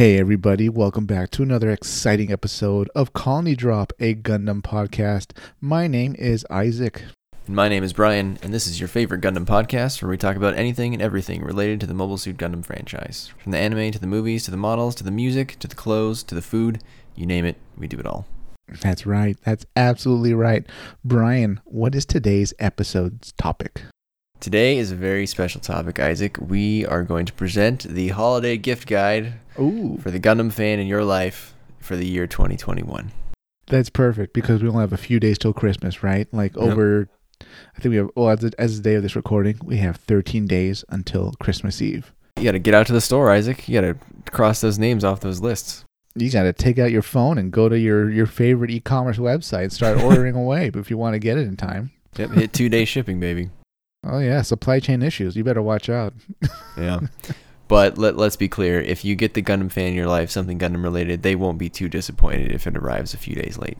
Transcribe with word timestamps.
Hey, 0.00 0.18
everybody, 0.18 0.70
welcome 0.70 1.04
back 1.04 1.28
to 1.32 1.42
another 1.42 1.68
exciting 1.68 2.32
episode 2.32 2.88
of 2.94 3.12
Colony 3.12 3.54
Drop, 3.54 3.92
a 4.00 4.14
Gundam 4.14 4.62
podcast. 4.62 5.36
My 5.60 5.86
name 5.86 6.16
is 6.18 6.46
Isaac. 6.48 7.04
And 7.46 7.54
my 7.54 7.68
name 7.68 7.84
is 7.84 7.92
Brian, 7.92 8.38
and 8.42 8.50
this 8.50 8.66
is 8.66 8.80
your 8.80 8.88
favorite 8.88 9.20
Gundam 9.20 9.44
podcast 9.44 10.00
where 10.00 10.08
we 10.08 10.16
talk 10.16 10.36
about 10.36 10.56
anything 10.56 10.94
and 10.94 11.02
everything 11.02 11.44
related 11.44 11.80
to 11.80 11.86
the 11.86 11.92
Mobile 11.92 12.16
Suit 12.16 12.38
Gundam 12.38 12.64
franchise. 12.64 13.30
From 13.36 13.52
the 13.52 13.58
anime 13.58 13.92
to 13.92 13.98
the 13.98 14.06
movies 14.06 14.42
to 14.44 14.50
the 14.50 14.56
models 14.56 14.94
to 14.94 15.04
the 15.04 15.10
music 15.10 15.58
to 15.58 15.68
the 15.68 15.76
clothes 15.76 16.22
to 16.22 16.34
the 16.34 16.40
food, 16.40 16.82
you 17.14 17.26
name 17.26 17.44
it, 17.44 17.58
we 17.76 17.86
do 17.86 17.98
it 17.98 18.06
all. 18.06 18.24
That's 18.80 19.04
right. 19.04 19.36
That's 19.44 19.66
absolutely 19.76 20.32
right. 20.32 20.64
Brian, 21.04 21.60
what 21.66 21.94
is 21.94 22.06
today's 22.06 22.54
episode's 22.58 23.32
topic? 23.32 23.82
Today 24.40 24.78
is 24.78 24.90
a 24.90 24.96
very 24.96 25.26
special 25.26 25.60
topic, 25.60 25.98
Isaac. 26.00 26.38
We 26.40 26.86
are 26.86 27.02
going 27.02 27.26
to 27.26 27.32
present 27.32 27.82
the 27.82 28.08
holiday 28.08 28.56
gift 28.56 28.88
guide 28.88 29.34
Ooh, 29.58 29.98
for 30.02 30.10
the 30.10 30.18
Gundam 30.20 30.50
fan 30.52 30.78
in 30.78 30.86
your 30.86 31.04
life 31.04 31.54
for 31.78 31.94
the 31.96 32.06
year 32.06 32.26
2021. 32.26 33.12
that's 33.66 33.90
perfect 33.90 34.32
because 34.32 34.62
we 34.62 34.68
only 34.68 34.80
have 34.80 34.92
a 34.92 34.96
few 34.96 35.20
days 35.20 35.38
till 35.38 35.52
Christmas, 35.52 36.02
right? 36.02 36.26
Like 36.32 36.56
Yep. 36.56 36.64
over, 36.64 37.08
I 37.40 37.80
think 37.80 37.90
we 37.90 37.96
have, 37.96 38.08
well, 38.16 38.30
as, 38.30 38.40
the- 38.40 38.52
as 38.58 38.76
the 38.78 38.82
day 38.82 38.94
of 38.96 39.02
this 39.02 39.14
recording, 39.14 39.58
we 39.62 39.76
have 39.76 39.96
13 39.96 40.46
days 40.46 40.84
until 40.88 41.32
Christmas 41.38 41.80
Eve. 41.82 42.12
You 42.38 42.44
got 42.44 42.52
to 42.52 42.58
get 42.58 42.74
out 42.74 42.86
to 42.88 42.92
the 42.94 43.00
store, 43.00 43.30
Isaac. 43.30 43.68
You 43.68 43.80
got 43.80 43.86
to 43.86 44.30
cross 44.32 44.60
those 44.62 44.78
names 44.78 45.04
off 45.04 45.20
those 45.20 45.40
lists. 45.40 45.84
You 46.16 46.30
got 46.30 46.42
to 46.44 46.52
take 46.52 46.78
out 46.78 46.90
your 46.90 47.02
phone 47.02 47.36
and 47.38 47.52
go 47.52 47.68
to 47.68 47.78
your, 47.78 48.10
your 48.10 48.26
favorite 48.26 48.70
e 48.70 48.80
commerce 48.80 49.18
website 49.18 49.64
and 49.64 49.72
start 49.72 49.98
ordering 50.02 50.34
away 50.34 50.70
if 50.74 50.90
you 50.90 50.96
want 50.98 51.12
to 51.14 51.18
get 51.20 51.36
it 51.38 51.46
in 51.46 51.56
time. 51.56 51.90
Yep, 52.16 52.30
hit 52.30 52.52
two 52.54 52.68
day 52.70 52.84
shipping, 52.86 53.20
baby. 53.20 53.50
Oh, 54.04 54.18
yeah, 54.18 54.42
supply 54.42 54.80
chain 54.80 55.02
issues. 55.02 55.36
You 55.36 55.44
better 55.44 55.62
watch 55.62 55.88
out. 55.88 56.14
Yeah. 56.76 57.00
But 57.68 57.98
let, 57.98 58.16
let's 58.16 58.34
be 58.34 58.48
clear 58.48 58.80
if 58.80 59.04
you 59.04 59.14
get 59.14 59.34
the 59.34 59.42
Gundam 59.44 59.70
fan 59.70 59.86
in 59.86 59.94
your 59.94 60.08
life, 60.08 60.28
something 60.28 60.58
Gundam 60.58 60.82
related, 60.82 61.22
they 61.22 61.36
won't 61.36 61.56
be 61.56 61.68
too 61.68 61.88
disappointed 61.88 62.50
if 62.50 62.66
it 62.66 62.76
arrives 62.76 63.14
a 63.14 63.16
few 63.16 63.36
days 63.36 63.58
late. 63.58 63.78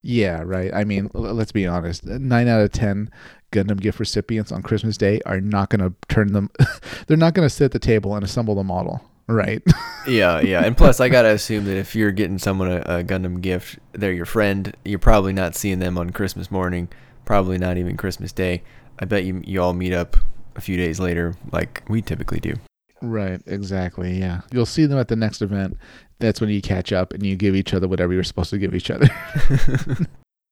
Yeah, 0.00 0.42
right. 0.44 0.72
I 0.72 0.84
mean, 0.84 1.10
l- 1.12 1.22
let's 1.22 1.50
be 1.50 1.66
honest. 1.66 2.06
Nine 2.06 2.46
out 2.46 2.60
of 2.60 2.70
ten 2.70 3.10
Gundam 3.50 3.80
gift 3.80 3.98
recipients 3.98 4.52
on 4.52 4.62
Christmas 4.62 4.96
Day 4.96 5.20
are 5.26 5.40
not 5.40 5.70
going 5.70 5.80
to 5.80 5.92
turn 6.08 6.34
them. 6.34 6.50
they're 7.08 7.16
not 7.16 7.34
going 7.34 7.44
to 7.44 7.52
sit 7.52 7.64
at 7.64 7.72
the 7.72 7.80
table 7.80 8.14
and 8.14 8.22
assemble 8.24 8.54
the 8.54 8.62
model, 8.62 9.02
right? 9.26 9.60
Yeah, 10.06 10.40
yeah. 10.40 10.64
And 10.64 10.76
plus, 10.76 11.00
I 11.00 11.08
got 11.08 11.22
to 11.22 11.30
assume 11.30 11.64
that 11.64 11.76
if 11.76 11.96
you're 11.96 12.10
getting 12.12 12.38
someone 12.38 12.70
a, 12.70 12.78
a 12.80 13.04
Gundam 13.04 13.40
gift, 13.40 13.78
they're 13.90 14.12
your 14.12 14.24
friend. 14.24 14.76
You're 14.84 15.00
probably 15.00 15.32
not 15.32 15.56
seeing 15.56 15.80
them 15.80 15.98
on 15.98 16.10
Christmas 16.10 16.48
morning, 16.48 16.88
probably 17.24 17.58
not 17.58 17.76
even 17.76 17.96
Christmas 17.96 18.30
Day. 18.32 18.62
I 19.02 19.04
bet 19.04 19.24
you, 19.24 19.42
you 19.44 19.60
all 19.60 19.72
meet 19.72 19.92
up 19.92 20.16
a 20.54 20.60
few 20.60 20.76
days 20.76 21.00
later, 21.00 21.34
like 21.50 21.82
we 21.88 22.00
typically 22.02 22.38
do. 22.38 22.54
right. 23.02 23.40
Exactly. 23.46 24.16
Yeah. 24.16 24.42
You'll 24.52 24.64
see 24.64 24.86
them 24.86 24.98
at 24.98 25.08
the 25.08 25.16
next 25.16 25.42
event. 25.42 25.76
That's 26.20 26.40
when 26.40 26.50
you 26.50 26.62
catch 26.62 26.92
up 26.92 27.12
and 27.12 27.26
you 27.26 27.34
give 27.34 27.56
each 27.56 27.74
other 27.74 27.88
whatever 27.88 28.12
you're 28.12 28.22
supposed 28.22 28.50
to 28.50 28.58
give 28.58 28.74
each 28.74 28.90
other. 28.90 29.08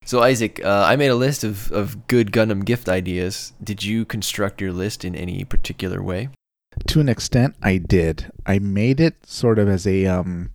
So, 0.06 0.22
Isaac, 0.22 0.64
uh, 0.64 0.84
I 0.88 0.96
made 0.96 1.08
a 1.10 1.14
list 1.14 1.44
of, 1.44 1.70
of 1.70 2.08
good 2.08 2.32
Gundam 2.32 2.64
gift 2.64 2.88
ideas. 2.88 3.52
Did 3.62 3.84
you 3.84 4.04
construct 4.06 4.60
your 4.60 4.72
list 4.72 5.04
in 5.04 5.14
any 5.14 5.44
particular 5.44 6.02
way? 6.02 6.30
to 6.86 7.00
an 7.00 7.08
extent, 7.08 7.54
I 7.62 7.76
did. 7.76 8.30
I 8.46 8.58
made 8.58 8.98
it 8.98 9.26
sort 9.26 9.58
of 9.58 9.68
as 9.68 9.86
a 9.86 10.06
um 10.06 10.50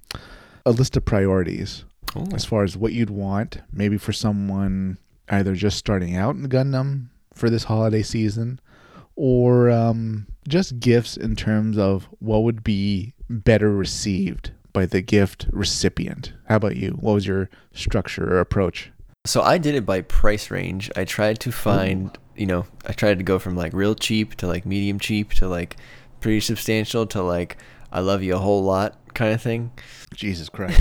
a 0.66 0.72
list 0.72 0.98
of 0.98 1.06
priorities. 1.06 1.86
Oh, 2.16 2.28
as 2.34 2.44
far 2.44 2.64
as 2.64 2.76
what 2.76 2.94
you'd 2.94 3.10
want, 3.10 3.60
maybe 3.72 3.98
for 3.98 4.14
someone 4.14 4.98
either 5.30 5.54
just 5.54 5.78
starting 5.78 6.16
out 6.16 6.36
in 6.36 6.50
Gundam 6.50 7.10
for 7.36 7.50
this 7.50 7.66
holiday 7.66 8.02
season, 8.02 8.60
or 9.16 9.70
um, 9.70 10.26
just 10.48 10.80
gifts 10.80 11.18
in 11.18 11.36
terms 11.36 11.78
of 11.78 12.08
what 12.20 12.44
would 12.44 12.64
be 12.64 13.14
better 13.30 13.72
received 13.72 14.52
by 14.74 14.86
the 14.86 15.02
gift 15.02 15.48
recipient. 15.52 16.34
How 16.48 16.58
about 16.58 16.76
you? 16.76 16.92
What 16.92 17.14
was 17.14 17.28
your 17.28 17.50
structure 17.74 18.34
or 18.34 18.40
approach? 18.40 18.92
So 19.26 19.42
I 19.42 19.58
did 19.58 19.76
it 19.76 19.86
by 19.86 20.02
price 20.02 20.52
range. 20.52 20.92
I 20.96 21.06
tried 21.06 21.40
to 21.42 21.52
find, 21.52 22.16
you 22.36 22.46
know, 22.46 22.66
I 22.86 22.94
tried 22.94 23.18
to 23.18 23.24
go 23.24 23.40
from 23.40 23.56
like 23.56 23.74
real 23.74 23.96
cheap 23.96 24.36
to 24.36 24.48
like 24.48 24.66
medium 24.66 25.00
cheap 25.00 25.34
to 25.34 25.48
like 25.48 25.78
pretty 26.20 26.42
substantial 26.42 27.06
to 27.08 27.22
like 27.22 27.58
I 27.92 28.00
love 28.02 28.24
you 28.24 28.36
a 28.36 28.40
whole 28.40 28.64
lot 28.64 28.98
kind 29.14 29.34
of 29.34 29.42
thing. 29.42 29.72
Jesus 30.14 30.50
Christ. 30.50 30.80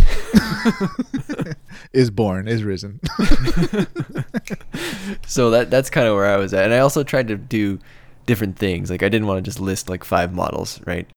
is 1.93 2.11
born, 2.11 2.49
is 2.49 2.65
risen. 2.65 3.01
so 5.27 5.51
that 5.51 5.69
that's 5.71 5.91
kind 5.91 6.07
of 6.07 6.15
where 6.15 6.27
I 6.27 6.37
was 6.37 6.55
at. 6.55 6.65
And 6.65 6.75
I 6.75 6.79
also 6.79 7.03
tried 7.03 7.29
to 7.29 7.37
do 7.37 7.79
different 8.27 8.59
things. 8.59 8.91
Like 8.91 9.03
I 9.03 9.09
didn't 9.09 9.27
want 9.27 9.39
to 9.39 9.49
just 9.49 9.61
list 9.61 9.89
like 9.89 10.05
five 10.05 10.33
models, 10.33 10.81
right? 10.87 11.09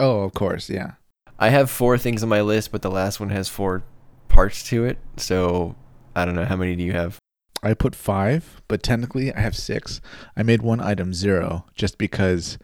oh, 0.00 0.22
of 0.22 0.34
course, 0.34 0.70
yeah. 0.70 0.92
I 1.38 1.50
have 1.50 1.70
four 1.70 1.98
things 1.98 2.22
on 2.22 2.28
my 2.28 2.40
list, 2.40 2.72
but 2.72 2.82
the 2.82 2.90
last 2.90 3.20
one 3.20 3.30
has 3.30 3.48
four 3.48 3.82
parts 4.28 4.62
to 4.64 4.84
it. 4.84 4.98
So 5.16 5.76
I 6.14 6.24
don't 6.24 6.34
know 6.34 6.44
how 6.44 6.56
many 6.56 6.76
do 6.76 6.82
you 6.82 6.92
have? 6.92 7.18
I 7.62 7.74
put 7.74 7.94
five, 7.94 8.60
but 8.68 8.82
technically 8.82 9.32
I 9.32 9.40
have 9.40 9.56
six. 9.56 10.00
I 10.36 10.42
made 10.42 10.62
one 10.62 10.80
item 10.80 11.12
zero 11.12 11.66
just 11.74 11.98
because, 11.98 12.54
it, 12.54 12.60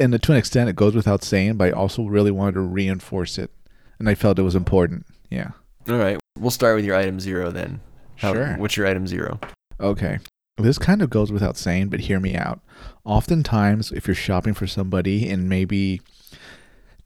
and 0.00 0.22
to 0.22 0.32
an 0.32 0.38
extent, 0.38 0.68
it 0.70 0.76
goes 0.76 0.94
without 0.94 1.22
saying, 1.22 1.56
but 1.56 1.68
I 1.68 1.70
also 1.72 2.04
really 2.04 2.30
wanted 2.30 2.54
to 2.54 2.60
reinforce 2.60 3.38
it, 3.38 3.50
and 3.98 4.08
I 4.08 4.14
felt 4.14 4.38
it 4.38 4.42
was 4.42 4.54
important. 4.56 5.06
Yeah. 5.30 5.50
All 5.88 5.96
right, 5.96 6.18
we'll 6.38 6.50
start 6.50 6.76
with 6.76 6.84
your 6.84 6.96
item 6.96 7.20
zero 7.20 7.50
then. 7.50 7.80
How- 8.16 8.32
Sure. 8.32 8.54
What's 8.56 8.76
your 8.76 8.86
item 8.86 9.06
zero? 9.06 9.38
Okay. 9.80 10.18
This 10.56 10.78
kind 10.78 11.02
of 11.02 11.10
goes 11.10 11.32
without 11.32 11.56
saying, 11.56 11.88
but 11.88 12.00
hear 12.00 12.20
me 12.20 12.36
out. 12.36 12.60
Oftentimes, 13.04 13.90
if 13.90 14.06
you're 14.06 14.14
shopping 14.14 14.54
for 14.54 14.66
somebody 14.68 15.28
and 15.28 15.48
maybe 15.48 16.00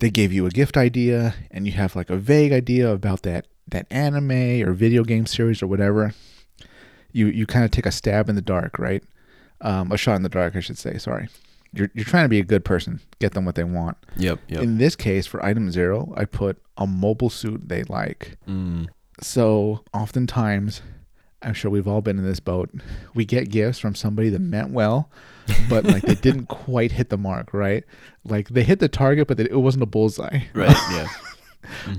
they 0.01 0.11
gave 0.11 0.33
you 0.33 0.45
a 0.47 0.51
gift 0.51 0.77
idea 0.77 1.35
and 1.51 1.67
you 1.67 1.73
have 1.73 1.97
like 1.97 2.11
a 2.11 2.17
vague 2.17 2.53
idea 2.53 2.91
about 2.93 3.23
that 3.23 3.47
that 3.67 3.87
anime 3.91 4.63
or 4.67 4.73
video 4.73 5.03
game 5.03 5.27
series 5.27 5.63
or 5.63 5.67
whatever, 5.67 6.13
you 7.13 7.27
you 7.27 7.47
kind 7.47 7.65
of 7.65 7.71
take 7.71 7.87
a 7.87 7.91
stab 7.91 8.29
in 8.29 8.35
the 8.37 8.43
dark, 8.43 8.79
right? 8.79 9.03
Um, 9.63 9.91
a 9.93 9.97
shot 9.97 10.17
in 10.17 10.23
the 10.23 10.29
dark, 10.29 10.55
I 10.55 10.61
should 10.61 10.79
say. 10.79 10.99
Sorry. 10.99 11.29
You're 11.73 11.91
you're 11.95 12.05
trying 12.05 12.25
to 12.25 12.29
be 12.29 12.39
a 12.39 12.45
good 12.45 12.65
person, 12.65 13.01
get 13.19 13.33
them 13.35 13.45
what 13.45 13.55
they 13.55 13.65
want. 13.65 13.97
Yep. 14.17 14.39
Yep. 14.49 14.63
In 14.63 14.79
this 14.79 14.97
case, 14.97 15.27
for 15.27 15.45
item 15.45 15.71
zero, 15.71 16.13
I 16.17 16.25
put 16.25 16.59
a 16.77 16.87
mobile 16.87 17.31
suit 17.31 17.69
they 17.69 17.83
like. 17.85 18.37
Mm. 18.49 18.89
So 19.21 19.85
oftentimes, 19.93 20.81
I'm 21.43 21.55
sure 21.55 21.71
we've 21.71 21.87
all 21.89 22.01
been 22.01 22.19
in 22.19 22.25
this 22.25 22.41
boat. 22.41 22.71
We 23.15 23.25
get 23.25 23.51
gifts 23.51 23.79
from 23.79 23.95
somebody 23.95 24.29
that 24.31 24.41
meant 24.41 24.71
well, 24.71 25.11
but 25.69 25.85
like 25.85 26.03
they 26.03 26.15
didn't 26.27 26.47
quite 26.47 26.93
hit 26.93 27.11
the 27.11 27.19
mark, 27.19 27.53
right? 27.53 27.85
Like 28.25 28.49
they 28.49 28.63
hit 28.63 28.81
the 28.81 28.89
target, 28.89 29.29
but 29.29 29.39
it 29.39 29.55
wasn't 29.55 29.83
a 29.83 29.87
bullseye. 29.87 30.41
Right. 30.55 30.77
Yeah. 30.93 31.09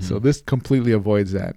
So 0.00 0.18
this 0.18 0.40
completely 0.40 0.90
avoids 0.90 1.32
that. 1.32 1.54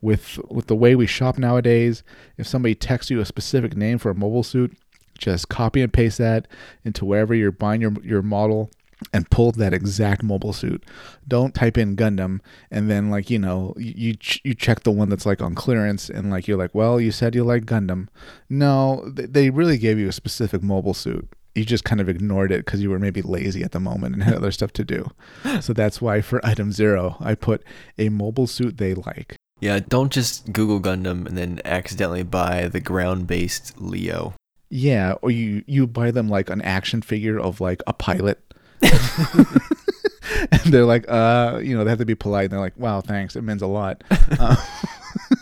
With 0.00 0.38
with 0.48 0.68
the 0.68 0.76
way 0.76 0.94
we 0.94 1.06
shop 1.06 1.36
nowadays, 1.36 2.02
if 2.38 2.46
somebody 2.46 2.74
texts 2.74 3.10
you 3.10 3.20
a 3.20 3.26
specific 3.26 3.76
name 3.76 3.98
for 3.98 4.10
a 4.10 4.14
mobile 4.14 4.44
suit, 4.44 4.74
just 5.20 5.48
copy 5.48 5.80
and 5.82 5.92
paste 5.92 6.18
that 6.18 6.48
into 6.84 7.04
wherever 7.04 7.34
you're 7.34 7.52
buying 7.52 7.80
your 7.80 7.92
your 8.02 8.22
model 8.22 8.70
and 9.12 9.30
pull 9.30 9.50
that 9.52 9.72
exact 9.72 10.22
mobile 10.22 10.52
suit. 10.52 10.84
Don't 11.26 11.54
type 11.54 11.78
in 11.78 11.96
Gundam 11.96 12.40
and 12.70 12.90
then 12.90 13.10
like 13.10 13.30
you 13.30 13.38
know 13.38 13.74
you 13.76 13.94
you, 13.96 14.14
ch- 14.16 14.40
you 14.44 14.54
check 14.54 14.80
the 14.82 14.90
one 14.90 15.08
that's 15.08 15.26
like 15.26 15.40
on 15.40 15.54
clearance 15.54 16.10
and 16.10 16.30
like 16.30 16.46
you're 16.46 16.58
like 16.58 16.74
well 16.74 17.00
you 17.00 17.10
said 17.12 17.34
you 17.34 17.44
like 17.44 17.64
Gundam. 17.64 18.08
No, 18.48 19.10
th- 19.16 19.30
they 19.30 19.50
really 19.50 19.78
gave 19.78 19.98
you 19.98 20.08
a 20.08 20.12
specific 20.12 20.62
mobile 20.62 20.94
suit. 20.94 21.28
You 21.54 21.64
just 21.64 21.84
kind 21.84 22.00
of 22.00 22.08
ignored 22.08 22.52
it 22.52 22.64
because 22.64 22.80
you 22.82 22.90
were 22.90 22.98
maybe 22.98 23.22
lazy 23.22 23.62
at 23.64 23.72
the 23.72 23.80
moment 23.80 24.14
and 24.14 24.22
had 24.22 24.34
other 24.34 24.52
stuff 24.52 24.72
to 24.74 24.84
do. 24.84 25.10
So 25.60 25.72
that's 25.72 26.00
why 26.00 26.20
for 26.20 26.44
item 26.44 26.70
zero 26.72 27.16
I 27.20 27.34
put 27.34 27.64
a 27.98 28.08
mobile 28.08 28.46
suit 28.46 28.76
they 28.76 28.94
like. 28.94 29.36
Yeah. 29.60 29.80
Don't 29.80 30.12
just 30.12 30.52
Google 30.52 30.80
Gundam 30.80 31.26
and 31.26 31.36
then 31.36 31.60
accidentally 31.64 32.22
buy 32.22 32.68
the 32.68 32.80
ground-based 32.80 33.80
Leo. 33.80 34.34
Yeah, 34.70 35.14
or 35.20 35.30
you 35.30 35.64
you 35.66 35.86
buy 35.86 36.10
them 36.12 36.28
like 36.28 36.48
an 36.48 36.62
action 36.62 37.02
figure 37.02 37.38
of 37.38 37.60
like 37.60 37.82
a 37.86 37.92
pilot. 37.92 38.38
and 38.82 40.60
they're 40.66 40.84
like, 40.84 41.04
uh, 41.10 41.60
you 41.62 41.76
know, 41.76 41.84
they 41.84 41.90
have 41.90 41.98
to 41.98 42.06
be 42.06 42.14
polite. 42.14 42.44
And 42.44 42.52
they're 42.52 42.60
like, 42.60 42.78
wow, 42.78 43.00
thanks. 43.00 43.34
It 43.36 43.42
means 43.42 43.62
a 43.62 43.66
lot. 43.66 44.02
Uh, 44.38 44.54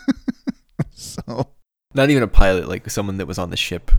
so 0.91 1.47
Not 1.93 2.09
even 2.09 2.23
a 2.23 2.27
pilot, 2.27 2.67
like 2.67 2.89
someone 2.89 3.17
that 3.17 3.27
was 3.27 3.37
on 3.37 3.51
the 3.51 3.57
ship. 3.57 3.91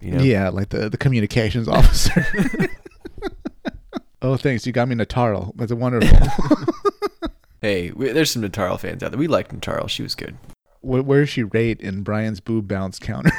You 0.00 0.12
know. 0.12 0.22
yeah, 0.22 0.48
like 0.48 0.70
the 0.70 0.88
the 0.88 0.96
communications 0.96 1.68
officer. 1.68 2.26
oh, 4.22 4.36
thanks. 4.36 4.66
You 4.66 4.72
got 4.72 4.88
me 4.88 4.94
Natarle. 4.96 5.52
That's 5.56 5.72
wonderful. 5.72 6.18
Hey, 7.60 7.90
we, 7.92 8.12
there's 8.12 8.30
some 8.30 8.42
Natarle 8.42 8.78
fans 8.78 9.02
out 9.02 9.10
there. 9.12 9.18
We 9.18 9.26
liked 9.26 9.54
Natarle. 9.54 9.88
She 9.88 10.02
was 10.02 10.14
good. 10.14 10.36
where, 10.80 11.02
where 11.02 11.20
does 11.20 11.30
she 11.30 11.42
rate 11.44 11.80
in 11.80 12.02
Brian's 12.02 12.40
boob 12.40 12.66
bounce 12.68 12.98
counter? 12.98 13.32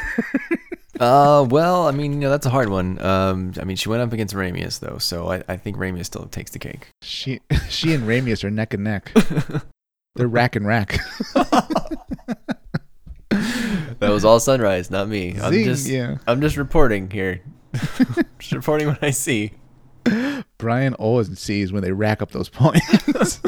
Uh, 1.00 1.46
well, 1.50 1.88
I 1.88 1.92
mean, 1.92 2.14
you 2.14 2.20
know, 2.20 2.30
that's 2.30 2.46
a 2.46 2.50
hard 2.50 2.70
one. 2.70 3.02
Um, 3.04 3.54
I 3.60 3.66
mean, 3.66 3.76
she 3.78 3.90
went 3.90 4.02
up 4.02 4.14
against 4.14 4.34
Ramius 4.34 4.80
though, 4.80 4.98
so 4.98 5.30
I, 5.30 5.44
I 5.48 5.58
think 5.58 5.78
Ramius 5.78 6.06
still 6.06 6.26
takes 6.26 6.52
the 6.52 6.60
cake. 6.60 6.88
she 7.02 7.42
she 7.70 7.94
and 7.94 8.04
Ramius 8.04 8.44
are 8.44 8.52
neck 8.52 8.74
and 8.74 8.84
neck. 8.84 9.12
They're 10.16 10.28
rack 10.28 10.56
and 10.56 10.66
rack. 10.66 11.00
That 14.00 14.10
was 14.12 14.26
all 14.26 14.42
Sunrise, 14.42 14.92
not 14.92 15.08
me. 15.08 15.38
I'm 15.42 15.54
just, 15.54 15.88
yeah. 15.88 16.18
I'm 16.28 16.42
just 16.42 16.58
reporting 16.58 17.10
here. 17.10 17.42
just 18.40 18.52
reporting 18.52 18.88
what 18.88 19.02
I 19.02 19.12
see. 19.12 19.54
Brian 20.58 20.94
always 20.96 21.40
sees 21.40 21.72
when 21.72 21.82
they 21.82 21.94
rack 21.94 22.22
up 22.22 22.32
those 22.32 22.50
points. 22.50 23.40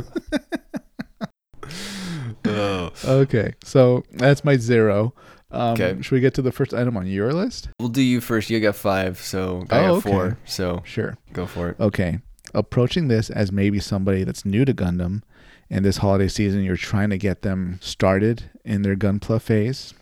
Oh. 2.46 2.92
Okay, 3.06 3.54
so 3.64 4.04
that's 4.12 4.44
my 4.46 4.56
zero. 4.58 5.14
Um, 5.52 5.74
Okay. 5.74 5.98
Should 6.02 6.12
we 6.12 6.20
get 6.20 6.34
to 6.36 6.42
the 6.42 6.52
first 6.52 6.74
item 6.74 6.98
on 6.98 7.08
your 7.08 7.32
list? 7.34 7.70
We'll 7.80 7.90
do 7.90 8.02
you 8.02 8.20
first. 8.22 8.50
You 8.50 8.60
got 8.60 8.76
five, 8.76 9.20
so 9.20 9.66
I 9.70 9.86
Oh, 9.86 9.96
got 9.96 10.04
four. 10.04 10.38
So 10.46 10.82
Sure. 10.86 11.18
go 11.34 11.46
for 11.46 11.70
it. 11.70 11.80
Okay. 11.80 12.20
Approaching 12.54 13.08
this 13.08 13.30
as 13.30 13.52
maybe 13.52 13.80
somebody 13.80 14.24
that's 14.24 14.46
new 14.46 14.66
to 14.66 14.74
Gundam, 14.74 15.22
and 15.70 15.84
this 15.86 15.98
holiday 15.98 16.28
season 16.30 16.64
you're 16.64 16.78
trying 16.78 17.10
to 17.10 17.18
get 17.18 17.42
them 17.42 17.78
started 17.82 18.44
in 18.64 18.82
their 18.82 18.96
Gunpla 18.96 19.42
phase, 19.42 19.94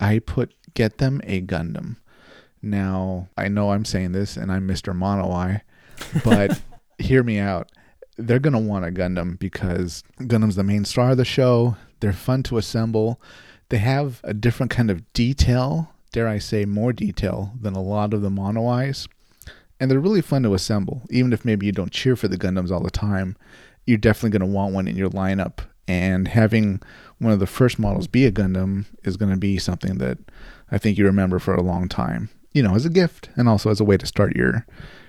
I 0.00 0.20
put 0.20 0.52
get 0.74 0.98
them 0.98 1.20
a 1.24 1.42
Gundam. 1.42 1.96
Now, 2.62 3.28
I 3.36 3.48
know 3.48 3.70
I'm 3.70 3.84
saying 3.84 4.12
this 4.12 4.36
and 4.36 4.50
I'm 4.50 4.66
Mr. 4.66 4.94
Mono 4.94 5.30
Eye, 5.30 5.62
but 6.24 6.60
hear 6.98 7.22
me 7.22 7.38
out. 7.38 7.70
They're 8.16 8.38
going 8.40 8.52
to 8.52 8.58
want 8.58 8.84
a 8.84 8.88
Gundam 8.90 9.38
because 9.38 10.02
Gundam's 10.20 10.56
the 10.56 10.64
main 10.64 10.84
star 10.84 11.12
of 11.12 11.16
the 11.16 11.24
show. 11.24 11.76
They're 12.00 12.12
fun 12.12 12.42
to 12.44 12.58
assemble. 12.58 13.20
They 13.70 13.78
have 13.78 14.20
a 14.24 14.34
different 14.34 14.70
kind 14.70 14.90
of 14.90 15.12
detail, 15.12 15.92
dare 16.12 16.28
I 16.28 16.38
say, 16.38 16.64
more 16.64 16.92
detail 16.92 17.52
than 17.60 17.74
a 17.74 17.82
lot 17.82 18.14
of 18.14 18.22
the 18.22 18.30
Mono 18.30 18.66
Eyes 18.66 19.08
and 19.80 19.90
they're 19.90 20.00
really 20.00 20.20
fun 20.20 20.42
to 20.42 20.54
assemble. 20.54 21.02
Even 21.10 21.32
if 21.32 21.44
maybe 21.44 21.66
you 21.66 21.72
don't 21.72 21.92
cheer 21.92 22.16
for 22.16 22.28
the 22.28 22.38
Gundams 22.38 22.70
all 22.70 22.82
the 22.82 22.90
time, 22.90 23.36
you're 23.86 23.98
definitely 23.98 24.38
going 24.38 24.48
to 24.48 24.54
want 24.54 24.74
one 24.74 24.88
in 24.88 24.96
your 24.96 25.10
lineup. 25.10 25.58
And 25.86 26.28
having 26.28 26.82
one 27.18 27.32
of 27.32 27.38
the 27.38 27.46
first 27.46 27.78
models 27.78 28.06
be 28.06 28.26
a 28.26 28.32
Gundam 28.32 28.86
is 29.04 29.16
going 29.16 29.30
to 29.30 29.38
be 29.38 29.58
something 29.58 29.98
that 29.98 30.18
I 30.70 30.78
think 30.78 30.98
you 30.98 31.06
remember 31.06 31.38
for 31.38 31.54
a 31.54 31.62
long 31.62 31.88
time. 31.88 32.28
You 32.52 32.62
know, 32.62 32.74
as 32.74 32.84
a 32.84 32.90
gift 32.90 33.30
and 33.36 33.48
also 33.48 33.70
as 33.70 33.80
a 33.80 33.84
way 33.84 33.96
to 33.96 34.06
start 34.06 34.36
your 34.36 34.66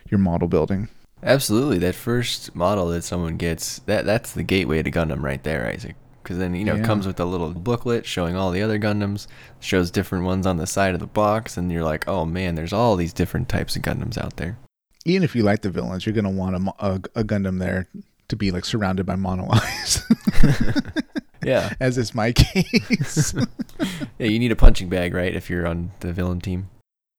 your 0.10 0.20
model 0.20 0.48
building. 0.48 0.88
Absolutely, 1.22 1.78
that 1.80 1.96
first 1.96 2.56
model 2.56 2.88
that 2.90 3.04
someone 3.04 3.38
gets 3.38 3.80
that 3.80 4.06
that's 4.06 4.32
the 4.34 4.44
gateway 4.44 4.84
to 4.84 4.92
Gundam 4.92 5.22
right 5.22 5.44
there, 5.44 5.68
Isaac. 5.68 5.96
Because 6.30 6.38
then 6.38 6.54
you 6.54 6.64
know 6.64 6.76
it 6.76 6.84
comes 6.84 7.08
with 7.08 7.20
a 7.20 7.26
little 7.26 7.50
booklet 7.56 8.06
showing 8.06 8.36
all 8.36 8.52
the 8.52 8.62
other 8.62 8.78
Gundams, 8.78 9.26
shows 9.60 9.90
different 9.90 10.26
ones 10.26 10.46
on 10.46 10.58
the 10.58 10.68
side 10.68 10.94
of 10.94 11.00
the 11.00 11.08
box, 11.08 11.58
and 11.58 11.72
you're 11.72 11.84
like, 11.84 12.08
oh 12.08 12.24
man, 12.24 12.54
there's 12.54 12.72
all 12.72 12.96
these 12.96 13.14
different 13.14 13.50
types 13.50 13.76
of 13.76 13.82
Gundams 13.82 14.16
out 14.16 14.36
there. 14.36 14.60
Even 15.06 15.24
if 15.24 15.36
you 15.36 15.42
like 15.42 15.64
the 15.64 15.72
villains, 15.72 16.06
you're 16.06 16.14
going 16.14 16.26
to 16.26 16.30
want 16.30 16.56
a, 16.56 16.86
a, 16.86 16.94
a 17.16 17.24
Gundam 17.24 17.58
there 17.58 17.88
to 18.28 18.36
be 18.36 18.52
like 18.52 18.64
surrounded 18.64 19.08
by 19.08 19.16
mono 19.16 19.48
eyes, 19.52 20.04
Yeah, 21.44 21.74
as 21.80 21.98
is 21.98 22.14
my 22.14 22.32
case. 22.32 23.34
yeah, 24.20 24.28
you 24.28 24.38
need 24.38 24.52
a 24.52 24.56
punching 24.56 24.88
bag, 24.88 25.16
right? 25.16 25.36
If 25.36 25.50
you're 25.50 25.66
on 25.66 25.94
the 26.02 26.14
villain 26.14 26.42
team. 26.42 26.70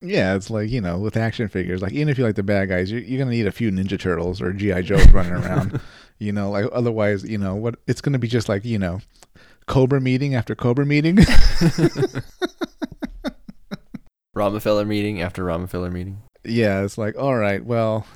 Yeah, 0.02 0.36
it's 0.36 0.50
like 0.50 0.70
you 0.70 0.80
know, 0.80 0.98
with 0.98 1.16
action 1.16 1.48
figures. 1.48 1.82
Like 1.82 1.92
even 1.92 2.08
if 2.08 2.16
you 2.16 2.24
like 2.24 2.36
the 2.36 2.44
bad 2.44 2.68
guys, 2.68 2.92
you're, 2.92 3.00
you're 3.00 3.18
gonna 3.18 3.32
need 3.32 3.48
a 3.48 3.52
few 3.52 3.72
Ninja 3.72 3.98
Turtles 3.98 4.40
or 4.40 4.52
GI 4.52 4.82
Joes 4.82 5.10
running 5.10 5.32
around. 5.32 5.80
You 6.20 6.32
know, 6.32 6.50
like 6.50 6.66
otherwise, 6.72 7.24
you 7.24 7.38
know 7.38 7.56
what? 7.56 7.76
It's 7.86 8.00
gonna 8.00 8.18
be 8.18 8.28
just 8.28 8.48
like 8.48 8.64
you 8.64 8.78
know, 8.78 9.00
Cobra 9.66 10.00
meeting 10.00 10.34
after 10.34 10.54
Cobra 10.54 10.86
meeting. 10.86 11.18
Rockefeller 14.34 14.84
meeting 14.84 15.20
after 15.20 15.44
Rockefeller 15.44 15.90
meeting. 15.90 16.22
yeah, 16.44 16.82
it's 16.82 16.96
like 16.98 17.16
all 17.18 17.36
right, 17.36 17.64
well, 17.64 18.06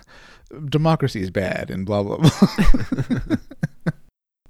democracy 0.68 1.22
is 1.22 1.30
bad 1.30 1.70
and 1.70 1.84
blah 1.86 2.02
blah 2.02 2.18
blah. 2.18 2.30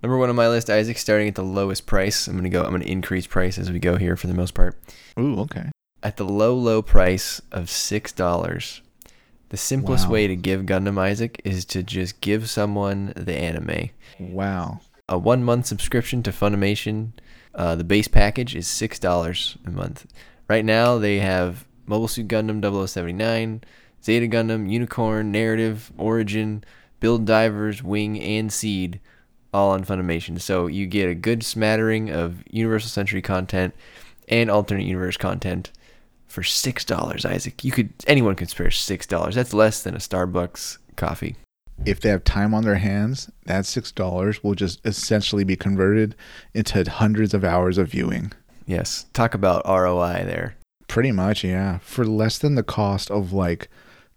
Number 0.03 0.19
one 0.19 0.29
on 0.29 0.37
my 0.37 0.49
list, 0.49 0.69
Isaac, 0.69 0.99
starting 0.99 1.29
at 1.29 1.35
the 1.35 1.43
lowest 1.43 1.87
price. 1.87 2.27
I'm 2.29 2.37
gonna 2.37 2.51
go. 2.51 2.63
I'm 2.63 2.73
gonna 2.73 2.85
increase 2.85 3.27
price 3.27 3.57
as 3.57 3.73
we 3.73 3.79
go 3.79 3.97
here 3.97 4.17
for 4.17 4.27
the 4.27 4.35
most 4.35 4.53
part. 4.53 4.77
Ooh, 5.19 5.39
okay. 5.41 5.71
At 6.03 6.19
the 6.19 6.25
low, 6.25 6.55
low 6.55 6.83
price 6.83 7.41
of 7.51 7.71
six 7.71 8.13
dollars, 8.13 8.83
the 9.51 9.57
simplest 9.57 10.07
Wow. 10.07 10.13
way 10.13 10.27
to 10.27 10.37
give 10.37 10.63
Gundam 10.63 10.99
Isaac 10.99 11.41
is 11.45 11.65
to 11.67 11.83
just 11.83 12.21
give 12.21 12.49
someone 12.51 13.13
the 13.17 13.35
anime. 13.35 13.91
Wow. 14.19 14.81
A 15.09 15.19
one 15.19 15.45
month 15.45 15.67
subscription 15.67 16.23
to 16.23 16.31
Funimation. 16.33 17.11
Uh, 17.55 17.75
the 17.77 17.85
base 17.85 18.09
package 18.09 18.55
is 18.57 18.67
six 18.67 18.99
dollars 18.99 19.57
a 19.67 19.71
month. 19.71 20.07
Right 20.49 20.65
now 20.65 20.99
they 20.99 21.19
have 21.21 21.67
Mobile 21.87 22.09
Suit 22.09 22.29
Gundam 22.29 22.61
0079, 22.63 23.63
Zeta 24.03 24.27
Gundam, 24.27 24.71
Unicorn, 24.71 25.31
Narrative, 25.31 25.93
Origin, 25.99 26.65
Build 27.01 27.27
Divers, 27.27 27.83
Wing, 27.83 28.19
and 28.21 28.53
Seed, 28.53 29.01
all 29.53 29.71
on 29.71 29.85
Funimation. 29.85 30.41
So 30.41 30.67
you 30.67 30.87
get 30.87 31.09
a 31.11 31.15
good 31.15 31.43
smattering 31.43 32.11
of 32.11 32.43
Universal 32.51 32.89
Century 32.91 33.21
content 33.23 33.75
and 34.29 34.51
alternate 34.51 34.85
universe 34.87 35.19
content 35.19 35.71
for 36.35 36.43
six 36.43 36.85
dollars. 36.85 37.25
Isaac, 37.25 37.65
you 37.65 37.71
could 37.71 37.93
anyone 38.09 38.35
could 38.35 38.51
spare 38.51 38.71
six 38.71 39.07
dollars. 39.07 39.37
That's 39.37 39.55
less 39.55 39.83
than 39.83 39.95
a 39.95 39.99
Starbucks 39.99 40.79
coffee. 40.97 41.37
If 41.87 42.01
they 42.01 42.09
have 42.09 42.25
time 42.25 42.53
on 42.55 42.65
their 42.65 42.77
hands, 42.77 43.31
that 43.47 43.67
six 43.67 43.93
dollars 43.93 44.43
will 44.43 44.55
just 44.55 44.85
essentially 44.85 45.45
be 45.45 45.57
converted 45.57 46.17
into 46.53 46.91
hundreds 46.91 47.35
of 47.35 47.45
hours 47.45 47.79
of 47.79 47.89
viewing. 47.89 48.33
Yes, 48.67 49.07
talk 49.13 49.35
about 49.35 49.67
ROI 49.67 50.25
there. 50.25 50.57
Pretty 50.89 51.13
much, 51.13 51.45
yeah. 51.45 51.79
For 51.79 52.05
less 52.05 52.39
than 52.39 52.57
the 52.57 52.63
cost 52.63 53.11
of 53.11 53.33
like 53.33 53.69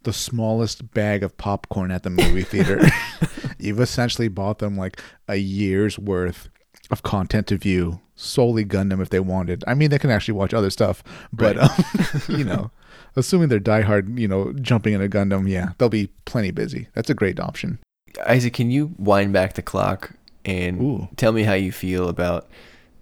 the 0.03 0.13
smallest 0.13 0.91
bag 0.93 1.21
of 1.21 1.37
popcorn 1.37 1.91
at 1.91 2.01
the 2.01 2.09
movie 2.09 2.43
theater, 2.43 2.81
you've 3.59 3.79
essentially 3.79 4.27
bought 4.27 4.57
them 4.57 4.75
like 4.75 5.01
a 5.27 5.35
year's 5.35 5.99
worth 5.99 6.49
of 6.89 7.03
content 7.03 7.47
to 7.47 7.57
view 7.57 7.99
solely 8.17 8.65
Gundam 8.65 9.01
if 9.01 9.09
they 9.09 9.21
wanted. 9.21 9.63
I 9.65 9.73
mean, 9.75 9.89
they 9.89 9.99
can 9.99 10.09
actually 10.09 10.33
watch 10.33 10.53
other 10.53 10.69
stuff, 10.69 11.01
but 11.31 11.55
Right. 11.55 11.69
um, 11.69 12.21
you 12.37 12.43
know, 12.43 12.71
assuming 13.15 13.47
they're 13.47 13.59
diehard, 13.61 14.19
you 14.19 14.27
know, 14.27 14.51
jumping 14.53 14.93
in 14.93 15.01
a 15.01 15.07
Gundam, 15.07 15.47
yeah, 15.47 15.69
they'll 15.77 15.87
be 15.87 16.09
plenty 16.25 16.51
busy. 16.51 16.89
That's 16.93 17.09
a 17.09 17.13
great 17.13 17.39
option. 17.39 17.79
Isaac, 18.27 18.53
can 18.53 18.71
you 18.71 18.93
wind 18.97 19.31
back 19.31 19.53
the 19.53 19.61
clock 19.61 20.11
and 20.43 20.81
Ooh. 20.81 21.07
tell 21.15 21.31
me 21.31 21.43
how 21.43 21.53
you 21.53 21.71
feel 21.71 22.09
about 22.09 22.49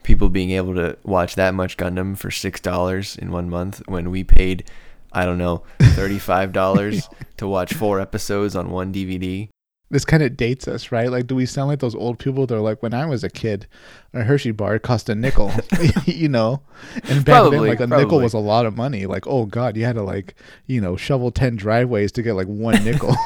people 0.04 0.30
being 0.30 0.52
able 0.52 0.76
to 0.76 0.98
watch 1.04 1.36
that 1.36 1.54
much 1.56 1.78
Gundam 1.78 2.18
for 2.18 2.30
six 2.30 2.60
dollars 2.60 3.16
in 3.16 3.32
one 3.32 3.50
month 3.50 3.82
when 3.88 4.12
we 4.12 4.24
paid, 4.24 4.70
I 5.14 5.26
don't 5.26 5.38
know, 5.38 5.64
thirty-five 5.80 6.52
dollars 6.52 7.08
to 7.38 7.48
watch 7.48 7.74
four 7.74 8.00
episodes 8.02 8.56
on 8.56 8.70
one 8.70 8.94
DVD? 8.94 9.48
This 9.90 10.04
kind 10.04 10.24
of 10.24 10.36
dates 10.36 10.68
us, 10.68 10.92
right? 10.92 11.12
Like, 11.12 11.28
do 11.28 11.36
we 11.36 11.46
sound 11.46 11.68
like 11.70 11.80
those 11.80 11.94
old 11.96 12.18
people 12.18 12.48
that 12.48 12.56
are 12.56 12.60
like, 12.62 12.82
when 12.82 12.94
I 12.94 13.06
was 13.06 13.24
a 13.24 13.30
kid, 13.30 13.68
a 14.14 14.24
Hershey 14.24 14.52
bar 14.52 14.80
cost 14.80 15.10
a 15.10 15.16
nickel, 15.16 15.52
you 16.06 16.28
know? 16.28 16.62
And 17.04 17.24
back 17.24 17.44
then, 17.44 17.52
Probably, 17.52 17.70
like, 17.70 17.80
a 17.80 17.88
nickel 17.88 18.20
was 18.20 18.34
a 18.34 18.40
lot 18.40 18.66
of 18.66 18.76
money. 18.76 19.06
Like, 19.06 19.28
oh, 19.28 19.46
God, 19.46 19.78
you 19.78 19.86
had 19.86 19.96
to, 19.96 20.02
like, 20.02 20.36
you 20.66 20.82
know, 20.82 20.96
shovel 20.96 21.32
10 21.32 21.56
driveways 21.56 22.12
to 22.14 22.24
get, 22.24 22.34
like, 22.34 22.48
one 22.48 22.84
nickel. 22.84 23.16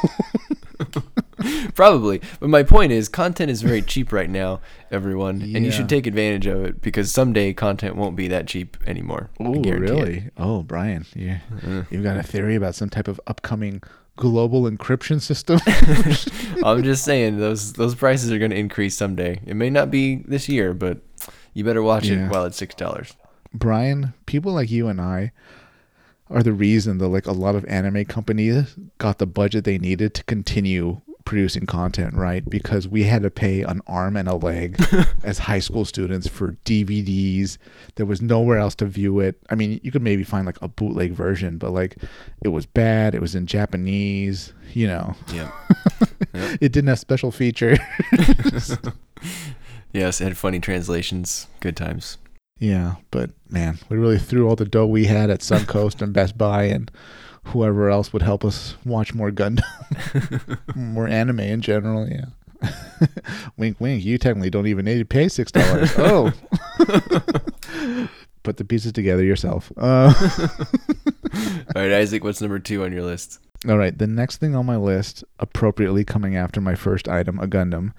Probably, 1.75 2.21
but 2.39 2.49
my 2.49 2.63
point 2.63 2.91
is, 2.91 3.09
content 3.09 3.51
is 3.51 3.61
very 3.61 3.81
cheap 3.81 4.11
right 4.11 4.29
now, 4.29 4.61
everyone, 4.91 5.41
and 5.41 5.65
you 5.65 5.71
should 5.71 5.89
take 5.89 6.07
advantage 6.07 6.47
of 6.47 6.63
it 6.63 6.81
because 6.81 7.11
someday 7.11 7.53
content 7.53 7.95
won't 7.95 8.15
be 8.15 8.27
that 8.27 8.47
cheap 8.47 8.77
anymore. 8.85 9.29
Oh, 9.39 9.53
guarantee 9.55 9.69
it. 9.71 9.79
really? 9.79 10.29
Oh, 10.37 10.63
Brian, 10.63 11.05
yeah. 11.15 11.39
Uh. 11.65 11.83
You've 11.89 12.03
got 12.03 12.17
a 12.17 12.23
theory 12.23 12.55
about 12.55 12.75
some 12.75 12.89
type 12.89 13.07
of 13.07 13.19
upcoming 13.27 13.81
global 14.19 14.63
encryption 14.69 15.21
system? 15.21 15.59
I'm 16.63 16.83
just 16.83 17.03
saying 17.05 17.39
those 17.39 17.73
those 17.73 17.95
prices 17.95 18.31
are 18.31 18.37
going 18.37 18.51
to 18.51 18.57
increase 18.57 18.95
someday. 18.95 19.39
It 19.45 19.55
may 19.55 19.69
not 19.69 19.89
be 19.89 20.17
this 20.27 20.49
year, 20.49 20.73
but 20.73 20.99
you 21.53 21.63
better 21.63 21.81
watch 21.81 22.05
Yeah. 22.07 22.25
it 22.27 22.31
while 22.31 22.43
it's 22.45 22.57
six 22.57 22.75
dollars. 22.75 23.13
Brian, 23.53 24.13
people 24.25 24.51
like 24.53 24.69
you 24.69 24.87
and 24.89 24.99
I 25.01 25.31
are 26.29 26.43
the 26.43 26.53
reason 26.53 26.97
that 26.99 27.07
like 27.07 27.25
a 27.25 27.31
lot 27.31 27.55
of 27.55 27.65
anime 27.65 28.05
companies 28.05 28.75
got 28.99 29.17
the 29.17 29.25
budget 29.25 29.63
they 29.63 29.77
needed 29.79 30.13
to 30.15 30.23
continue 30.25 31.01
producing 31.29 31.67
content, 31.67 32.15
right? 32.15 32.49
Because 32.49 32.87
we 32.87 33.03
had 33.03 33.21
to 33.21 33.29
pay 33.29 33.61
an 33.61 33.81
arm 33.85 34.17
and 34.17 34.27
a 34.27 34.33
leg 34.33 34.83
as 35.23 35.37
high 35.37 35.59
school 35.59 35.85
students 35.85 36.27
for 36.27 36.53
DVDs. 36.65 37.59
There 37.97 38.07
was 38.07 38.19
nowhere 38.19 38.57
else 38.57 38.73
to 38.75 38.87
view 38.87 39.19
it. 39.19 39.37
I 39.51 39.53
mean, 39.53 39.79
you 39.83 39.91
could 39.91 40.01
maybe 40.01 40.23
find 40.23 40.47
like 40.47 40.59
a 40.59 40.67
bootleg 40.67 41.11
version, 41.11 41.59
but 41.59 41.69
like 41.69 41.97
it 42.43 42.47
was 42.47 42.65
bad. 42.65 43.13
It 43.13 43.21
was 43.21 43.35
in 43.35 43.45
Japanese, 43.45 44.53
you 44.73 44.87
know. 44.87 45.15
Yeah. 45.31 45.51
It 46.61 46.71
didn't 46.71 46.87
have 46.87 46.99
special 46.99 47.31
features. 47.31 47.79
yes, 49.93 50.21
it 50.21 50.25
had 50.25 50.37
funny 50.37 50.59
translations. 50.59 51.47
Good 51.59 51.75
times. 51.75 52.17
Yeah, 52.59 52.95
but 53.09 53.31
man, 53.49 53.79
we 53.89 53.97
really 53.97 54.19
threw 54.19 54.47
all 54.47 54.55
the 54.55 54.65
dough 54.65 54.85
we 54.85 55.05
had 55.05 55.31
at 55.31 55.39
Suncoast 55.39 56.01
and 56.01 56.13
Best 56.13 56.37
Buy 56.37 56.65
and 56.65 56.91
whoever 57.49 57.89
else 57.89 58.11
would 58.13 58.21
help 58.21 58.43
us 58.45 58.75
watch 58.85 59.13
more 59.13 59.31
Gundam, 59.31 59.63
more 60.75 61.07
anime 61.07 61.39
in 61.41 61.61
general. 61.61 62.07
Yeah. 62.07 62.25
wink, 63.57 63.79
wink. 63.79 64.03
You 64.03 64.17
technically 64.17 64.49
don't 64.49 64.67
even 64.67 64.85
need 64.85 64.99
to 64.99 65.05
pay 65.05 65.29
six 65.29 65.51
dollars. 65.51 65.91
oh. 65.97 66.31
Put 68.43 68.57
the 68.57 68.65
pieces 68.65 68.93
together 68.93 69.23
yourself. 69.23 69.71
Uh, 69.77 70.13
All 71.75 71.81
right, 71.81 71.91
Isaac, 71.91 72.23
what's 72.23 72.41
number 72.41 72.57
two 72.59 72.83
on 72.83 72.93
your 72.93 73.03
list? 73.03 73.39
all 73.67 73.77
right. 73.77 73.97
The 73.97 74.07
next 74.07 74.37
thing 74.37 74.55
on 74.55 74.65
my 74.65 74.77
list, 74.77 75.23
appropriately 75.39 76.05
coming 76.05 76.37
after 76.37 76.61
my 76.61 76.75
first 76.75 77.09
item, 77.09 77.39
a 77.39 77.47
Gundam, 77.47 77.91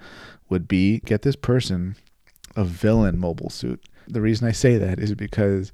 would 0.49 0.67
be 0.67 0.99
get 1.01 1.21
this 1.21 1.35
person 1.35 1.95
a 2.55 2.63
villain 2.63 3.19
mobile 3.19 3.49
suit. 3.51 3.79
The 4.07 4.21
reason 4.21 4.47
I 4.47 4.51
say 4.51 4.77
that 4.77 4.99
is 4.99 5.13
because, 5.13 5.71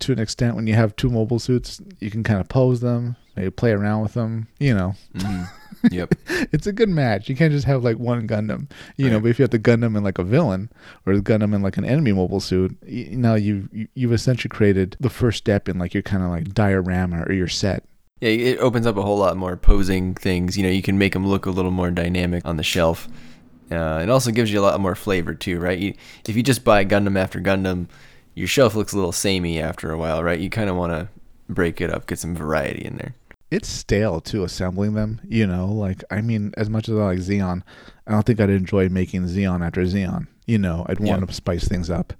to 0.00 0.12
an 0.12 0.18
extent, 0.18 0.56
when 0.56 0.66
you 0.66 0.74
have 0.74 0.94
two 0.96 1.10
mobile 1.10 1.38
suits, 1.38 1.80
you 2.00 2.10
can 2.10 2.22
kind 2.22 2.40
of 2.40 2.48
pose 2.48 2.80
them, 2.80 3.16
maybe 3.36 3.50
play 3.50 3.72
around 3.72 4.02
with 4.02 4.14
them. 4.14 4.48
You 4.58 4.74
know, 4.74 4.94
Mhm. 5.14 5.48
Yep. 5.92 6.14
it's 6.52 6.66
a 6.66 6.72
good 6.72 6.88
match. 6.88 7.28
You 7.28 7.36
can't 7.36 7.52
just 7.52 7.66
have 7.66 7.84
like 7.84 7.98
one 7.98 8.26
Gundam, 8.26 8.68
you 8.96 9.08
know. 9.08 9.20
But 9.20 9.28
if 9.30 9.38
you 9.38 9.44
have 9.44 9.50
the 9.50 9.58
Gundam 9.60 9.96
in 9.96 10.02
like 10.02 10.18
a 10.18 10.24
villain 10.24 10.70
or 11.06 11.14
the 11.14 11.22
Gundam 11.22 11.54
in 11.54 11.62
like 11.62 11.76
an 11.76 11.84
enemy 11.84 12.12
mobile 12.12 12.40
suit, 12.40 12.76
y- 12.82 13.08
now 13.12 13.34
you've 13.34 13.68
you- 13.72 13.88
you've 13.94 14.12
essentially 14.12 14.48
created 14.50 14.96
the 14.98 15.10
first 15.10 15.38
step 15.38 15.68
in 15.68 15.78
like 15.78 15.94
your 15.94 16.02
kind 16.02 16.22
of 16.24 16.30
like 16.30 16.52
diorama 16.52 17.22
or 17.28 17.32
your 17.32 17.46
set. 17.48 17.84
Yeah, 18.20 18.30
it 18.30 18.58
opens 18.58 18.86
up 18.86 18.96
a 18.96 19.02
whole 19.02 19.18
lot 19.18 19.36
more 19.36 19.56
posing 19.56 20.14
things. 20.14 20.56
You 20.56 20.64
know, 20.64 20.70
you 20.70 20.82
can 20.82 20.98
make 20.98 21.12
them 21.12 21.24
look 21.26 21.46
a 21.46 21.50
little 21.50 21.70
more 21.70 21.92
dynamic 21.92 22.44
on 22.44 22.56
the 22.56 22.64
shelf. 22.64 23.08
Uh, 23.70 24.00
it 24.02 24.08
also 24.10 24.30
gives 24.32 24.50
you 24.52 24.58
a 24.58 24.62
lot 24.62 24.80
more 24.80 24.94
flavor 24.96 25.34
too, 25.34 25.60
right? 25.60 25.78
You, 25.78 25.94
if 26.26 26.34
you 26.34 26.42
just 26.42 26.64
buy 26.64 26.84
Gundam 26.84 27.16
after 27.16 27.38
Gundam, 27.40 27.86
your 28.38 28.48
shelf 28.48 28.74
looks 28.74 28.92
a 28.92 28.96
little 28.96 29.12
samey 29.12 29.60
after 29.60 29.90
a 29.90 29.98
while, 29.98 30.22
right? 30.22 30.38
You 30.40 30.48
kind 30.50 30.70
of 30.70 30.76
want 30.76 30.92
to 30.92 31.08
break 31.48 31.80
it 31.80 31.90
up, 31.92 32.06
get 32.06 32.18
some 32.18 32.34
variety 32.34 32.84
in 32.84 32.96
there. 32.96 33.14
It's 33.50 33.68
stale 33.68 34.20
too 34.20 34.44
assembling 34.44 34.94
them. 34.94 35.20
You 35.26 35.46
know, 35.46 35.66
like 35.66 36.04
I 36.10 36.20
mean, 36.20 36.52
as 36.56 36.68
much 36.68 36.88
as 36.88 36.94
I 36.96 37.02
like 37.02 37.18
Zeon, 37.18 37.62
I 38.06 38.12
don't 38.12 38.24
think 38.26 38.40
I'd 38.40 38.50
enjoy 38.50 38.88
making 38.88 39.22
Zeon 39.24 39.64
after 39.66 39.82
Zeon. 39.82 40.26
You 40.46 40.58
know, 40.58 40.84
I'd 40.88 41.00
want 41.00 41.20
Yeah. 41.20 41.26
to 41.26 41.32
spice 41.32 41.66
things 41.66 41.90
up. 41.90 42.12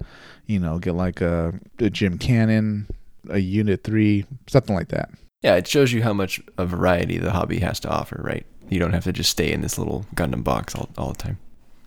You 0.47 0.59
know, 0.59 0.79
get 0.79 0.95
like 0.95 1.21
a, 1.21 1.59
a 1.79 1.91
GM 1.91 2.19
Cannon, 2.19 2.89
a 3.29 3.39
Unit 3.39 3.85
Three, 3.85 4.25
something 4.47 4.75
like 4.75 4.89
that. 4.89 5.11
Yeah, 5.43 5.57
it 5.57 5.67
shows 5.67 5.93
you 5.93 6.03
how 6.03 6.13
much 6.15 6.41
a 6.57 6.65
variety 6.67 7.19
the 7.19 7.31
hobby 7.33 7.61
has 7.61 7.79
to 7.81 7.89
offer, 7.89 8.21
right? 8.25 8.45
You 8.71 8.79
don't 8.79 8.93
have 8.93 9.05
to 9.05 9.13
just 9.13 9.31
stay 9.31 9.53
in 9.53 9.61
this 9.61 9.79
little 9.79 10.05
Gundam 10.15 10.43
box 10.43 10.75
all, 10.75 10.89
all 10.99 11.13
the 11.13 11.19
time. 11.23 11.39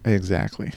Exactly. 0.05 0.71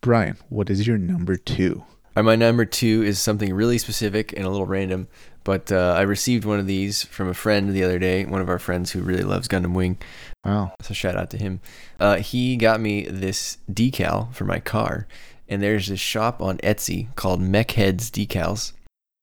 Brian, 0.00 0.36
what 0.48 0.70
is 0.70 0.86
your 0.86 0.98
number 0.98 1.36
two? 1.36 1.84
My 2.16 2.34
number 2.34 2.64
two 2.64 3.02
is 3.02 3.18
something 3.18 3.52
really 3.52 3.76
specific 3.76 4.32
and 4.32 4.46
a 4.46 4.48
little 4.48 4.66
random, 4.66 5.06
but 5.44 5.70
uh, 5.70 5.94
I 5.98 6.00
received 6.00 6.46
one 6.46 6.58
of 6.58 6.66
these 6.66 7.04
from 7.04 7.28
a 7.28 7.34
friend 7.34 7.70
the 7.70 7.84
other 7.84 7.98
day, 7.98 8.24
one 8.24 8.40
of 8.40 8.48
our 8.48 8.58
friends 8.58 8.90
who 8.90 9.02
really 9.02 9.22
loves 9.22 9.48
Gundam 9.48 9.74
Wing. 9.74 9.98
Wow. 10.42 10.72
So 10.80 10.94
shout 10.94 11.14
out 11.14 11.28
to 11.30 11.36
him. 11.36 11.60
Uh, 12.00 12.16
he 12.16 12.56
got 12.56 12.80
me 12.80 13.04
this 13.04 13.58
decal 13.70 14.32
for 14.34 14.46
my 14.46 14.60
car, 14.60 15.06
and 15.46 15.62
there's 15.62 15.88
this 15.88 16.00
shop 16.00 16.40
on 16.40 16.56
Etsy 16.58 17.14
called 17.16 17.42
Mechheads 17.42 18.10
Decals. 18.10 18.72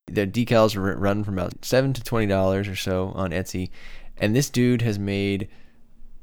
The 0.06 0.28
decals 0.28 0.78
run 0.78 1.24
from 1.24 1.40
about 1.40 1.66
seven 1.66 1.94
to 1.94 2.04
twenty 2.04 2.28
dollars 2.28 2.68
or 2.68 2.76
so 2.76 3.12
on 3.16 3.32
Etsy, 3.32 3.72
and 4.18 4.36
this 4.36 4.52
dude 4.52 4.84
has 4.84 5.00
made 5.00 5.48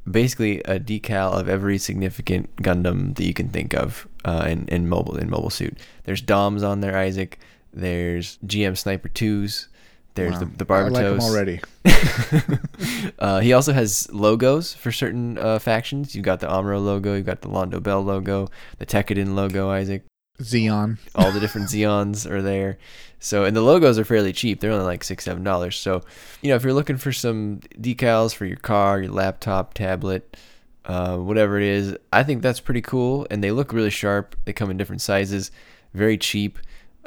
basically 0.08 0.60
a 0.60 0.78
decal 0.78 1.32
of 1.38 1.48
every 1.48 1.78
significant 1.78 2.54
Gundam 2.56 3.16
that 3.16 3.24
you 3.24 3.34
can 3.34 3.48
think 3.48 3.74
of 3.74 4.06
uh, 4.24 4.46
in, 4.48 4.66
in 4.68 4.88
mobile 4.88 5.16
in 5.16 5.30
mobile 5.30 5.50
suit. 5.50 5.78
There's 6.04 6.20
Doms 6.20 6.62
on 6.62 6.80
there, 6.80 6.96
Isaac. 6.96 7.38
There's 7.72 8.38
GM 8.46 8.76
Sniper 8.76 9.08
twos. 9.08 9.68
There's 10.14 10.32
Wow. 10.32 10.38
the 10.56 10.64
the 10.64 10.72
I 10.74 10.88
like 10.88 11.04
them 11.04 11.20
already. 11.20 11.60
uh, 13.18 13.40
he 13.40 13.52
also 13.52 13.72
has 13.72 14.10
logos 14.12 14.74
for 14.74 14.90
certain 14.92 15.38
uh, 15.38 15.58
factions. 15.58 16.14
You've 16.14 16.24
got 16.24 16.40
the 16.40 16.48
Amuro 16.48 16.82
logo, 16.84 17.14
You've 17.14 17.26
got 17.26 17.42
the 17.42 17.48
Londo 17.48 17.82
Bell 17.82 18.02
logo, 18.02 18.48
the 18.78 18.86
Tekkadan 18.86 19.34
logo, 19.34 19.70
Isaac. 19.70 20.04
Zeon. 20.40 20.98
All 21.14 21.30
the 21.32 21.40
different 21.40 21.68
Zeons 21.68 22.28
are 22.28 22.42
there. 22.42 22.78
So, 23.18 23.44
and 23.44 23.54
the 23.54 23.60
logos 23.60 23.98
are 23.98 24.04
fairly 24.04 24.32
cheap. 24.32 24.60
They're 24.60 24.72
only 24.72 24.86
like 24.86 25.04
six, 25.04 25.24
seven 25.24 25.44
dollars. 25.44 25.76
So, 25.76 26.02
you 26.40 26.48
know, 26.48 26.56
if 26.56 26.64
you're 26.64 26.72
looking 26.72 26.96
for 26.96 27.12
some 27.12 27.60
decals 27.78 28.34
for 28.34 28.46
your 28.46 28.56
car, 28.56 29.02
your 29.02 29.12
laptop, 29.12 29.74
tablet, 29.74 30.36
uh, 30.90 31.16
whatever 31.16 31.56
it 31.56 31.62
is, 31.62 31.96
I 32.12 32.24
think 32.24 32.42
that's 32.42 32.58
pretty 32.58 32.80
cool. 32.80 33.24
And 33.30 33.44
they 33.44 33.52
look 33.52 33.72
really 33.72 33.90
sharp. 33.90 34.34
They 34.44 34.52
come 34.52 34.70
in 34.72 34.76
different 34.76 35.00
sizes, 35.00 35.52
very 35.94 36.18
cheap. 36.18 36.58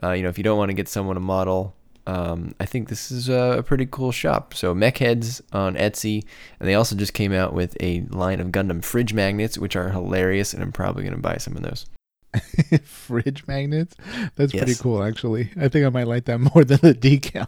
Uh, 0.01 0.11
you 0.11 0.23
know, 0.23 0.29
if 0.29 0.37
you 0.37 0.43
don't 0.43 0.57
want 0.57 0.69
to 0.69 0.73
get 0.73 0.87
someone 0.87 1.17
a 1.17 1.19
model, 1.19 1.75
um, 2.07 2.55
I 2.61 2.65
think 2.65 2.87
this 2.87 3.11
is 3.11 3.27
a, 3.27 3.61
pretty 3.65 3.85
cool 3.85 4.13
shop. 4.13 4.53
So 4.53 4.73
Mech 4.73 4.99
Heads 4.99 5.41
on 5.51 5.75
Etsy, 5.75 6.23
and 6.61 6.69
they 6.69 6.75
also 6.75 6.95
just 6.95 7.13
came 7.13 7.33
out 7.33 7.53
with 7.53 7.75
a 7.81 8.01
line 8.09 8.39
of 8.39 8.47
Gundam 8.47 8.81
fridge 8.81 9.13
magnets, 9.13 9.57
which 9.57 9.75
are 9.75 9.89
hilarious, 9.89 10.53
and 10.53 10.63
I'm 10.63 10.71
probably 10.71 11.03
gonna 11.03 11.17
buy 11.17 11.35
some 11.35 11.57
of 11.57 11.63
those. 11.63 11.85
Fridge 12.83 13.45
magnets. 13.47 13.95
That's 14.35 14.51
pretty 14.51 14.75
cool, 14.75 15.03
actually. 15.03 15.51
I 15.59 15.67
think 15.67 15.85
I 15.85 15.89
might 15.89 16.07
like 16.07 16.25
that 16.25 16.39
more 16.55 16.63
than 16.63 16.79
the 16.81 16.93
decal. 16.93 17.47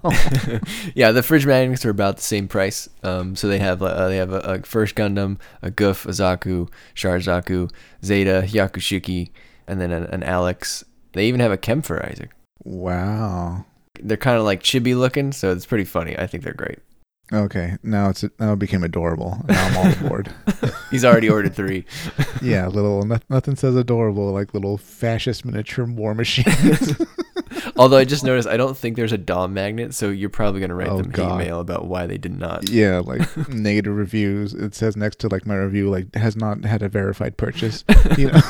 yeah, 0.96 1.12
the 1.12 1.24
fridge 1.24 1.46
magnets 1.46 1.86
are 1.86 1.90
about 1.90 2.18
the 2.18 2.24
same 2.24 2.48
price. 2.48 2.90
Um, 3.04 3.36
so 3.36 3.48
they 3.48 3.60
have 3.60 3.82
uh, 3.82 4.08
they 4.08 4.18
have 4.18 4.32
a, 4.32 4.40
a 4.40 4.62
first 4.64 4.96
Gundam, 4.96 5.40
a 5.62 5.72
Gouf, 5.72 6.06
a 6.06 6.10
Zaku, 6.10 6.70
Char 6.94 7.18
Zaku, 7.18 7.72
Zeta, 8.04 8.44
Hyakushiki, 8.46 9.32
and 9.68 9.82
then 9.82 9.92
an, 9.92 10.04
an 10.06 10.24
Alex. 10.24 10.84
They 11.14 11.28
even 11.28 11.40
have 11.40 11.52
a 11.52 11.58
Kempfer 11.58 12.04
Isaac. 12.12 12.32
wow. 12.64 13.66
They're 14.02 14.18
kind 14.18 14.38
of 14.38 14.44
like 14.44 14.62
chibi 14.62 14.94
looking, 14.94 15.32
so 15.32 15.54
it's 15.54 15.66
pretty 15.66 15.86
funny. 15.86 16.18
I 16.20 16.28
think 16.28 16.44
they're 16.44 16.54
great. 16.54 16.80
Okay, 17.34 17.76
now 17.82 18.10
it's 18.10 18.24
now 18.40 18.54
it 18.54 18.60
became 18.60 18.84
adorable. 18.84 19.38
Now 19.48 19.66
I'm 19.68 19.78
all 19.78 19.92
aboard. 20.06 20.32
He's 20.92 21.04
already 21.04 21.30
ordered 21.30 21.56
three. 21.56 21.86
Yeah, 22.42 22.68
little 22.68 23.02
no, 23.04 23.18
nothing 23.30 23.56
says 23.56 23.76
adorable 23.76 24.32
like 24.32 24.54
little 24.54 24.78
fascist 24.78 25.46
miniature 25.46 25.86
war 25.86 26.14
machines. 26.14 26.96
Although 27.78 27.98
I 27.98 28.06
just 28.06 28.24
noticed, 28.24 28.48
I 28.48 28.56
don't 28.58 28.78
think 28.78 28.96
there's 28.96 29.12
a 29.14 29.18
DOM 29.18 29.54
magnet, 29.54 29.96
so 29.96 30.10
you're 30.10 30.30
probably 30.30 30.62
gonna 30.62 30.76
write 30.76 30.90
Oh, 30.90 30.98
them 30.98 31.10
God. 31.10 31.42
email 31.42 31.60
about 31.60 31.88
why 31.88 32.06
they 32.06 32.18
did 32.20 32.38
not. 32.38 32.70
yeah, 32.70 33.00
like 33.00 33.22
negative 33.50 33.96
reviews. 33.96 34.54
It 34.54 34.76
says 34.76 34.96
next 34.96 35.18
to 35.20 35.28
like 35.30 35.48
my 35.48 35.56
review 35.56 35.90
like 35.90 36.14
has 36.16 36.36
not 36.36 36.64
had 36.66 36.84
a 36.84 36.90
verified 36.90 37.38
purchase. 37.38 37.84
You 38.18 38.32
know. 38.32 38.42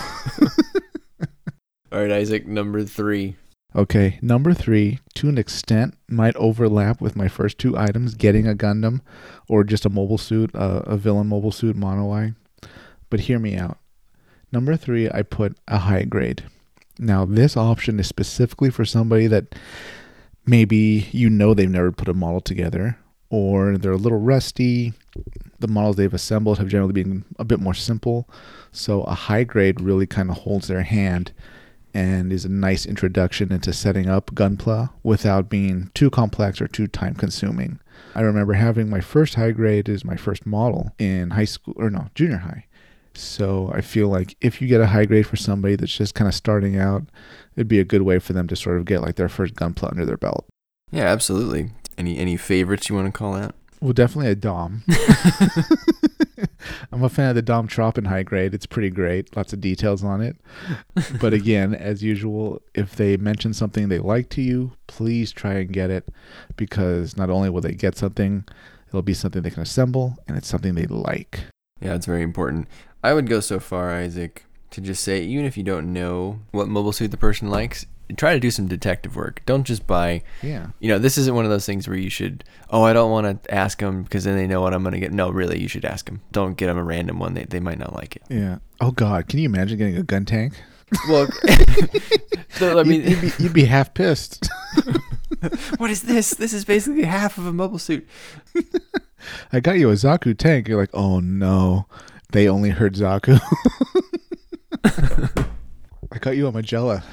All 1.91 2.01
right, 2.01 2.11
Isaac, 2.11 2.45
number 2.45 2.83
three. 2.83 3.35
Okay, 3.75 4.19
number 4.21 4.53
three, 4.53 4.99
to 5.15 5.27
an 5.27 5.37
extent, 5.37 5.95
might 6.07 6.35
overlap 6.37 7.01
with 7.01 7.17
my 7.17 7.27
first 7.27 7.57
two 7.57 7.77
items 7.77 8.15
getting 8.15 8.47
a 8.47 8.53
Gundam 8.53 9.01
or 9.49 9.65
just 9.65 9.85
a 9.85 9.89
mobile 9.89 10.17
suit, 10.17 10.49
a 10.53 10.95
villain 10.95 11.27
mobile 11.27 11.51
suit, 11.51 11.75
Mono 11.75 12.09
Eye. 12.09 12.33
But 13.09 13.21
hear 13.21 13.37
me 13.37 13.57
out. 13.57 13.77
Number 14.49 14.77
three, 14.77 15.09
I 15.11 15.23
put 15.23 15.57
a 15.67 15.79
high 15.79 16.03
grade. 16.03 16.45
Now, 16.97 17.25
this 17.25 17.57
option 17.57 17.99
is 17.99 18.07
specifically 18.07 18.69
for 18.69 18.85
somebody 18.85 19.27
that 19.27 19.55
maybe 20.45 21.09
you 21.11 21.29
know 21.29 21.53
they've 21.53 21.69
never 21.69 21.91
put 21.91 22.07
a 22.07 22.13
model 22.13 22.39
together 22.39 22.97
or 23.29 23.77
they're 23.77 23.91
a 23.91 23.97
little 23.97 24.21
rusty. 24.21 24.93
The 25.59 25.67
models 25.67 25.97
they've 25.97 26.13
assembled 26.13 26.59
have 26.59 26.69
generally 26.69 26.93
been 26.93 27.25
a 27.37 27.43
bit 27.43 27.59
more 27.59 27.73
simple. 27.73 28.29
So, 28.71 29.03
a 29.03 29.15
high 29.15 29.43
grade 29.43 29.81
really 29.81 30.07
kind 30.07 30.29
of 30.29 30.37
holds 30.37 30.69
their 30.69 30.83
hand 30.83 31.33
and 31.95 32.33
is 32.33 32.43
a 32.43 32.49
nice 32.49 32.85
introduction 32.85 33.53
into 33.53 33.71
setting 33.71 34.09
up 34.09 34.31
Gunpla 34.31 34.89
without 35.01 35.49
being 35.49 35.89
too 35.93 36.09
complex 36.09 36.59
or 36.59 36.67
too 36.67 36.87
time 36.87 37.15
consuming. 37.15 37.79
I 38.13 38.21
remember 38.21 38.53
having 38.53 38.89
my 38.89 38.99
first 38.99 39.35
high 39.35 39.51
grade 39.51 39.87
as 39.87 40.03
my 40.03 40.17
first 40.17 40.45
model 40.45 40.91
in 40.99 41.31
high 41.31 41.45
school, 41.45 41.73
or 41.77 41.89
no, 41.89 42.09
junior 42.13 42.39
high. 42.39 42.65
So 43.13 43.71
I 43.73 43.79
feel 43.79 44.09
like 44.09 44.35
if 44.41 44.61
you 44.61 44.67
get 44.67 44.81
a 44.81 44.87
high 44.87 45.05
grade 45.05 45.25
for 45.25 45.37
somebody 45.37 45.77
that's 45.77 45.95
just 45.95 46.15
kind 46.15 46.27
of 46.27 46.35
starting 46.35 46.77
out, 46.77 47.03
it'd 47.55 47.69
be 47.69 47.79
a 47.79 47.85
good 47.85 48.01
way 48.01 48.19
for 48.19 48.33
them 48.33 48.47
to 48.49 48.57
sort 48.57 48.77
of 48.77 48.83
get 48.83 49.01
like 49.01 49.15
their 49.15 49.29
first 49.29 49.55
Gunpla 49.55 49.91
under 49.91 50.05
their 50.05 50.17
belt. 50.17 50.45
Yeah, 50.91 51.05
absolutely. 51.05 51.71
Any 51.97 52.17
any 52.17 52.35
favorites 52.35 52.89
you 52.89 52.95
want 52.95 53.07
to 53.07 53.17
call 53.17 53.35
out? 53.35 53.55
Well, 53.79 53.93
definitely 53.93 54.31
a 54.31 54.35
Dom. 54.35 54.83
I'm 56.91 57.03
a 57.03 57.09
fan 57.09 57.29
of 57.29 57.35
the 57.35 57.41
Dom 57.41 57.67
Trop 57.67 57.97
in 57.97 58.05
high 58.05 58.23
grade. 58.23 58.53
It's 58.53 58.65
pretty 58.65 58.89
great. 58.89 59.35
Lots 59.35 59.53
of 59.53 59.61
details 59.61 60.03
on 60.03 60.21
it. 60.21 60.37
But 61.19 61.33
again, 61.33 61.73
as 61.73 62.03
usual, 62.03 62.61
if 62.73 62.95
they 62.95 63.17
mention 63.17 63.53
something 63.53 63.89
they 63.89 63.99
like 63.99 64.29
to 64.29 64.41
you, 64.41 64.73
please 64.87 65.31
try 65.31 65.55
and 65.55 65.71
get 65.71 65.89
it 65.89 66.07
because 66.55 67.17
not 67.17 67.29
only 67.29 67.49
will 67.49 67.61
they 67.61 67.73
get 67.73 67.97
something, 67.97 68.43
it'll 68.87 69.01
be 69.01 69.13
something 69.13 69.41
they 69.41 69.49
can 69.49 69.63
assemble 69.63 70.17
and 70.27 70.37
it's 70.37 70.47
something 70.47 70.75
they 70.75 70.85
like. 70.85 71.41
Yeah, 71.81 71.95
it's 71.95 72.05
very 72.05 72.21
important. 72.21 72.67
I 73.03 73.13
would 73.13 73.27
go 73.27 73.39
so 73.39 73.59
far, 73.59 73.91
Isaac, 73.91 74.45
to 74.71 74.81
just 74.81 75.03
say 75.03 75.21
even 75.21 75.45
if 75.45 75.57
you 75.57 75.63
don't 75.63 75.93
know 75.93 76.39
what 76.51 76.67
mobile 76.67 76.91
suit 76.91 77.11
the 77.11 77.17
person 77.17 77.49
likes, 77.49 77.85
try 78.17 78.33
to 78.33 78.39
do 78.39 78.51
some 78.51 78.67
detective 78.67 79.15
work. 79.15 79.41
Don't 79.45 79.63
just 79.63 79.87
buy. 79.87 80.21
Yeah. 80.43 80.67
You 80.79 80.89
know, 80.89 80.99
this 80.99 81.17
isn't 81.17 81.33
one 81.35 81.45
of 81.45 81.51
those 81.51 81.65
things 81.65 81.87
where 81.87 81.97
you 81.97 82.09
should. 82.09 82.43
Oh, 82.69 82.83
I 82.83 82.93
don't 82.93 83.11
want 83.11 83.43
to 83.43 83.53
ask 83.53 83.79
them 83.79 84.03
because 84.03 84.23
then 84.23 84.35
they 84.35 84.47
know 84.47 84.61
what 84.61 84.73
I'm 84.73 84.83
gonna 84.83 84.99
get. 84.99 85.11
No, 85.11 85.29
really, 85.29 85.59
you 85.59 85.67
should 85.67 85.85
ask 85.85 86.05
them. 86.05 86.21
Don't 86.31 86.55
get 86.57 86.67
them 86.67 86.77
a 86.77 86.83
random 86.83 87.19
one. 87.19 87.33
They 87.33 87.43
they 87.45 87.59
might 87.59 87.79
not 87.79 87.93
like 87.93 88.15
it. 88.15 88.23
Yeah. 88.29 88.57
Oh 88.81 88.91
God, 88.91 89.27
can 89.27 89.39
you 89.39 89.45
imagine 89.45 89.77
getting 89.77 89.97
a 89.97 90.03
gun 90.03 90.25
tank? 90.25 90.53
Well, 91.09 91.27
so, 92.51 92.77
I 92.79 92.83
You'd- 92.83 92.89
mean, 92.89 93.01
you'd, 93.09 93.21
be, 93.21 93.31
you'd 93.43 93.53
be 93.53 93.65
half 93.65 93.93
pissed. 93.93 94.47
what 95.77 95.89
is 95.89 96.03
this? 96.03 96.31
This 96.31 96.53
is 96.53 96.63
basically 96.65 97.03
half 97.03 97.37
of 97.37 97.45
a 97.45 97.53
mobile 97.53 97.79
suit. 97.79 98.07
I 99.51 99.59
got 99.59 99.77
you 99.79 99.89
a 99.89 99.93
Zaku 99.93 100.37
tank. 100.37 100.67
You're 100.67 100.79
like, 100.79 100.91
oh 100.93 101.19
no, 101.19 101.87
they 102.31 102.47
only 102.47 102.69
heard 102.69 102.93
Zaku. 102.95 103.39
I 106.25 106.29
got 106.29 106.37
you 106.37 106.47
a 106.47 106.51
Magella. 106.51 107.03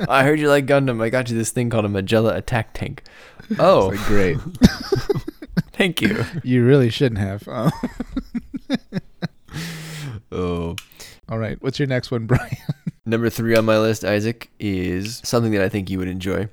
I 0.08 0.24
heard 0.24 0.40
you 0.40 0.48
like 0.48 0.66
Gundam. 0.66 1.00
I 1.00 1.08
got 1.08 1.30
you 1.30 1.36
this 1.38 1.52
thing 1.52 1.70
called 1.70 1.84
a 1.84 1.88
Magella 1.88 2.34
attack 2.34 2.74
tank. 2.74 3.04
Oh, 3.58 3.88
like, 3.88 3.98
great. 4.06 4.38
thank 5.72 6.00
you. 6.00 6.24
You 6.42 6.64
really 6.64 6.88
shouldn't 6.88 7.18
have. 7.18 7.46
Oh. 7.46 7.70
Oh. 10.30 10.76
All 11.28 11.38
right. 11.38 11.60
What's 11.60 11.78
your 11.78 11.88
next 11.88 12.10
one, 12.10 12.24
Brian? 12.24 12.56
Number 13.04 13.28
three 13.28 13.54
on 13.56 13.66
my 13.66 13.78
list, 13.78 14.04
Isaac, 14.04 14.50
is 14.58 15.20
something 15.22 15.52
that 15.52 15.60
I 15.60 15.68
think 15.68 15.90
you 15.90 15.98
would 15.98 16.08
enjoy. 16.08 16.48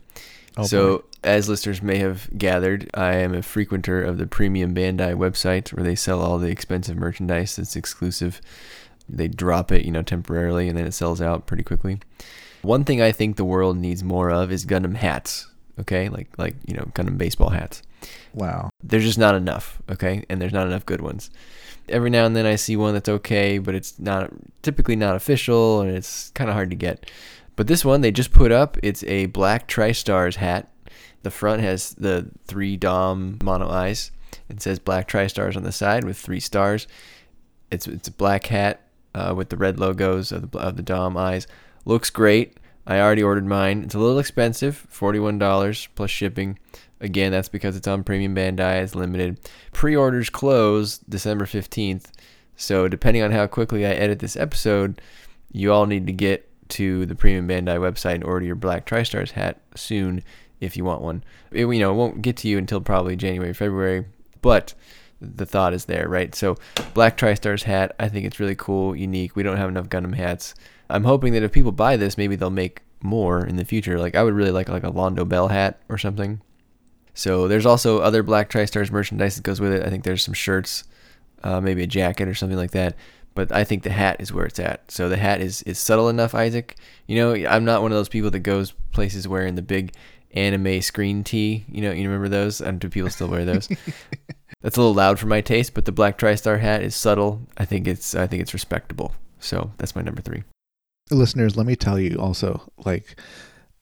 Oh, 0.58 0.64
so, 0.64 1.06
as 1.24 1.48
listeners 1.48 1.82
may 1.82 2.00
have 2.00 2.30
gathered, 2.38 2.90
I 2.94 3.14
am 3.14 3.34
a 3.34 3.42
frequenter 3.42 4.04
of 4.04 4.18
the 4.18 4.28
Premium 4.28 4.76
Bandai 4.76 5.16
website 5.16 5.72
where 5.72 5.86
they 5.86 5.96
sell 5.96 6.22
all 6.22 6.38
the 6.38 6.50
expensive 6.50 6.98
merchandise 6.98 7.56
that's 7.56 7.78
exclusive. 7.78 8.42
They 9.10 9.28
drop 9.28 9.72
it, 9.72 9.86
you 9.86 9.92
know, 9.92 10.02
temporarily 10.04 10.68
and 10.68 10.78
then 10.78 10.86
it 10.86 10.94
sells 10.94 11.22
out 11.22 11.48
pretty 11.48 11.64
quickly. 11.64 12.00
One 12.62 12.84
thing 12.84 13.02
I 13.02 13.12
think 13.12 13.36
the 13.36 13.46
world 13.46 13.78
needs 13.78 14.04
more 14.04 14.30
of 14.30 14.52
is 14.52 14.66
Gundam 14.66 14.96
hats, 14.96 15.48
okay? 15.80 16.10
Like 16.10 16.28
like, 16.38 16.56
you 16.66 16.76
know, 16.76 16.90
Gundam 16.94 17.18
baseball 17.18 17.50
hats. 17.50 17.82
wow. 18.34 18.70
There's 18.84 19.06
just 19.06 19.18
not 19.18 19.36
enough, 19.36 19.82
okay? 19.90 20.24
And 20.30 20.42
there's 20.42 20.54
not 20.54 20.68
enough 20.68 20.86
good 20.86 21.02
ones. 21.02 21.30
Every 21.88 22.10
now 22.10 22.26
and 22.26 22.36
then 22.36 22.46
I 22.46 22.56
see 22.56 22.76
one 22.78 22.94
that's 22.94 23.10
okay, 23.10 23.58
but 23.58 23.76
it's 23.76 23.98
not 23.98 24.32
typically 24.62 24.96
not 24.96 25.16
official 25.16 25.82
and 25.82 25.90
it's 25.90 26.30
kind 26.32 26.50
of 26.50 26.54
hard 26.54 26.70
to 26.70 26.76
get. 26.76 27.10
But 27.56 27.68
this 27.68 27.84
one 27.84 28.02
they 28.02 28.12
just 28.12 28.32
put 28.32 28.52
up, 28.52 28.78
it's 28.84 29.04
a 29.04 29.26
black 29.28 29.68
TriStars 29.68 30.36
hat. 30.36 30.72
The 31.24 31.32
front 31.32 31.62
has 31.62 31.94
the 31.96 32.30
three 32.46 32.78
Dom 32.78 33.40
mono 33.44 33.70
eyes. 33.70 34.12
It 34.50 34.62
says 34.62 34.80
black 34.80 35.08
TriStars 35.08 35.56
on 35.56 35.64
the 35.64 35.72
side 35.72 36.04
with 36.04 36.18
three 36.18 36.40
stars. 36.40 36.88
It's 37.72 37.88
it's 37.88 38.08
a 38.08 38.12
black 38.12 38.46
hat 38.48 38.82
uh, 39.14 39.34
with 39.36 39.50
the 39.50 39.58
red 39.58 39.80
logos 39.80 40.32
of 40.32 40.52
the 40.52 40.58
of 40.60 40.78
the 40.78 40.84
Dom 40.84 41.18
eyes. 41.18 41.48
Looks 41.86 42.10
great. 42.10 42.58
I 42.88 43.00
already 43.00 43.24
ordered 43.24 43.46
mine. 43.46 43.84
It's 43.84 43.96
a 43.96 44.00
little 44.00 44.20
expensive, 44.20 44.88
forty-one 44.90 45.38
dollars 45.38 45.88
plus 45.96 46.10
shipping. 46.10 46.58
Again, 47.02 47.32
that's 47.32 47.50
because 47.50 47.76
it's 47.78 47.88
on 47.88 48.04
Premium 48.04 48.36
Bandai. 48.36 48.82
It's 48.84 48.96
limited. 48.96 49.40
Pre-orders 49.72 50.30
close 50.30 50.98
December 50.98 51.46
fifteenth. 51.46 52.12
So 52.56 52.88
depending 52.88 53.24
on 53.24 53.32
how 53.32 53.48
quickly 53.48 53.86
I 53.86 53.92
edit 53.92 54.20
this 54.20 54.36
episode, 54.36 55.02
you 55.52 55.72
all 55.72 55.86
need 55.86 56.08
to 56.08 56.14
get 56.14 56.50
to 56.70 57.06
the 57.06 57.16
Premium 57.16 57.48
Bandai 57.48 57.80
website 57.80 58.16
and 58.16 58.24
order 58.24 58.46
your 58.46 58.56
Black 58.56 58.86
TriStars 58.86 59.32
hat 59.32 59.62
soon 59.76 60.24
if 60.60 60.76
you 60.76 60.84
want 60.84 61.02
one. 61.02 61.24
It, 61.52 61.62
you 61.62 61.80
know, 61.80 61.92
it 61.92 61.96
won't 61.96 62.22
get 62.22 62.36
to 62.38 62.50
you 62.50 62.58
until 62.58 62.82
probably 62.82 63.16
January, 63.16 63.54
February, 63.54 64.06
but 64.42 64.74
the 65.22 65.46
thought 65.46 65.74
is 65.74 65.86
there, 65.86 66.08
right? 66.08 66.34
So 66.34 66.58
Black 66.94 67.18
TriStars 67.18 67.64
hat, 67.64 67.96
I 68.00 68.10
think 68.10 68.26
it's 68.26 68.40
really 68.40 68.56
cool, 68.56 68.96
unique. 68.96 69.36
We 69.36 69.44
don't 69.44 69.58
have 69.58 69.70
enough 69.70 69.90
Gundam 69.90 70.16
hats. 70.16 70.56
I'm 70.90 71.04
hoping 71.04 71.34
that 71.34 71.44
if 71.44 71.52
people 71.52 71.72
buy 71.72 71.98
this, 71.98 72.18
maybe 72.18 72.36
they'll 72.36 72.50
make 72.50 72.82
more 73.02 73.46
in 73.46 73.56
the 73.56 73.66
future. 73.66 74.00
Like 74.00 74.16
I 74.16 74.24
would 74.24 74.34
really 74.34 74.52
like 74.52 74.70
like 74.70 74.84
a 74.84 74.92
Londo 74.92 75.28
Bell 75.28 75.48
hat 75.48 75.82
or 75.90 75.98
something. 75.98 76.42
So 77.14 77.48
there's 77.48 77.66
also 77.66 78.00
other 78.00 78.24
Black 78.24 78.50
TriStars 78.50 78.92
merchandise 78.92 79.36
that 79.36 79.44
goes 79.44 79.60
with 79.60 79.74
it. 79.74 79.86
I 79.86 79.90
think 79.90 80.04
there's 80.04 80.24
some 80.24 80.34
shirts, 80.34 80.86
uh, 81.44 81.60
maybe 81.60 81.84
a 81.84 81.88
jacket 81.88 82.28
or 82.28 82.34
something 82.34 82.58
like 82.58 82.72
that. 82.72 82.96
But 83.36 83.52
I 83.52 83.64
think 83.64 83.84
the 83.84 83.92
hat 83.92 84.18
is 84.20 84.34
where 84.34 84.46
it's 84.46 84.60
at. 84.60 84.90
So 84.92 85.10
the 85.10 85.18
hat 85.18 85.42
is 85.42 85.62
is 85.64 85.80
subtle 85.80 86.10
enough, 86.10 86.34
Isaac. 86.34 86.78
You 87.08 87.18
know, 87.18 87.50
I'm 87.50 87.66
not 87.66 87.82
one 87.82 87.92
of 87.92 87.98
those 87.98 88.10
people 88.10 88.32
that 88.32 88.40
goes 88.40 88.74
places 88.92 89.28
wearing 89.28 89.56
the 89.56 89.62
big 89.62 89.94
anime 90.32 90.82
screen 90.82 91.24
tee. 91.24 91.66
You 91.70 91.82
know, 91.82 91.92
you 91.92 92.04
remember 92.04 92.30
those? 92.30 92.62
And 92.62 92.80
do 92.80 92.90
people 92.90 93.10
still 93.10 93.28
wear 93.28 93.46
those? 93.46 93.70
That's 94.62 94.76
a 94.78 94.82
little 94.82 94.94
loud 94.96 95.20
for 95.20 95.28
my 95.28 95.42
taste, 95.42 95.74
but 95.74 95.86
the 95.86 95.92
black 95.92 96.18
TriStar 96.18 96.60
hat 96.60 96.84
is 96.84 96.94
subtle. 96.96 97.48
I 97.58 97.66
think 97.66 97.88
it's 97.88 98.14
I 98.16 98.28
think 98.28 98.42
it's 98.42 98.54
respectable. 98.54 99.14
So 99.40 99.72
that's 99.78 99.96
my 99.96 100.02
number 100.02 100.22
three. 100.22 100.44
listeners, 101.12 101.56
let 101.56 101.66
me 101.66 101.76
tell 101.78 101.98
you 102.00 102.18
also, 102.18 102.70
like, 102.86 103.18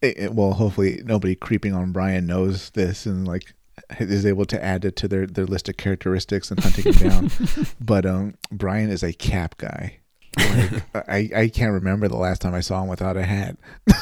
it, 0.01 0.17
it- 0.19 0.33
well, 0.35 0.53
hopefully 0.53 1.01
nobody 1.03 1.35
creeping 1.35 1.73
on 1.73 1.91
Brian 1.91 2.27
knows 2.27 2.69
this 2.71 3.05
and 3.07 3.27
like 3.27 3.53
is 3.99 4.25
able 4.25 4.45
to 4.45 4.63
add 4.63 4.85
it 4.85 4.95
to 4.97 5.07
their 5.07 5.25
their 5.25 5.45
list 5.47 5.67
of 5.69 5.77
characteristics 5.77 6.51
and 6.51 6.59
hunting 6.59 6.93
him 6.93 7.09
down. 7.09 7.31
But 7.81 8.05
um, 8.05 8.35
Brian 8.51 8.89
is 8.91 9.01
a 9.03 9.13
cap 9.13 9.57
guy. 9.57 9.99
Like, 10.37 10.83
I 11.09 11.29
I 11.35 11.47
can't 11.49 11.71
remember 11.73 12.07
the 12.07 12.17
last 12.17 12.41
time 12.41 12.53
I 12.53 12.61
saw 12.61 12.83
him 12.83 12.89
without 12.89 13.17
a 13.17 13.23
hat. 13.23 13.57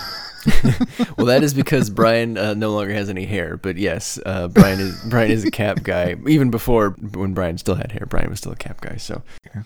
well, 1.17 1.27
that 1.27 1.43
is 1.43 1.53
because 1.53 1.89
Brian 1.89 2.37
uh, 2.37 2.53
no 2.53 2.71
longer 2.71 2.93
has 2.93 3.09
any 3.09 3.25
hair. 3.25 3.57
But 3.57 3.77
yes, 3.77 4.19
uh, 4.25 4.47
Brian 4.47 4.79
is 4.79 5.01
Brian 5.09 5.31
is 5.31 5.43
a 5.43 5.51
cap 5.51 5.83
guy. 5.83 6.15
Even 6.27 6.49
before 6.51 6.91
when 7.13 7.33
Brian 7.33 7.57
still 7.57 7.75
had 7.75 7.91
hair, 7.91 8.05
Brian 8.07 8.29
was 8.29 8.39
still 8.39 8.51
a 8.51 8.55
cap 8.57 8.81
guy. 8.81 8.97
So 8.97 9.23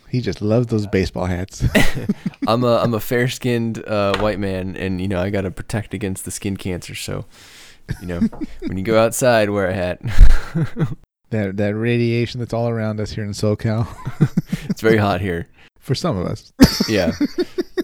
He 0.10 0.22
just 0.22 0.42
loves 0.42 0.68
those 0.68 0.88
baseball 0.88 1.26
hats. 1.26 1.63
I'm 2.48 2.63
a 2.63 2.78
I'm 2.78 2.94
a 2.94 3.00
fair 3.00 3.28
skinned 3.28 3.84
uh, 3.86 4.18
white 4.20 4.39
man, 4.39 4.76
and 4.76 5.02
you 5.02 5.08
know 5.08 5.22
I 5.22 5.30
got 5.30 5.42
to 5.42 5.52
protect 5.52 5.94
against 5.94 6.26
the 6.26 6.32
skin 6.32 6.58
cancer. 6.58 6.96
So 6.96 7.26
you 8.02 8.08
know 8.08 8.20
when 8.62 8.78
you 8.78 8.84
go 8.84 9.00
outside, 9.00 9.50
wear 9.50 9.68
a 9.68 9.74
hat. 9.74 10.00
that 11.32 11.58
that 11.58 11.76
radiation 11.76 12.39
that's 12.39 12.54
all 12.54 12.70
around 12.70 13.00
us 13.00 13.12
here 13.12 13.24
in 13.24 13.32
SoCal. 13.32 13.88
it's 14.70 14.82
very 14.82 14.98
hot 14.98 15.22
here. 15.22 15.48
For 15.80 15.96
some 15.96 16.18
of 16.18 16.28
us. 16.28 16.52
Yeah. 16.88 17.12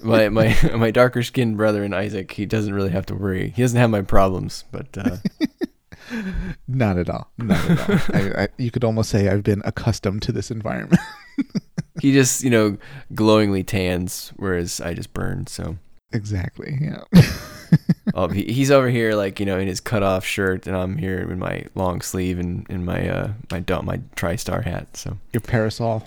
My 0.06 0.30
my 0.30 0.56
my 0.76 0.91
darker 0.91 1.24
skinned 1.24 1.58
brother 1.58 1.84
in 1.84 1.94
Isaac, 1.94 2.32
he 2.32 2.46
doesn't 2.46 2.74
really 2.74 2.91
have 2.91 3.06
to 3.08 3.15
worry. 3.15 3.50
He 3.50 3.62
doesn't 3.62 3.80
have 3.80 3.89
my 3.89 4.02
problems, 4.02 4.63
but 4.72 4.98
uh, 4.98 5.18
Not 6.68 6.98
at 6.98 7.10
all. 7.10 7.32
Not 7.38 7.70
at 7.70 7.89
all. 7.89 8.15
I, 8.15 8.44
I, 8.44 8.48
you 8.58 8.72
could 8.72 8.84
almost 8.84 9.10
say 9.10 9.28
I've 9.28 9.44
been 9.44 9.62
accustomed 9.65 10.22
to 10.24 10.32
this 10.32 10.52
environment. 10.52 11.02
he 12.02 12.13
just 12.13 12.44
you 12.44 12.50
know 12.50 12.78
glowingly 13.13 13.63
tans, 13.63 14.32
whereas 14.36 14.80
I 14.80 14.94
just 14.94 15.13
burn. 15.13 15.48
So 15.48 15.78
exactly. 16.12 16.78
Yeah. 16.82 17.04
Oh, 18.15 18.30
he, 18.30 18.45
he's 18.45 18.71
over 18.71 18.89
here 18.89 19.13
like 19.13 19.39
you 19.39 19.45
know 19.45 19.60
in 19.60 19.67
his 19.67 19.80
cut 19.80 20.01
off 20.01 20.25
shirt, 20.25 20.65
and 20.65 20.75
I'm 20.75 20.97
here 20.97 21.19
in 21.19 21.38
my 21.38 21.65
long 21.75 22.01
sleeve 22.01 22.39
and 22.39 22.65
in 22.69 22.86
my 22.86 23.08
uh 23.08 23.34
my 23.51 23.60
dome 23.60 23.86
my 23.86 23.97
TriStar 24.15 24.63
hat. 24.63 24.97
So 24.97 25.17
Your 25.34 25.41
parasol. 25.41 26.06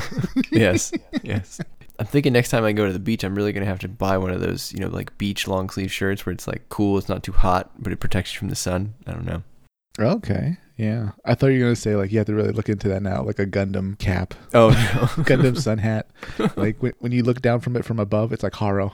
yes, 0.52 0.92
yes. 1.22 1.60
I'm 1.98 2.06
thinking 2.06 2.32
next 2.32 2.50
time 2.50 2.64
I 2.64 2.72
go 2.72 2.86
to 2.86 2.92
the 2.92 2.98
beach, 2.98 3.22
I'm 3.22 3.36
really 3.36 3.52
gonna 3.52 3.66
have 3.66 3.78
to 3.80 3.88
buy 3.88 4.18
one 4.18 4.32
of 4.32 4.40
those, 4.40 4.72
you 4.72 4.80
know, 4.80 4.88
like 4.88 5.16
beach 5.16 5.46
long 5.46 5.70
sleeve 5.70 5.92
shirts 5.92 6.26
where 6.26 6.32
it's 6.32 6.48
like 6.48 6.68
cool, 6.68 6.98
it's 6.98 7.08
not 7.08 7.22
too 7.22 7.32
hot, 7.32 7.70
but 7.78 7.92
it 7.92 8.00
protects 8.00 8.34
you 8.34 8.40
from 8.40 8.48
the 8.48 8.56
sun. 8.56 8.94
I 9.06 9.12
don't 9.12 9.24
know. 9.24 9.42
Okay. 9.98 10.56
Yeah. 10.76 11.10
I 11.24 11.34
thought 11.34 11.48
you 11.48 11.60
were 11.60 11.66
gonna 11.66 11.76
say 11.76 11.94
like 11.96 12.10
you 12.10 12.18
have 12.18 12.26
to 12.26 12.34
really 12.34 12.52
look 12.52 12.68
into 12.68 12.88
that 12.88 13.02
now, 13.02 13.22
like 13.22 13.38
a 13.38 13.46
Gundam 13.46 13.98
cap, 13.98 14.34
Oh 14.52 14.70
no, 14.70 14.74
Gundam 15.24 15.56
sun 15.58 15.78
hat. 15.78 16.08
Like 16.56 16.82
when, 16.82 16.92
when 16.98 17.12
you 17.12 17.22
look 17.22 17.42
down 17.42 17.60
from 17.60 17.76
it 17.76 17.84
from 17.84 17.98
above, 17.98 18.32
it's 18.32 18.42
like 18.42 18.54
Haro. 18.54 18.92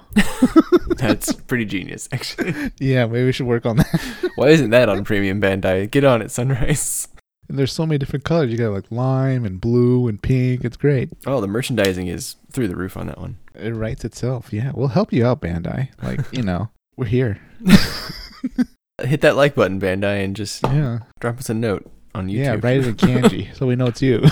that's 0.96 1.32
pretty 1.32 1.64
genius, 1.64 2.08
actually. 2.12 2.54
Yeah, 2.78 3.06
maybe 3.06 3.24
we 3.24 3.32
should 3.32 3.46
work 3.46 3.66
on 3.66 3.76
that. 3.76 4.30
Why 4.36 4.48
isn't 4.48 4.70
that 4.70 4.88
on 4.88 5.04
Premium 5.04 5.40
Bandai? 5.40 5.90
Get 5.90 6.04
on 6.04 6.22
it, 6.22 6.30
Sunrise. 6.30 7.08
And 7.48 7.58
there's 7.58 7.72
so 7.72 7.84
many 7.84 7.98
different 7.98 8.24
colors. 8.24 8.50
You 8.50 8.58
got 8.58 8.72
like 8.72 8.90
lime 8.90 9.44
and 9.44 9.60
blue 9.60 10.06
and 10.08 10.20
pink. 10.22 10.64
It's 10.64 10.76
great. 10.76 11.10
Oh, 11.26 11.40
the 11.40 11.48
merchandising 11.48 12.06
is 12.06 12.36
through 12.52 12.68
the 12.68 12.76
roof 12.76 12.96
on 12.96 13.06
that 13.08 13.18
one. 13.18 13.38
It 13.54 13.74
writes 13.74 14.04
itself. 14.04 14.52
Yeah, 14.52 14.72
we'll 14.74 14.88
help 14.88 15.12
you 15.12 15.26
out, 15.26 15.40
Bandai. 15.40 15.88
Like 16.02 16.20
you 16.32 16.42
know, 16.42 16.70
we're 16.96 17.06
here. 17.06 17.40
Hit 19.02 19.20
that 19.22 19.36
like 19.36 19.54
button, 19.54 19.80
Bandai, 19.80 20.24
and 20.24 20.34
just 20.36 20.62
Yeah. 20.64 21.00
drop 21.20 21.38
us 21.38 21.48
a 21.50 21.54
note 21.54 21.90
on 22.14 22.28
YouTube. 22.28 22.36
Yeah, 22.44 22.56
write 22.62 22.78
it 22.78 22.86
in 22.86 22.94
kanji 22.96 23.54
so 23.56 23.66
we 23.66 23.76
know 23.76 23.86
it's 23.86 24.02
you. 24.02 24.22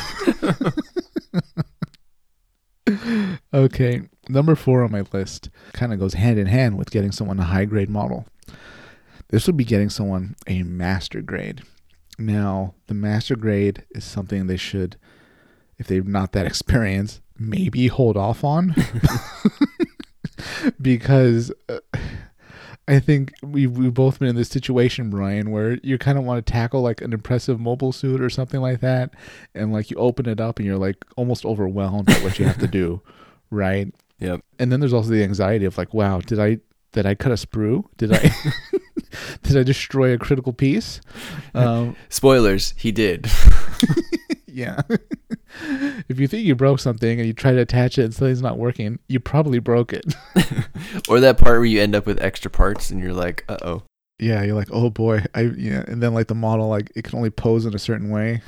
okay, 3.54 4.02
number 4.28 4.54
four 4.54 4.82
on 4.84 4.90
my 4.92 5.04
list 5.12 5.50
kind 5.72 5.92
of 5.92 5.98
goes 5.98 6.14
hand 6.14 6.38
in 6.38 6.46
hand 6.46 6.78
with 6.78 6.90
getting 6.90 7.12
someone 7.12 7.38
a 7.38 7.44
high 7.44 7.64
grade 7.64 7.90
model. 7.90 8.26
This 9.28 9.46
would 9.46 9.56
be 9.56 9.64
getting 9.64 9.90
someone 9.90 10.36
a 10.46 10.62
master 10.62 11.20
grade. 11.20 11.62
Now, 12.18 12.74
the 12.86 12.94
master 12.94 13.36
grade 13.36 13.84
is 13.90 14.04
something 14.04 14.46
they 14.46 14.56
should, 14.56 14.96
if 15.78 15.86
they're 15.86 16.02
not 16.02 16.32
that 16.32 16.46
experienced, 16.52 17.20
maybe 17.38 17.88
hold 17.88 18.16
off 18.16 18.42
on. 18.42 18.74
because 20.80 21.52
uh, 21.68 21.78
I 22.88 22.98
think 23.00 23.34
we've, 23.42 23.70
we've 23.70 23.92
both 23.92 24.18
been 24.18 24.28
in 24.28 24.36
this 24.36 24.48
situation, 24.48 25.10
Brian, 25.10 25.50
where 25.50 25.78
you 25.82 25.98
kind 25.98 26.16
of 26.16 26.24
want 26.24 26.44
to 26.44 26.50
tackle 26.50 26.80
like 26.80 27.02
an 27.02 27.12
impressive 27.12 27.60
mobile 27.60 27.92
suit 27.92 28.20
or 28.20 28.30
something 28.30 28.60
like 28.60 28.80
that. 28.80 29.14
And 29.54 29.72
like 29.72 29.90
you 29.90 29.98
open 29.98 30.26
it 30.26 30.40
up 30.40 30.58
and 30.58 30.66
you're 30.66 30.78
like 30.78 30.96
almost 31.16 31.44
overwhelmed 31.44 32.06
by 32.06 32.14
what 32.14 32.38
you 32.38 32.46
have 32.46 32.58
to 32.58 32.66
do. 32.66 33.00
Right. 33.50 33.94
Yep. 34.18 34.42
And 34.58 34.70
then 34.70 34.80
there's 34.80 34.92
also 34.92 35.08
the 35.08 35.22
anxiety 35.22 35.64
of 35.64 35.78
like, 35.78 35.94
wow, 35.94 36.20
did 36.20 36.38
I, 36.38 36.58
did 36.92 37.06
I 37.06 37.14
cut 37.14 37.32
a 37.32 37.36
sprue? 37.36 37.84
Did 37.96 38.12
I, 38.12 38.30
did 39.42 39.56
I 39.56 39.62
destroy 39.62 40.12
a 40.12 40.18
critical 40.18 40.52
piece? 40.52 41.00
Um, 41.54 41.96
Spoilers, 42.10 42.74
he 42.76 42.92
did. 42.92 43.26
Yeah. 44.58 44.82
if 46.08 46.18
you 46.18 46.26
think 46.26 46.44
you 46.44 46.56
broke 46.56 46.80
something 46.80 47.18
and 47.18 47.26
you 47.26 47.32
try 47.32 47.52
to 47.52 47.60
attach 47.60 47.98
it 47.98 48.04
and 48.04 48.14
something's 48.14 48.42
not 48.42 48.58
working, 48.58 48.98
you 49.08 49.20
probably 49.20 49.60
broke 49.60 49.92
it. 49.92 50.14
or 51.08 51.20
that 51.20 51.38
part 51.38 51.58
where 51.58 51.64
you 51.64 51.80
end 51.80 51.94
up 51.94 52.06
with 52.06 52.20
extra 52.20 52.50
parts 52.50 52.90
and 52.90 53.00
you're 53.00 53.12
like, 53.12 53.44
uh 53.48 53.58
oh. 53.62 53.82
Yeah, 54.18 54.42
you're 54.42 54.56
like, 54.56 54.68
oh 54.72 54.90
boy, 54.90 55.24
I 55.32 55.42
yeah, 55.42 55.84
and 55.86 56.02
then 56.02 56.12
like 56.12 56.26
the 56.26 56.34
model, 56.34 56.66
like 56.66 56.90
it 56.96 57.04
can 57.04 57.16
only 57.16 57.30
pose 57.30 57.66
in 57.66 57.74
a 57.74 57.78
certain 57.78 58.10
way. 58.10 58.42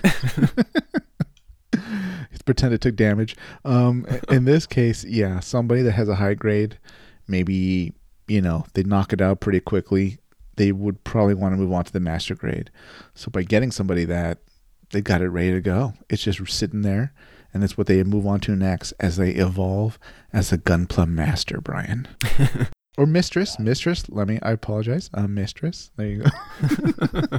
pretend 2.51 2.75
it 2.75 2.81
took 2.81 2.97
damage. 2.97 3.37
Um, 3.65 4.05
in 4.29 4.45
this 4.45 4.67
case, 4.67 5.05
yeah, 5.05 5.39
somebody 5.39 5.83
that 5.83 5.93
has 5.93 6.09
a 6.09 6.17
high 6.17 6.35
grade, 6.35 6.79
maybe 7.29 7.93
you 8.27 8.41
know 8.41 8.67
they 8.75 8.83
knock 8.83 9.13
it 9.13 9.21
out 9.21 9.39
pretty 9.39 9.61
quickly. 9.61 10.19
They 10.57 10.73
would 10.73 11.05
probably 11.05 11.35
want 11.35 11.53
to 11.53 11.57
move 11.57 11.73
on 11.73 11.85
to 11.85 11.93
the 11.93 12.01
master 12.01 12.35
grade. 12.35 12.73
So 13.15 13.31
by 13.31 13.45
getting 13.45 13.71
somebody 13.71 14.05
that 14.07 14.39
they 14.91 15.01
got 15.01 15.23
it 15.23 15.29
ready 15.29 15.53
to 15.53 15.61
go, 15.61 15.95
it's 16.09 16.23
just 16.23 16.47
sitting 16.51 16.83
there, 16.83 17.13
and 17.53 17.63
that's 17.63 17.79
what 17.79 17.87
they 17.87 18.03
move 18.03 18.27
on 18.27 18.41
to 18.41 18.57
next 18.57 18.93
as 19.01 19.17
they 19.17 19.31
evolve 19.31 19.99
as 20.33 20.53
a 20.53 20.59
gunpla 20.59 21.09
master, 21.09 21.61
Brian. 21.61 22.09
Or 22.99 23.07
mistress, 23.07 23.59
mistress. 23.59 24.05
Let 24.11 24.29
me. 24.29 24.39
I 24.43 24.51
apologize. 24.51 25.09
Uh, 25.15 25.27
mistress. 25.27 25.91
There 25.97 26.07
you 26.07 26.25
go. 26.25 27.39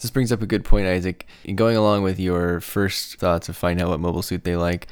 This 0.00 0.10
brings 0.10 0.32
up 0.32 0.40
a 0.40 0.46
good 0.46 0.64
point, 0.64 0.86
Isaac. 0.86 1.26
Going 1.54 1.76
along 1.76 2.02
with 2.02 2.18
your 2.18 2.60
first 2.60 3.16
thoughts 3.16 3.48
of 3.50 3.56
find 3.56 3.80
out 3.80 3.90
what 3.90 4.00
mobile 4.00 4.22
suit 4.22 4.44
they 4.44 4.56
like, 4.56 4.86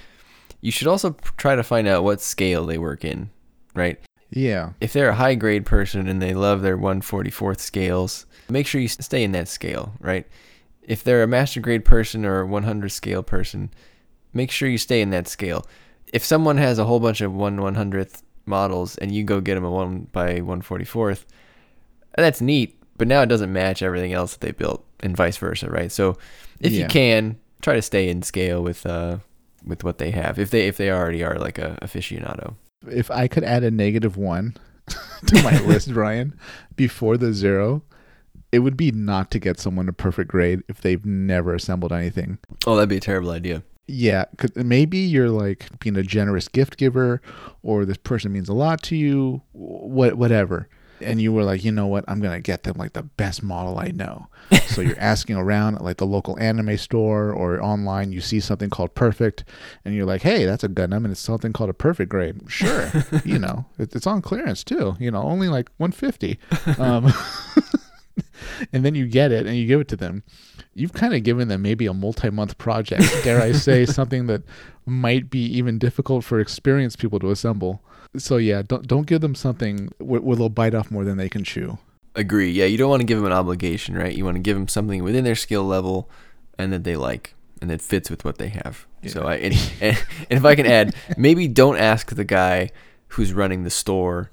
you 0.61 0.71
should 0.71 0.87
also 0.87 1.16
try 1.38 1.57
to 1.57 1.62
find 1.62 1.88
out 1.88 2.05
what 2.05 2.21
scale 2.21 2.66
they 2.66 2.77
work 2.79 3.05
in, 3.05 3.31
right? 3.75 3.99
yeah. 4.31 4.73
If 4.83 4.92
they're 4.92 5.09
a 5.09 5.14
high 5.14 5.35
grade 5.35 5.64
person 5.64 6.09
and 6.09 6.21
they 6.21 6.35
love 6.35 6.61
their 6.61 6.77
144th 6.77 7.61
scales, 7.61 8.27
make 8.51 8.66
sure 8.66 8.83
you 8.83 8.88
stay 8.88 9.25
in 9.25 9.33
that 9.33 9.49
scale, 9.49 9.94
right? 10.01 10.27
If 10.88 11.05
they're 11.05 11.22
a 11.22 11.29
master 11.29 11.61
grade 11.61 11.85
person 11.85 12.24
or 12.24 12.40
a 12.40 12.46
100 12.46 12.88
scale 12.88 13.22
person, 13.22 13.70
make 14.33 14.51
sure 14.51 14.68
you 14.68 14.79
stay 14.79 15.03
in 15.03 15.11
that 15.11 15.29
scale. 15.29 15.66
If 16.12 16.24
someone 16.24 16.57
has 16.57 16.79
a 16.79 16.87
whole 16.87 16.98
bunch 16.98 17.20
of 17.20 17.35
1 17.35 17.59
100th 17.59 18.22
models 18.46 18.96
and 18.96 19.12
you 19.12 19.22
go 19.22 19.42
get 19.42 19.55
them 19.55 19.64
a 19.64 19.70
1 19.70 20.09
by 20.12 20.40
144th, 20.40 21.27
that's 22.16 22.40
neat, 22.40 22.83
but 22.96 23.07
now 23.07 23.20
it 23.20 23.27
doesn't 23.27 23.53
match 23.53 23.83
everything 23.83 24.14
else 24.14 24.33
that 24.33 24.40
they 24.40 24.53
built 24.53 24.83
and 25.01 25.14
vice 25.14 25.37
versa, 25.37 25.70
right? 25.70 25.92
So 25.92 26.16
if 26.59 26.72
you 26.72 26.87
can, 26.87 27.38
try 27.61 27.74
to 27.74 27.83
stay 27.83 28.09
in 28.09 28.22
scale 28.22 28.62
with 28.62 28.87
uh 28.87 29.18
with 29.66 29.85
what 29.85 29.98
they 29.98 30.11
have. 30.11 30.38
If 30.38 30.51
they 30.51 30.66
if 30.66 30.79
they 30.79 30.90
already 30.90 31.22
are 31.22 31.38
like 31.38 31.59
a 31.59 31.79
aficionado. 31.83 32.55
If 32.90 33.11
I 33.11 33.29
could 33.29 33.44
add 33.44 33.62
a 33.62 33.70
negative 33.70 34.16
one 34.16 34.57
to 35.27 35.42
my 35.42 35.61
list, 35.66 35.90
Ryan, 35.90 36.38
before 36.77 37.18
the 37.18 37.35
zero, 37.35 37.83
it 38.52 38.61
would 38.61 38.76
be 38.76 38.90
not 38.90 39.30
to 39.32 39.38
get 39.38 39.58
someone 39.61 39.88
a 39.88 39.92
perfect 39.92 40.30
grade 40.30 40.62
if 40.68 40.80
they've 40.80 41.04
never 41.04 41.54
assembled 41.54 41.92
anything. 41.92 42.38
Oh, 42.66 42.76
that'd 42.76 42.88
be 42.88 42.96
a 42.96 43.00
terrible 43.00 43.30
idea. 43.30 43.62
Yeah, 43.87 44.26
'cause 44.37 44.50
maybe 44.54 44.98
you're 44.98 45.30
like 45.30 45.66
being 45.80 45.96
a 45.96 46.02
generous 46.02 46.46
gift 46.48 46.76
giver, 46.76 47.22
or 47.62 47.84
this 47.87 47.96
person 47.96 48.32
means 48.32 48.48
a 48.48 48.54
lot 48.54 48.82
to 48.84 48.96
you, 48.96 49.42
what 49.52 50.14
whatever. 50.18 50.68
And 51.00 51.22
you 51.22 51.32
were 51.32 51.44
like, 51.44 51.64
you 51.64 51.70
know 51.70 51.87
what, 51.87 52.04
I'm 52.08 52.20
gonna 52.20 52.40
get 52.40 52.64
them 52.64 52.74
like 52.76 52.92
the 52.92 53.04
best 53.04 53.42
model 53.42 53.78
I 53.78 53.88
know. 53.92 54.26
so 54.66 54.80
you're 54.82 54.98
asking 54.98 55.37
around 55.37 55.76
at 55.76 55.84
like 55.84 55.98
the 55.98 56.06
local 56.06 56.37
anime 56.40 56.76
store 56.76 57.30
or 57.32 57.62
online. 57.62 58.11
You 58.12 58.20
see 58.20 58.40
something 58.40 58.68
called 58.68 58.94
Perfect, 58.94 59.44
and 59.84 59.94
you're 59.94 60.04
like, 60.06 60.22
hey, 60.22 60.44
that's 60.44 60.64
a 60.64 60.68
Gundam, 60.68 61.04
and 61.04 61.12
it's 61.12 61.20
something 61.20 61.52
called 61.52 61.70
a 61.70 61.74
Perfect 61.74 62.11
grade. 62.11 62.40
Sure, 62.48 62.90
you 63.24 63.38
know, 63.38 63.64
it, 63.78 63.94
it's 63.94 64.06
on 64.08 64.20
clearance 64.22 64.64
too. 64.64 64.96
You 64.98 65.11
know, 65.12 65.22
only 65.22 65.48
like 65.48 65.70
150. 65.78 66.38
Um, 66.78 67.12
and 68.72 68.85
then 68.85 68.94
you 68.94 69.07
get 69.07 69.33
it 69.33 69.46
and 69.46 69.57
you 69.57 69.66
give 69.66 69.81
it 69.81 69.88
to 69.88 69.96
them 69.96 70.22
you've 70.74 70.92
kind 70.92 71.14
of 71.14 71.22
given 71.22 71.48
them 71.48 71.62
maybe 71.62 71.87
a 71.87 71.94
multi-month 71.94 72.57
project 72.59 73.04
dare 73.24 73.40
i 73.40 73.52
say 73.52 73.85
something 73.85 74.26
that 74.26 74.42
might 74.87 75.31
be 75.31 75.44
even 75.44 75.78
difficult 75.78 76.24
for 76.24 76.40
experienced 76.40 76.98
people 76.98 77.18
to 77.18 77.31
assemble 77.31 77.83
so 78.16 78.37
yeah 78.37 78.62
don't 78.62 78.87
don't 78.87 79.07
give 79.07 79.20
them 79.20 79.35
something 79.35 79.92
where, 79.98 80.20
where 80.20 80.37
they'll 80.37 80.48
bite 80.48 80.74
off 80.74 80.90
more 80.90 81.04
than 81.04 81.16
they 81.16 81.28
can 81.28 81.44
chew 81.44 81.78
Agree. 82.18 82.50
Yeah, 82.50 82.64
you 82.64 82.76
don't 82.76 82.90
want 82.90 83.00
to 83.00 83.07
give 83.07 83.18
them 83.18 83.26
an 83.26 83.33
obligation, 83.33 83.96
right? 83.96 84.12
You 84.12 84.24
want 84.24 84.35
to 84.35 84.40
give 84.40 84.57
them 84.57 84.66
something 84.66 85.04
within 85.04 85.22
their 85.22 85.37
skill 85.37 85.62
level 85.62 86.11
and 86.59 86.72
that 86.72 86.83
they 86.83 86.96
like 86.96 87.35
and 87.61 87.70
that 87.70 87.81
fits 87.81 88.11
with 88.11 88.24
what 88.24 88.38
they 88.38 88.48
have. 88.48 88.87
So 89.07 89.22
I 89.22 89.37
and, 89.37 89.54
and 89.81 89.96
if 90.28 90.44
I 90.44 90.57
can 90.57 90.66
add, 90.66 90.96
maybe 91.16 91.46
don't 91.46 91.76
ask 91.76 92.12
the 92.12 92.24
guy 92.24 92.70
who's 93.09 93.33
running 93.33 93.62
the 93.62 93.70
store 93.70 94.33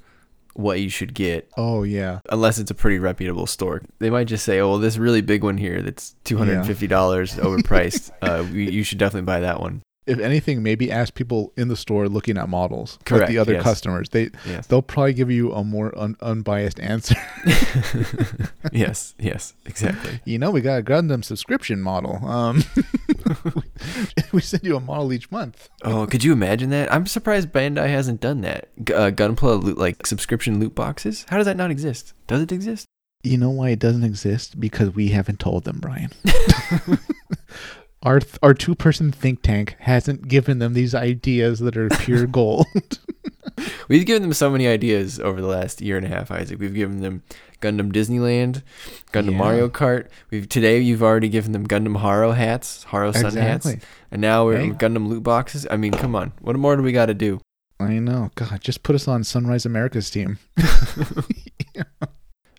what 0.56 0.80
you 0.80 0.89
should 0.89 1.13
get 1.13 1.50
oh 1.58 1.84
yeah 1.84 2.20
unless 2.30 2.58
it's 2.58 2.72
a 2.72 2.76
pretty 2.76 3.00
reputable 3.00 3.48
store. 3.48 3.82
They 4.00 4.10
might 4.10 4.26
just 4.26 4.46
say, 4.46 4.60
"Oh, 4.60 4.70
well, 4.70 4.80
this 4.80 4.98
really 4.98 5.22
big 5.22 5.44
one 5.44 5.58
here 5.58 5.82
that's 5.82 6.15
two 6.24 6.38
hundred 6.38 6.58
and 6.58 6.68
fifty 6.68 6.88
dollars 6.88 7.36
overpriced. 7.36 8.12
uh, 8.22 8.44
you, 8.52 8.63
you 8.63 8.84
should 8.84 8.98
definitely 8.98 9.26
buy 9.26 9.41
that 9.41 9.60
one." 9.60 9.82
if 10.08 10.20
anything 10.20 10.62
maybe 10.62 10.91
ask 10.91 11.13
people 11.13 11.52
in 11.58 11.68
the 11.68 11.76
store 11.76 12.08
looking 12.08 12.38
at 12.38 12.48
models 12.48 13.00
like 13.10 13.28
the 13.28 13.38
other 13.38 13.54
yes. 13.54 13.63
customers 13.63 14.10
they 14.10 14.30
Yes, 14.46 14.68
they'll 14.68 14.82
probably 14.82 15.13
give 15.13 15.32
you 15.32 15.52
a 15.52 15.63
more 15.63 15.98
un- 15.98 16.15
unbiased 16.22 16.80
answer 16.80 17.15
yes, 18.72 19.15
yes, 19.20 19.54
exactly. 19.65 20.20
you 20.26 20.38
know 20.38 20.52
we 20.52 20.62
got 20.62 20.80
a 20.80 20.84
gundam 20.84 21.24
subscription 21.24 21.82
model 21.82 22.26
um 22.26 22.63
we 24.32 24.42
send 24.42 24.64
you 24.64 24.76
a 24.76 24.80
model 24.80 25.12
each 25.14 25.32
month 25.32 25.70
Oh, 25.84 26.06
could 26.08 26.24
you 26.24 26.34
imagine 26.34 26.70
that? 26.72 26.94
I'm 26.94 27.06
surprised 27.08 27.52
Bandai 27.52 27.88
hasn't 27.90 28.22
done 28.22 28.42
that. 28.42 28.70
G- 28.84 28.94
uh, 28.94 29.12
Gunpla 29.12 29.62
loot 29.64 29.78
like 29.78 30.06
subscription 30.06 30.60
loot 30.60 30.76
boxes. 30.76 31.26
How 31.30 31.38
does 31.38 31.46
that 31.46 31.58
not 31.58 31.72
exist? 31.72 32.14
Does 32.28 32.42
it 32.42 32.52
exist? 32.52 32.86
You 33.24 33.38
know 33.38 33.50
why 33.50 33.70
it 33.70 33.80
doesn't 33.80 34.04
exist? 34.04 34.60
Because 34.60 34.92
we 34.94 35.10
haven't 35.10 35.40
told 35.40 35.64
them, 35.64 35.80
Brian. 35.80 36.12
our 38.06 38.20
th- 38.22 38.38
our 38.41 38.54
two 38.54 38.76
person 38.76 39.12
think 39.12 39.41
tank 39.41 39.76
hasn't 39.80 40.28
given 40.30 40.60
them 40.60 40.74
these 40.74 40.96
ideas 40.96 41.60
that 41.60 41.76
are 41.76 41.89
pure 41.89 42.26
gold. 42.39 42.65
We've 43.88 44.06
given 44.06 44.22
them 44.22 44.34
so 44.34 44.50
many 44.50 44.68
ideas 44.68 45.20
over 45.20 45.39
the 45.41 45.48
last 45.48 45.82
year 45.82 45.98
and 45.98 46.06
a 46.06 46.10
half, 46.10 46.30
Isaac. 46.32 46.60
We've 46.60 46.74
given 46.74 47.02
them 47.02 47.24
Gundam 47.62 47.91
Disneyland, 47.91 48.63
Gundam 49.13 49.32
Yeah. 49.32 49.38
Mario 49.38 49.70
Kart. 49.70 50.08
We've 50.30 50.48
today 50.48 50.80
you've 50.80 51.04
already 51.04 51.30
given 51.30 51.52
them 51.52 51.65
Gundam 51.68 51.98
Haro 51.98 52.32
hats, 52.32 52.84
Haro 52.86 53.12
Sun 53.12 53.36
hats, 53.36 53.68
and 54.12 54.22
now 54.22 54.46
we're 54.46 54.58
Hey. 54.58 54.70
Gundam 54.72 55.08
loot 55.08 55.24
boxes. 55.24 55.65
I 55.72 55.78
mean, 55.78 55.91
come 55.94 56.15
on, 56.15 56.32
what 56.41 56.56
more 56.58 56.76
do 56.76 56.84
we 56.84 56.91
got 56.91 57.08
to 57.08 57.13
do? 57.13 57.39
I 57.80 58.00
know. 58.00 58.32
God, 58.36 58.62
just 58.62 58.84
put 58.84 58.96
us 58.96 59.08
on 59.08 59.24
Sunrise 59.24 59.65
America's 59.65 60.10
team. 60.10 60.38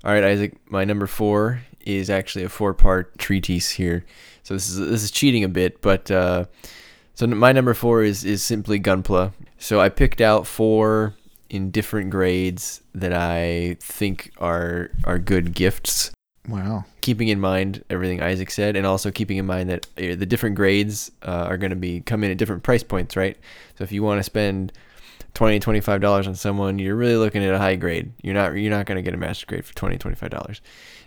All 0.04 0.12
right, 0.12 0.24
Isaac. 0.24 0.56
My 0.70 0.84
number 0.84 1.06
four 1.06 1.62
is 1.80 2.10
actually 2.10 2.44
a 2.44 2.48
four-part 2.48 3.18
treatise 3.18 3.70
here. 3.70 4.04
So 4.46 4.54
this 4.54 4.70
is 4.70 4.78
this 4.78 5.02
is 5.02 5.10
cheating 5.10 5.42
a 5.42 5.48
bit, 5.48 5.82
but 5.82 6.08
uh, 6.08 6.44
so 7.16 7.26
my 7.26 7.50
number 7.50 7.74
four 7.74 8.04
is 8.04 8.24
is 8.24 8.44
simply 8.44 8.78
Gunpla. 8.78 9.32
So 9.58 9.80
I 9.80 9.88
picked 9.88 10.20
out 10.20 10.46
four 10.46 11.14
in 11.50 11.72
different 11.72 12.10
grades 12.10 12.80
that 12.94 13.12
I 13.12 13.76
think 13.80 14.30
are 14.38 14.92
are 15.02 15.18
good 15.18 15.52
gifts. 15.52 16.12
Wow. 16.48 16.84
Keeping 17.00 17.26
in 17.26 17.40
mind 17.40 17.82
everything 17.90 18.22
Isaac 18.22 18.52
said, 18.52 18.76
and 18.76 18.86
also 18.86 19.10
keeping 19.10 19.38
in 19.38 19.46
mind 19.46 19.68
that 19.68 19.86
uh, 19.98 20.14
the 20.14 20.26
different 20.26 20.54
grades 20.54 21.10
uh, 21.24 21.46
are 21.48 21.56
going 21.56 21.70
to 21.70 21.76
be 21.76 22.02
come 22.02 22.22
in 22.22 22.30
at 22.30 22.38
different 22.38 22.62
price 22.62 22.84
points, 22.84 23.16
right? 23.16 23.36
So 23.76 23.82
if 23.82 23.90
you 23.90 24.04
want 24.04 24.20
to 24.20 24.22
spend 24.22 24.72
20 25.34 25.58
25 25.58 26.00
dollars 26.00 26.28
on 26.28 26.36
someone 26.36 26.78
you're 26.78 26.94
really 26.94 27.16
looking 27.16 27.44
at 27.44 27.52
a 27.52 27.58
high 27.58 27.76
grade 27.76 28.10
you're 28.22 28.32
not 28.32 28.54
you're 28.54 28.70
not 28.70 28.86
going 28.86 28.96
to 28.96 29.02
get 29.02 29.12
a 29.12 29.18
master 29.18 29.44
grade 29.44 29.66
for 29.66 29.74
20 29.74 29.98
25 29.98 30.30
dollars 30.30 30.62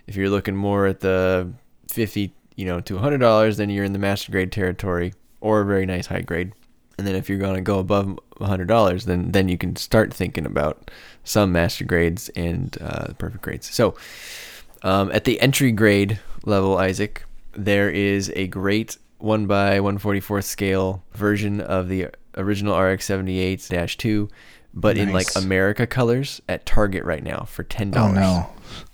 if 0.05 0.15
you're 0.15 0.29
looking 0.29 0.55
more 0.55 0.85
at 0.85 0.99
the 0.99 1.51
50 1.87 2.31
you 2.59 2.65
know 2.65 2.79
to 2.81 2.95
100 2.95 3.17
dollars 3.19 3.57
then 3.57 3.69
you're 3.69 3.85
in 3.85 3.93
the 3.93 3.99
master 3.99 4.31
grade 4.31 4.51
territory 4.51 5.13
or 5.41 5.61
a 5.61 5.65
very 5.65 5.85
nice 5.85 6.07
high 6.07 6.21
grade 6.21 6.51
and 6.97 7.07
then 7.07 7.15
if 7.15 7.29
you're 7.29 7.39
going 7.39 7.55
to 7.55 7.61
go 7.61 7.79
above 7.79 8.19
100 8.37 8.67
dollars 8.67 9.05
then 9.05 9.31
then 9.31 9.47
you 9.47 9.57
can 9.57 9.75
start 9.75 10.13
thinking 10.13 10.45
about 10.45 10.91
some 11.23 11.51
master 11.51 11.85
grades 11.85 12.29
and 12.35 12.77
uh, 12.81 13.13
perfect 13.17 13.41
grades 13.41 13.73
so 13.73 13.95
um, 14.83 15.11
at 15.11 15.23
the 15.23 15.39
entry 15.39 15.71
grade 15.71 16.19
level 16.45 16.77
isaac 16.77 17.23
there 17.53 17.89
is 17.89 18.31
a 18.35 18.47
great 18.47 18.97
1 19.19 19.47
by 19.47 19.79
144th 19.79 20.45
scale 20.45 21.03
version 21.13 21.59
of 21.59 21.89
the 21.89 22.07
original 22.37 22.73
RX78-2, 22.73 24.29
but 24.73 24.97
in 24.97 25.11
like 25.11 25.27
America 25.35 25.85
colors 25.85 26.41
at 26.47 26.65
Target 26.65 27.03
right 27.03 27.23
now 27.23 27.43
for 27.43 27.63
$10. 27.63 27.95
Oh, 27.97 28.11
no. 28.11 28.49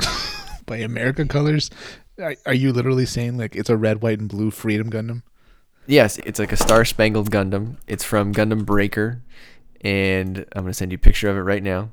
By 0.65 0.78
America 0.78 1.25
colors, 1.25 1.69
are, 2.19 2.54
you 2.54 2.71
literally 2.71 3.06
saying 3.06 3.38
like 3.38 3.56
it's 3.56 3.69
a 3.69 3.78
red, 3.78 4.01
white, 4.01 4.19
and 4.19 4.30
blue 4.30 4.51
Freedom 4.51 4.89
Gundam? 4.89 5.23
Yes, 5.88 6.17
it's 6.19 6.39
like 6.39 6.51
a 6.51 6.58
Star 6.58 6.86
Spangled 6.86 7.32
Gundam. 7.32 7.78
It's 7.88 8.04
from 8.04 8.34
Gundam 8.34 8.65
Breaker, 8.65 9.21
and 9.82 10.45
I'm 10.54 10.63
gonna 10.63 10.73
send 10.73 10.91
you 10.91 10.97
a 10.97 10.99
picture 10.99 11.30
of 11.30 11.38
it 11.38 11.41
right 11.41 11.63
now. 11.63 11.91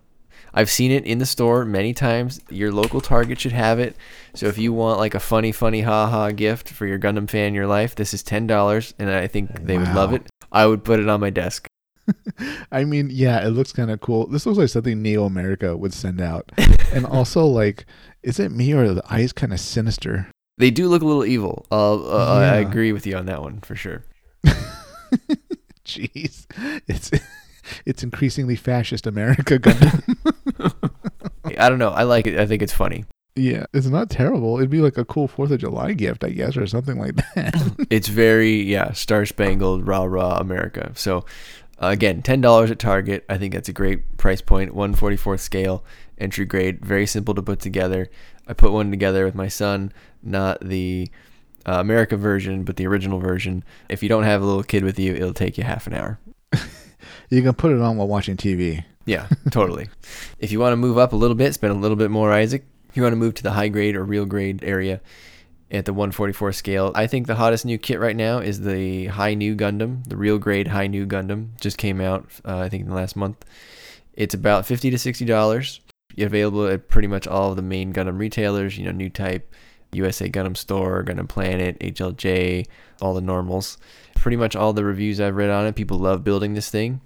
I've 0.55 0.71
seen 0.71 0.91
it 0.91 1.05
in 1.05 1.19
the 1.19 1.27
store 1.27 1.65
many 1.65 1.95
times. 1.95 2.41
Your 2.51 2.73
local 2.73 3.01
Target 3.01 3.41
should 3.41 3.53
have 3.53 3.79
it. 3.79 3.97
So 4.35 4.47
if 4.47 4.59
you 4.59 4.73
want 4.73 4.99
like 4.99 5.15
a 5.15 5.21
funny, 5.21 5.53
funny, 5.53 5.81
ha 5.83 6.07
ha 6.07 6.31
gift 6.31 6.69
for 6.69 6.87
your 6.87 6.99
Gundam 6.99 7.29
fan 7.29 7.49
in 7.49 7.55
your 7.55 7.67
life, 7.67 7.95
this 7.95 8.15
is 8.15 8.23
ten 8.23 8.47
dollars, 8.47 8.95
and 8.99 9.11
I 9.11 9.27
think 9.27 9.53
they 9.65 9.79
would 9.79 9.95
love 9.95 10.13
it. 10.13 10.27
I 10.51 10.67
would 10.67 10.85
put 10.85 11.01
it 11.01 11.09
on 11.09 11.21
my 11.21 11.31
desk. 11.31 11.67
I 12.73 12.85
mean, 12.85 13.09
yeah, 13.11 13.47
it 13.47 13.51
looks 13.51 13.73
kind 13.73 13.91
of 13.91 14.01
cool. 14.01 14.27
This 14.27 14.47
looks 14.47 14.59
like 14.59 14.69
something 14.69 15.01
Neo 15.01 15.25
America 15.25 15.77
would 15.77 15.95
send 15.95 16.21
out. 16.21 16.51
and 16.93 17.07
also, 17.07 17.47
like, 17.47 17.87
is 18.23 18.39
it 18.39 18.53
me 18.53 18.73
or 18.73 18.85
are 18.85 18.95
the 18.95 19.13
eyes 19.13 19.33
kind 19.33 19.53
of 19.53 19.61
sinister? 19.61 20.29
They 20.59 20.71
do 20.71 20.89
look 20.89 21.03
a 21.03 21.07
little 21.07 21.25
evil. 21.25 21.67
Uh, 21.71 21.95
uh, 21.95 22.51
I 22.53 22.57
agree 22.57 22.93
with 22.93 23.07
you 23.07 23.17
on 23.17 23.27
that 23.27 23.43
one 23.43 23.61
for 23.61 23.75
sure. 23.75 24.05
Jeez, 25.85 26.47
it's 26.87 27.11
it's 27.87 28.03
increasingly 28.03 28.57
fascist 28.57 29.07
America 29.07 29.59
Gundam. 29.59 30.03
I 31.59 31.69
don't 31.69 31.79
know. 31.79 31.91
I 31.91 32.05
like 32.05 32.27
it. 32.27 32.39
I 32.39 32.47
think 32.47 32.63
it's 32.63 32.73
funny. 32.73 33.05
yeah, 33.35 33.67
it's 33.73 33.87
not 33.87 34.11
terrible. 34.11 34.59
It'd 34.59 34.71
be 34.71 34.81
like 34.81 34.99
a 34.99 35.05
cool 35.05 35.27
Fourth 35.27 35.51
of 35.51 35.59
July 35.59 35.93
gift, 35.95 36.23
I 36.23 36.31
guess, 36.31 36.57
or 36.57 36.67
something 36.67 36.99
like 36.99 37.17
that. 37.17 37.87
It's 37.91 38.09
very 38.09 38.63
yeah, 38.63 38.93
Star 38.93 39.27
Spangled 39.27 39.87
rah 39.87 40.05
rah 40.05 40.39
America. 40.39 40.93
So 40.95 41.25
uh, 41.83 41.89
again, 41.89 42.23
ten 42.23 42.41
dollars 42.41 42.71
at 42.71 42.79
Target. 42.79 43.25
I 43.29 43.39
think 43.39 43.55
that's 43.55 43.69
a 43.69 43.73
great 43.73 44.17
price 44.17 44.41
point. 44.41 44.75
One 44.75 44.95
forty 44.95 45.17
fourth 45.17 45.41
scale, 45.41 45.85
entry 46.19 46.45
grade, 46.45 46.85
very 46.85 47.07
simple 47.07 47.35
to 47.35 47.43
put 47.43 47.61
together. 47.61 48.11
I 48.47 48.53
put 48.53 48.73
one 48.73 48.91
together 48.91 49.25
with 49.25 49.35
my 49.35 49.49
son, 49.49 49.93
not 50.23 50.61
the 50.61 51.11
uh, 51.67 51.75
America 51.75 52.17
version, 52.17 52.65
but 52.65 52.77
the 52.77 52.87
original 52.87 53.19
version. 53.19 53.65
If 53.89 54.03
you 54.03 54.09
don't 54.09 54.25
have 54.25 54.43
a 54.43 54.45
little 54.45 54.63
kid 54.63 54.85
with 54.85 54.99
you, 54.99 55.15
it'll 55.15 55.35
take 55.35 55.59
you 55.59 55.65
half 55.65 55.87
an 55.87 55.95
hour. 55.95 56.19
you 57.31 57.43
can 57.43 57.55
put 57.55 57.73
it 57.73 57.81
on 57.81 57.97
while 57.97 58.09
watching 58.09 58.37
TV. 58.37 58.85
Yeah, 59.05 59.29
totally. 59.51 59.89
if 60.39 60.53
you 60.53 60.61
want 60.61 60.73
to 60.73 60.77
move 60.77 60.99
up 60.99 61.13
a 61.13 61.17
little 61.17 61.35
bit, 61.35 61.55
spend 61.55 61.73
a 61.73 61.77
little 61.77 61.97
bit 61.97 62.11
more, 62.11 62.33
Isaac. 62.33 62.65
If 62.89 62.97
you 62.97 63.03
want 63.03 63.13
to 63.13 63.19
move 63.19 63.35
to 63.35 63.43
the 63.43 63.53
high 63.53 63.69
grade 63.69 63.97
or 63.97 64.05
real 64.05 64.27
grade 64.27 64.63
area 64.63 65.01
at 65.71 65.87
the 65.87 65.93
144 65.93 66.53
scale, 66.53 66.93
I 66.95 67.07
think 67.07 67.27
the 67.27 67.37
hottest 67.37 67.65
new 67.65 67.79
kit 67.79 67.99
right 67.99 68.15
now 68.15 68.39
is 68.39 68.61
the 68.61 69.07
Hi-Nu 69.07 69.57
Gundam, 69.57 70.07
the 70.07 70.17
real 70.17 70.39
grade 70.39 70.69
Hi-Nu 70.69 71.07
Gundam. 71.07 71.59
Just 71.61 71.79
came 71.79 72.01
out, 72.01 72.27
uh, 72.45 72.59
I 72.59 72.69
think, 72.69 72.83
in 72.83 72.91
the 72.91 72.95
last 72.95 73.17
month. 73.17 73.45
It's 74.13 74.35
about 74.35 74.67
50 74.67 74.91
to 74.91 74.99
60 74.99 75.25
dollars. 75.25 75.81
Available 76.19 76.67
at 76.67 76.89
pretty 76.89 77.09
much 77.09 77.27
all 77.27 77.51
of 77.51 77.57
the 77.57 77.63
main 77.63 77.93
Gundam 77.93 78.19
retailers. 78.19 78.79
You 78.79 78.85
know, 78.85 78.93
New 78.93 79.11
Type, 79.11 79.55
USA 79.93 80.29
Gundam 80.29 80.57
Store, 80.57 81.05
Gundam 81.05 81.29
Planet, 81.29 81.79
HLJ, 81.81 82.67
all 83.01 83.15
the 83.15 83.21
normals. 83.21 83.79
Pretty 84.15 84.37
much 84.37 84.57
all 84.57 84.73
the 84.73 84.85
reviews 84.85 85.21
I've 85.21 85.37
read 85.37 85.51
on 85.51 85.67
it, 85.67 85.75
people 85.75 85.99
love 85.99 86.25
building 86.25 86.55
this 86.55 86.71
thing. 86.71 87.01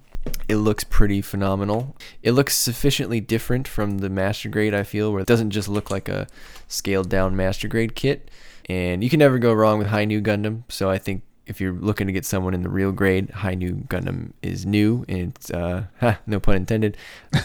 It 0.47 0.57
looks 0.57 0.83
pretty 0.83 1.21
phenomenal. 1.21 1.95
It 2.21 2.31
looks 2.31 2.55
sufficiently 2.55 3.19
different 3.19 3.67
from 3.67 3.99
the 3.99 4.09
master 4.09 4.49
grade, 4.49 4.73
I 4.73 4.83
feel, 4.83 5.11
where 5.11 5.21
it 5.21 5.27
doesn't 5.27 5.51
just 5.51 5.67
look 5.67 5.89
like 5.89 6.09
a 6.09 6.27
scaled 6.67 7.09
down 7.09 7.35
master 7.35 7.67
grade 7.67 7.95
kit. 7.95 8.29
And 8.69 9.03
you 9.03 9.09
can 9.09 9.19
never 9.19 9.39
go 9.39 9.53
wrong 9.53 9.77
with 9.77 9.87
Hi-Nu 9.87 10.21
Gundam. 10.21 10.63
So 10.69 10.89
I 10.89 10.97
think 10.97 11.23
if 11.47 11.61
you're 11.61 11.73
looking 11.73 12.07
to 12.07 12.13
get 12.13 12.25
someone 12.25 12.53
in 12.53 12.61
the 12.61 12.69
real 12.69 12.91
grade, 12.91 13.29
Hi-Nu 13.31 13.75
Gundam 13.87 14.33
is 14.41 14.65
new, 14.65 15.05
and 15.07 15.35
it's 15.35 15.49
uh, 15.49 15.85
ha, 15.99 16.19
no 16.27 16.39
pun 16.39 16.55
intended. 16.55 16.97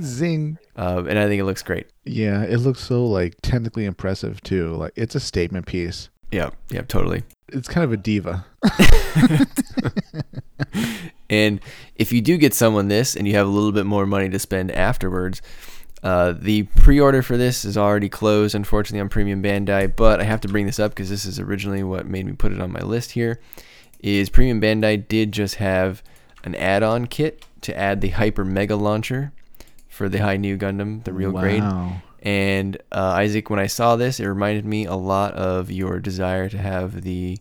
Zing. 0.00 0.58
Uh, 0.76 1.04
and 1.08 1.18
I 1.18 1.26
think 1.26 1.40
it 1.40 1.44
looks 1.44 1.62
great. 1.62 1.86
Yeah, 2.04 2.44
it 2.44 2.58
looks 2.58 2.80
so 2.80 3.06
like 3.06 3.36
technically 3.42 3.86
impressive 3.86 4.42
too. 4.42 4.74
Like 4.74 4.92
it's 4.96 5.14
a 5.14 5.20
statement 5.20 5.66
piece. 5.66 6.10
Yeah, 6.30 6.50
yeah, 6.70 6.82
totally. 6.82 7.24
It's 7.48 7.68
kind 7.68 7.84
of 7.84 7.92
a 7.92 7.96
diva. 7.96 8.46
and 11.30 11.60
if 11.96 12.12
you 12.12 12.22
do 12.22 12.38
get 12.38 12.54
someone 12.54 12.88
this 12.88 13.14
and 13.14 13.28
you 13.28 13.34
have 13.34 13.46
a 13.46 13.50
little 13.50 13.72
bit 13.72 13.84
more 13.84 14.06
money 14.06 14.30
to 14.30 14.38
spend 14.38 14.72
afterwards, 14.72 15.42
uh, 16.02 16.34
the 16.36 16.64
pre-order 16.64 17.22
for 17.22 17.36
this 17.36 17.64
is 17.64 17.76
already 17.76 18.08
closed, 18.08 18.54
unfortunately, 18.54 19.00
on 19.00 19.08
Premium 19.08 19.42
Bandai. 19.42 19.94
But 19.94 20.20
I 20.20 20.24
have 20.24 20.40
to 20.42 20.48
bring 20.48 20.66
this 20.66 20.80
up 20.80 20.92
because 20.92 21.10
this 21.10 21.24
is 21.24 21.38
originally 21.38 21.82
what 21.82 22.06
made 22.06 22.26
me 22.26 22.32
put 22.32 22.52
it 22.52 22.60
on 22.60 22.72
my 22.72 22.80
list. 22.80 23.12
Here 23.12 23.40
is 24.00 24.28
Premium 24.28 24.60
Bandai 24.60 25.06
did 25.06 25.32
just 25.32 25.56
have 25.56 26.02
an 26.44 26.54
add-on 26.56 27.06
kit 27.06 27.44
to 27.60 27.76
add 27.78 28.00
the 28.00 28.08
Hyper 28.08 28.44
Mega 28.44 28.74
Launcher 28.74 29.32
for 29.88 30.08
the 30.08 30.18
Hi-Nu 30.18 30.56
Gundam, 30.56 31.04
the 31.04 31.12
real 31.12 31.30
grade. 31.30 31.62
Wow. 31.62 32.02
And 32.22 32.76
uh, 32.90 33.14
Isaac, 33.16 33.50
when 33.50 33.58
I 33.58 33.66
saw 33.66 33.96
this, 33.96 34.18
it 34.18 34.26
reminded 34.26 34.64
me 34.64 34.86
a 34.86 34.94
lot 34.94 35.34
of 35.34 35.70
your 35.70 36.00
desire 36.00 36.48
to 36.48 36.58
have 36.58 37.02
the 37.02 37.38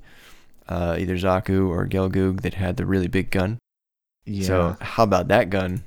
uh, 0.67 0.95
either 1.00 1.15
Zaku 1.15 1.69
or 1.69 1.88
Gelgoog 1.88 2.41
that 2.41 2.56
had 2.56 2.78
the 2.78 2.86
really 2.86 3.08
big 3.08 3.32
gun. 3.32 3.60
Yeah. 4.26 4.45
So 4.45 4.78
how 4.82 5.04
about 5.04 5.28
that 5.30 5.50
gun? 5.50 5.84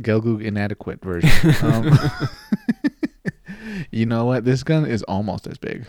Gelgoog 0.00 0.42
inadequate 0.42 1.00
version. 1.02 1.54
um, 1.62 1.98
you 3.90 4.06
know 4.06 4.24
what? 4.24 4.44
This 4.44 4.62
gun 4.62 4.86
is 4.86 5.02
almost 5.04 5.46
as 5.46 5.58
big. 5.58 5.86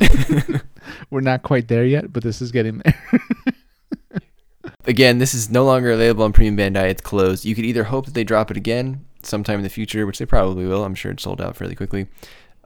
We're 1.10 1.20
not 1.20 1.42
quite 1.42 1.68
there 1.68 1.84
yet, 1.84 2.12
but 2.12 2.22
this 2.22 2.40
is 2.42 2.52
getting 2.52 2.78
there. 2.78 3.00
Again, 4.86 5.18
this 5.18 5.34
is 5.34 5.50
no 5.50 5.64
longer 5.64 5.90
available 5.92 6.24
on 6.24 6.32
Premium 6.32 6.56
Bandai. 6.56 6.90
It's 6.90 7.00
closed. 7.00 7.44
You 7.44 7.54
could 7.54 7.64
either 7.64 7.84
hope 7.84 8.04
that 8.04 8.14
they 8.14 8.24
drop 8.24 8.50
it 8.50 8.56
again 8.58 9.04
sometime 9.22 9.58
in 9.58 9.62
the 9.62 9.70
future, 9.70 10.04
which 10.04 10.18
they 10.18 10.26
probably 10.26 10.66
will. 10.66 10.84
I'm 10.84 10.94
sure 10.94 11.12
it's 11.12 11.22
sold 11.22 11.40
out 11.40 11.56
fairly 11.56 11.74
quickly. 11.74 12.06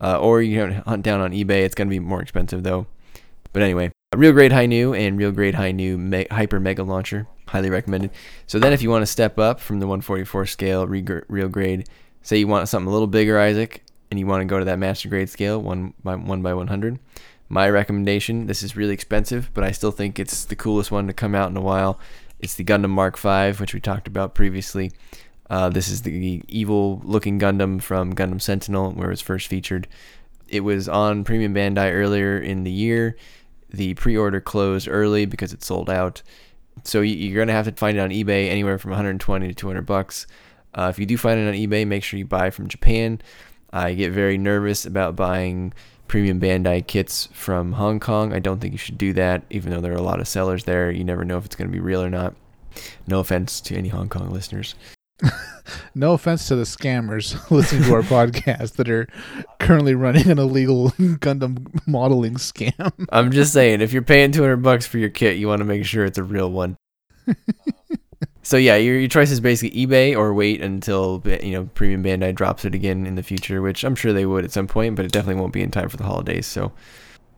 Uh, 0.00 0.18
or 0.18 0.42
you 0.42 0.58
can 0.58 0.82
hunt 0.82 1.04
down 1.04 1.20
on 1.20 1.30
eBay. 1.30 1.62
It's 1.62 1.76
going 1.76 1.86
to 1.86 1.90
be 1.90 2.00
more 2.00 2.20
expensive 2.20 2.64
though. 2.64 2.86
But 3.52 3.62
anyway, 3.62 3.92
real 4.16 4.32
grade 4.32 4.52
Hi-Nu 4.52 4.94
and 4.94 5.18
real 5.18 5.32
grade 5.32 5.54
Hi-Nu 5.54 5.98
me- 5.98 6.26
hyper 6.30 6.58
mega 6.58 6.82
launcher, 6.82 7.26
highly 7.46 7.70
recommended. 7.70 8.10
So 8.46 8.58
then, 8.58 8.72
if 8.72 8.82
you 8.82 8.90
want 8.90 9.02
to 9.02 9.06
step 9.06 9.38
up 9.38 9.60
from 9.60 9.80
the 9.80 9.86
144 9.86 10.46
scale 10.46 10.86
re- 10.86 11.04
real 11.28 11.48
grade, 11.48 11.88
say 12.22 12.38
you 12.38 12.46
want 12.46 12.68
something 12.68 12.88
a 12.88 12.92
little 12.92 13.06
bigger, 13.06 13.38
Isaac, 13.38 13.84
and 14.10 14.18
you 14.18 14.26
want 14.26 14.40
to 14.40 14.46
go 14.46 14.58
to 14.58 14.64
that 14.64 14.78
master 14.78 15.08
grade 15.08 15.28
scale, 15.28 15.60
one 15.60 15.92
by 16.02 16.14
one 16.14 16.42
by 16.42 16.54
100. 16.54 16.98
My 17.50 17.68
recommendation. 17.68 18.46
This 18.46 18.62
is 18.62 18.76
really 18.76 18.92
expensive, 18.92 19.50
but 19.54 19.64
I 19.64 19.72
still 19.72 19.90
think 19.90 20.18
it's 20.18 20.44
the 20.44 20.56
coolest 20.56 20.90
one 20.90 21.06
to 21.06 21.12
come 21.12 21.34
out 21.34 21.50
in 21.50 21.56
a 21.56 21.62
while. 21.62 21.98
It's 22.40 22.54
the 22.54 22.64
Gundam 22.64 22.90
Mark 22.90 23.18
V, 23.18 23.52
which 23.60 23.74
we 23.74 23.80
talked 23.80 24.06
about 24.06 24.34
previously. 24.34 24.92
Uh, 25.48 25.70
this 25.70 25.88
is 25.88 26.02
the 26.02 26.42
evil 26.46 27.00
looking 27.04 27.38
Gundam 27.38 27.80
from 27.80 28.14
Gundam 28.14 28.40
Sentinel, 28.40 28.92
where 28.92 29.08
it 29.08 29.12
was 29.12 29.22
first 29.22 29.48
featured. 29.48 29.88
It 30.46 30.60
was 30.60 30.88
on 30.88 31.24
Premium 31.24 31.54
Bandai 31.54 31.92
earlier 31.92 32.38
in 32.38 32.64
the 32.64 32.70
year. 32.70 33.16
The 33.70 33.94
pre 33.94 34.16
order 34.16 34.40
closed 34.40 34.88
early 34.88 35.26
because 35.26 35.52
it 35.52 35.62
sold 35.62 35.90
out. 35.90 36.22
So 36.84 37.00
you- 37.00 37.14
you're 37.16 37.34
going 37.36 37.48
to 37.48 37.54
have 37.54 37.66
to 37.66 37.72
find 37.72 37.96
it 37.98 38.00
on 38.00 38.10
eBay 38.10 38.48
anywhere 38.48 38.78
from 38.78 38.92
120 38.92 39.48
to 39.48 39.54
200 39.54 39.82
bucks. 39.82 40.26
Uh, 40.74 40.88
if 40.90 40.98
you 40.98 41.06
do 41.06 41.16
find 41.18 41.38
it 41.40 41.48
on 41.48 41.54
eBay, 41.54 41.86
make 41.86 42.04
sure 42.04 42.18
you 42.18 42.24
buy 42.26 42.50
from 42.50 42.68
Japan. 42.68 43.20
I 43.72 43.94
get 43.94 44.12
very 44.12 44.38
nervous 44.38 44.86
about 44.86 45.16
buying 45.16 45.72
premium 46.06 46.40
Bandai 46.40 46.86
kits 46.86 47.28
from 47.32 47.72
Hong 47.72 48.00
Kong. 48.00 48.32
I 48.32 48.38
don't 48.38 48.60
think 48.60 48.72
you 48.72 48.78
should 48.78 48.96
do 48.98 49.12
that, 49.14 49.42
even 49.50 49.70
though 49.72 49.80
there 49.80 49.92
are 49.92 49.96
a 49.96 50.02
lot 50.02 50.20
of 50.20 50.28
sellers 50.28 50.64
there. 50.64 50.90
You 50.90 51.04
never 51.04 51.24
know 51.24 51.36
if 51.36 51.44
it's 51.44 51.56
going 51.56 51.68
to 51.68 51.72
be 51.72 51.80
real 51.80 52.02
or 52.02 52.08
not. 52.10 52.34
No 53.06 53.18
offense 53.18 53.60
to 53.62 53.76
any 53.76 53.88
Hong 53.88 54.08
Kong 54.08 54.30
listeners. 54.30 54.74
no 55.94 56.12
offense 56.12 56.48
to 56.48 56.56
the 56.56 56.62
scammers 56.62 57.50
listening 57.50 57.84
to 57.84 57.94
our 57.94 58.02
podcast 58.02 58.74
that 58.74 58.88
are 58.88 59.08
currently 59.58 59.94
running 59.94 60.28
an 60.30 60.38
illegal 60.38 60.90
Gundam 60.98 61.86
modeling 61.86 62.34
scam. 62.34 62.92
I'm 63.10 63.30
just 63.32 63.52
saying, 63.52 63.80
if 63.80 63.92
you're 63.92 64.02
paying 64.02 64.32
200 64.32 64.58
bucks 64.58 64.86
for 64.86 64.98
your 64.98 65.10
kit, 65.10 65.38
you 65.38 65.48
want 65.48 65.60
to 65.60 65.64
make 65.64 65.84
sure 65.84 66.04
it's 66.04 66.18
a 66.18 66.22
real 66.22 66.50
one. 66.50 66.76
so 68.42 68.56
yeah, 68.56 68.76
your, 68.76 68.98
your 68.98 69.08
choice 69.08 69.30
is 69.30 69.40
basically 69.40 69.86
eBay 69.86 70.16
or 70.16 70.32
wait 70.32 70.62
until 70.62 71.22
you 71.42 71.52
know 71.52 71.64
Premium 71.74 72.02
Bandai 72.02 72.34
drops 72.34 72.64
it 72.64 72.74
again 72.74 73.06
in 73.06 73.14
the 73.14 73.22
future, 73.22 73.60
which 73.60 73.84
I'm 73.84 73.94
sure 73.94 74.12
they 74.12 74.26
would 74.26 74.44
at 74.44 74.52
some 74.52 74.66
point, 74.66 74.96
but 74.96 75.04
it 75.04 75.12
definitely 75.12 75.40
won't 75.40 75.52
be 75.52 75.62
in 75.62 75.70
time 75.70 75.88
for 75.88 75.96
the 75.96 76.04
holidays. 76.04 76.46
So, 76.46 76.72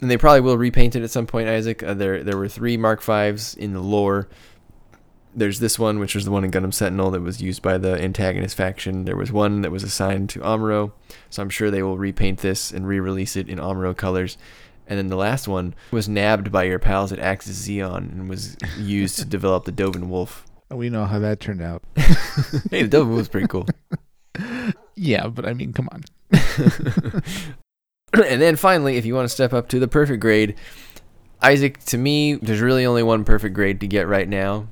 and 0.00 0.10
they 0.10 0.16
probably 0.16 0.42
will 0.42 0.58
repaint 0.58 0.96
it 0.96 1.02
at 1.02 1.10
some 1.10 1.26
point. 1.26 1.48
Isaac, 1.48 1.82
uh, 1.82 1.94
there 1.94 2.22
there 2.22 2.36
were 2.36 2.48
three 2.48 2.76
Mark 2.76 3.00
Fives 3.00 3.54
in 3.54 3.72
the 3.72 3.80
lore. 3.80 4.28
There's 5.34 5.60
this 5.60 5.78
one, 5.78 5.98
which 6.00 6.14
was 6.14 6.24
the 6.24 6.30
one 6.30 6.44
in 6.44 6.50
Gundam 6.50 6.74
Sentinel 6.74 7.10
that 7.12 7.20
was 7.20 7.40
used 7.40 7.62
by 7.62 7.78
the 7.78 8.00
antagonist 8.02 8.56
faction. 8.56 9.04
There 9.04 9.16
was 9.16 9.30
one 9.30 9.62
that 9.62 9.70
was 9.70 9.84
assigned 9.84 10.28
to 10.30 10.40
Amuro, 10.40 10.92
so 11.28 11.40
I'm 11.42 11.50
sure 11.50 11.70
they 11.70 11.82
will 11.84 11.98
repaint 11.98 12.40
this 12.40 12.72
and 12.72 12.86
re-release 12.86 13.36
it 13.36 13.48
in 13.48 13.58
Amuro 13.58 13.96
colors. 13.96 14.36
And 14.88 14.98
then 14.98 15.06
the 15.06 15.16
last 15.16 15.46
one 15.46 15.74
was 15.92 16.08
nabbed 16.08 16.50
by 16.50 16.64
your 16.64 16.80
pals 16.80 17.12
at 17.12 17.20
Axis 17.20 17.64
Zeon 17.64 18.10
and 18.10 18.28
was 18.28 18.56
used 18.76 19.20
to 19.20 19.24
develop 19.24 19.64
the 19.64 19.72
Doven 19.72 20.08
Wolf. 20.10 20.44
We 20.72 20.88
know 20.88 21.04
how 21.04 21.18
that 21.18 21.40
turned 21.40 21.62
out. 21.62 21.82
Hey, 22.70 22.82
the 22.82 22.88
Doven 22.88 23.12
Wolf's 23.14 23.28
pretty 23.28 23.48
cool. 23.48 23.66
Yeah, 24.96 25.28
but 25.28 25.46
I 25.46 25.54
mean, 25.54 25.72
come 25.72 25.88
on. 25.92 26.02
and 28.12 28.42
then 28.42 28.56
finally, 28.56 28.96
if 28.96 29.06
you 29.06 29.14
want 29.14 29.24
to 29.24 29.28
step 29.34 29.52
up 29.54 29.68
to 29.70 29.78
the 29.80 29.88
perfect 29.88 30.20
grade, 30.20 30.56
Isaac, 31.42 31.78
to 31.86 31.96
me, 31.96 32.34
there's 32.34 32.60
really 32.60 32.84
only 32.84 33.02
one 33.02 33.24
perfect 33.24 33.54
grade 33.54 33.80
to 33.80 33.86
get 33.86 34.06
right 34.08 34.28
now, 34.28 34.68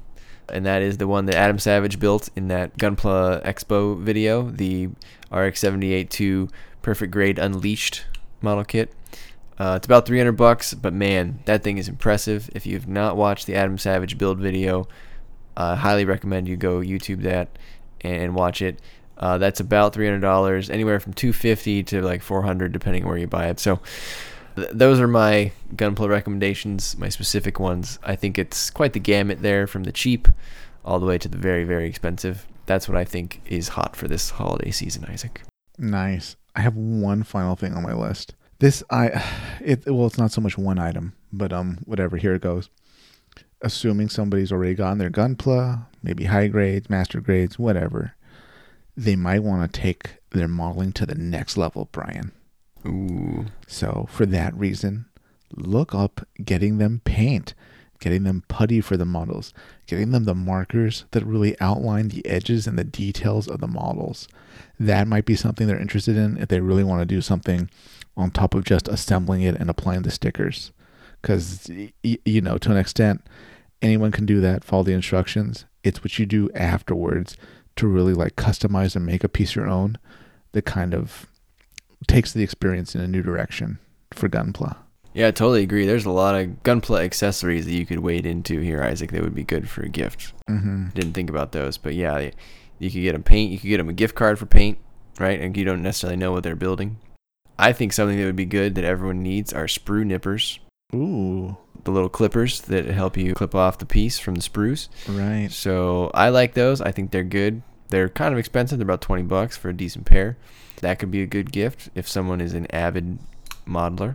and 0.52 0.66
that 0.66 0.82
is 0.82 0.98
the 0.98 1.06
one 1.06 1.26
that 1.26 1.34
Adam 1.34 1.58
Savage 1.58 1.98
built 1.98 2.28
in 2.36 2.48
that 2.48 2.76
Gunpla 2.78 3.44
Expo 3.44 3.98
video, 3.98 4.50
the 4.50 4.86
RX-78-2 5.30 6.50
Perfect 6.82 7.12
Grade 7.12 7.38
Unleashed 7.38 8.04
model 8.40 8.64
kit. 8.64 8.92
Uh, 9.58 9.74
it's 9.76 9.86
about 9.86 10.06
300 10.06 10.32
bucks, 10.32 10.72
but 10.72 10.92
man, 10.92 11.40
that 11.46 11.64
thing 11.64 11.78
is 11.78 11.88
impressive. 11.88 12.48
If 12.54 12.64
you 12.64 12.74
have 12.74 12.86
not 12.86 13.16
watched 13.16 13.46
the 13.46 13.56
Adam 13.56 13.76
Savage 13.76 14.16
build 14.16 14.38
video, 14.38 14.86
I 15.56 15.72
uh, 15.72 15.76
highly 15.76 16.04
recommend 16.04 16.46
you 16.46 16.56
go 16.56 16.78
YouTube 16.78 17.22
that 17.22 17.48
and 18.00 18.34
watch 18.36 18.62
it. 18.62 18.78
Uh, 19.16 19.36
that's 19.38 19.58
about 19.58 19.92
$300, 19.92 20.70
anywhere 20.70 21.00
from 21.00 21.12
250 21.12 21.82
to 21.82 22.02
like 22.02 22.22
400 22.22 22.70
depending 22.70 23.04
where 23.04 23.18
you 23.18 23.26
buy 23.26 23.48
it. 23.48 23.58
So 23.58 23.80
th- 24.54 24.68
those 24.72 25.00
are 25.00 25.08
my 25.08 25.50
Gunpla 25.74 26.08
recommendations, 26.08 26.96
my 26.96 27.08
specific 27.08 27.58
ones. 27.58 27.98
I 28.04 28.14
think 28.14 28.38
it's 28.38 28.70
quite 28.70 28.92
the 28.92 29.00
gamut 29.00 29.42
there 29.42 29.66
from 29.66 29.82
the 29.82 29.92
cheap 29.92 30.28
all 30.88 30.98
the 30.98 31.06
way 31.06 31.18
to 31.18 31.28
the 31.28 31.36
very, 31.36 31.64
very 31.64 31.86
expensive. 31.86 32.46
That's 32.64 32.88
what 32.88 32.96
I 32.96 33.04
think 33.04 33.42
is 33.46 33.68
hot 33.68 33.94
for 33.94 34.08
this 34.08 34.30
holiday 34.30 34.70
season, 34.70 35.04
Isaac. 35.08 35.42
Nice. 35.76 36.34
I 36.56 36.62
have 36.62 36.76
one 36.76 37.22
final 37.22 37.56
thing 37.56 37.74
on 37.74 37.82
my 37.82 37.92
list. 37.92 38.34
This 38.58 38.82
I 38.90 39.22
it 39.60 39.86
well 39.86 40.06
it's 40.06 40.18
not 40.18 40.32
so 40.32 40.40
much 40.40 40.56
one 40.56 40.78
item, 40.78 41.12
but 41.30 41.52
um 41.52 41.78
whatever, 41.84 42.16
here 42.16 42.34
it 42.34 42.42
goes. 42.42 42.70
Assuming 43.60 44.08
somebody's 44.08 44.50
already 44.50 44.74
gotten 44.74 44.98
their 44.98 45.10
gunpla, 45.10 45.86
maybe 46.02 46.24
high 46.24 46.48
grades, 46.48 46.88
master 46.88 47.20
grades, 47.20 47.58
whatever. 47.58 48.14
They 48.96 49.14
might 49.14 49.42
want 49.42 49.70
to 49.70 49.80
take 49.80 50.16
their 50.30 50.48
modeling 50.48 50.92
to 50.92 51.06
the 51.06 51.14
next 51.14 51.56
level, 51.56 51.88
Brian. 51.92 52.32
Ooh. 52.86 53.46
So 53.66 54.06
for 54.10 54.26
that 54.26 54.54
reason, 54.56 55.06
look 55.54 55.94
up 55.94 56.26
getting 56.44 56.78
them 56.78 57.02
paint, 57.04 57.54
getting 58.00 58.24
them 58.24 58.44
putty 58.48 58.80
for 58.80 58.96
the 58.96 59.04
models, 59.04 59.52
getting 59.86 60.10
them 60.10 60.24
the 60.24 60.34
markers 60.34 61.04
that 61.10 61.26
really 61.26 61.58
outline 61.60 62.08
the 62.08 62.24
edges 62.26 62.66
and 62.66 62.78
the 62.78 62.84
details 62.84 63.48
of 63.48 63.60
the 63.60 63.66
models. 63.66 64.28
That 64.78 65.08
might 65.08 65.24
be 65.24 65.34
something 65.34 65.66
they're 65.66 65.80
interested 65.80 66.16
in 66.16 66.36
if 66.38 66.48
they 66.48 66.60
really 66.60 66.84
want 66.84 67.00
to 67.00 67.06
do 67.06 67.20
something 67.20 67.70
on 68.16 68.30
top 68.30 68.54
of 68.54 68.64
just 68.64 68.88
assembling 68.88 69.42
it 69.42 69.56
and 69.56 69.68
applying 69.68 70.02
the 70.02 70.10
stickers. 70.10 70.72
Because, 71.20 71.68
you 72.02 72.40
know, 72.40 72.58
to 72.58 72.70
an 72.70 72.76
extent, 72.76 73.26
anyone 73.82 74.12
can 74.12 74.26
do 74.26 74.40
that, 74.40 74.64
follow 74.64 74.84
the 74.84 74.92
instructions. 74.92 75.64
It's 75.82 76.02
what 76.02 76.18
you 76.18 76.26
do 76.26 76.50
afterwards 76.54 77.36
to 77.76 77.86
really 77.86 78.14
like 78.14 78.36
customize 78.36 78.94
and 78.96 79.06
make 79.06 79.24
a 79.24 79.28
piece 79.28 79.54
your 79.54 79.68
own 79.68 79.98
that 80.52 80.62
kind 80.62 80.94
of 80.94 81.26
takes 82.06 82.32
the 82.32 82.42
experience 82.42 82.94
in 82.94 83.00
a 83.00 83.08
new 83.08 83.22
direction 83.22 83.78
for 84.12 84.28
Gunpla. 84.28 84.76
Yeah, 85.18 85.26
I 85.26 85.30
totally 85.32 85.64
agree. 85.64 85.84
There's 85.84 86.04
a 86.06 86.10
lot 86.12 86.36
of 86.36 86.62
Gunpla 86.62 87.02
accessories 87.02 87.64
that 87.64 87.72
you 87.74 87.84
could 87.84 87.98
wade 87.98 88.24
into 88.24 88.60
here, 88.60 88.84
Isaac. 88.84 89.10
That 89.10 89.22
would 89.22 89.34
be 89.34 89.42
good 89.42 89.68
for 89.68 89.82
a 89.82 89.88
gift. 89.88 90.32
Mm-hmm. 90.48 90.90
Didn't 90.90 91.14
think 91.14 91.28
about 91.28 91.50
those, 91.50 91.76
but 91.76 91.94
yeah, 91.94 92.30
you 92.78 92.88
could 92.90 93.02
get 93.02 93.12
them 93.14 93.24
paint. 93.24 93.50
You 93.50 93.58
could 93.58 93.66
get 93.66 93.78
them 93.78 93.88
a 93.88 93.92
gift 93.94 94.14
card 94.14 94.38
for 94.38 94.46
paint, 94.46 94.78
right? 95.18 95.40
And 95.40 95.56
you 95.56 95.64
don't 95.64 95.82
necessarily 95.82 96.16
know 96.16 96.30
what 96.30 96.44
they're 96.44 96.54
building. 96.54 96.98
I 97.58 97.72
think 97.72 97.92
something 97.92 98.16
that 98.16 98.26
would 98.26 98.36
be 98.36 98.44
good 98.44 98.76
that 98.76 98.84
everyone 98.84 99.24
needs 99.24 99.52
are 99.52 99.64
sprue 99.66 100.04
nippers. 100.06 100.60
Ooh, 100.94 101.56
The 101.82 101.90
little 101.90 102.08
clippers 102.08 102.60
that 102.62 102.84
help 102.86 103.16
you 103.16 103.34
clip 103.34 103.56
off 103.56 103.78
the 103.78 103.86
piece 103.86 104.20
from 104.20 104.36
the 104.36 104.40
sprues. 104.40 104.88
right. 105.08 105.50
So 105.50 106.12
I 106.14 106.28
like 106.28 106.54
those. 106.54 106.80
I 106.80 106.92
think 106.92 107.10
they're 107.10 107.24
good. 107.24 107.62
They're 107.88 108.08
kind 108.08 108.32
of 108.32 108.38
expensive. 108.38 108.78
They're 108.78 108.84
about 108.86 109.00
20 109.00 109.24
bucks 109.24 109.56
for 109.56 109.68
a 109.70 109.76
decent 109.76 110.06
pair. 110.06 110.36
That 110.80 111.00
could 111.00 111.10
be 111.10 111.22
a 111.22 111.26
good 111.26 111.50
gift 111.50 111.90
if 111.96 112.06
someone 112.08 112.40
is 112.40 112.54
an 112.54 112.66
avid 112.70 113.18
modeler. 113.66 114.14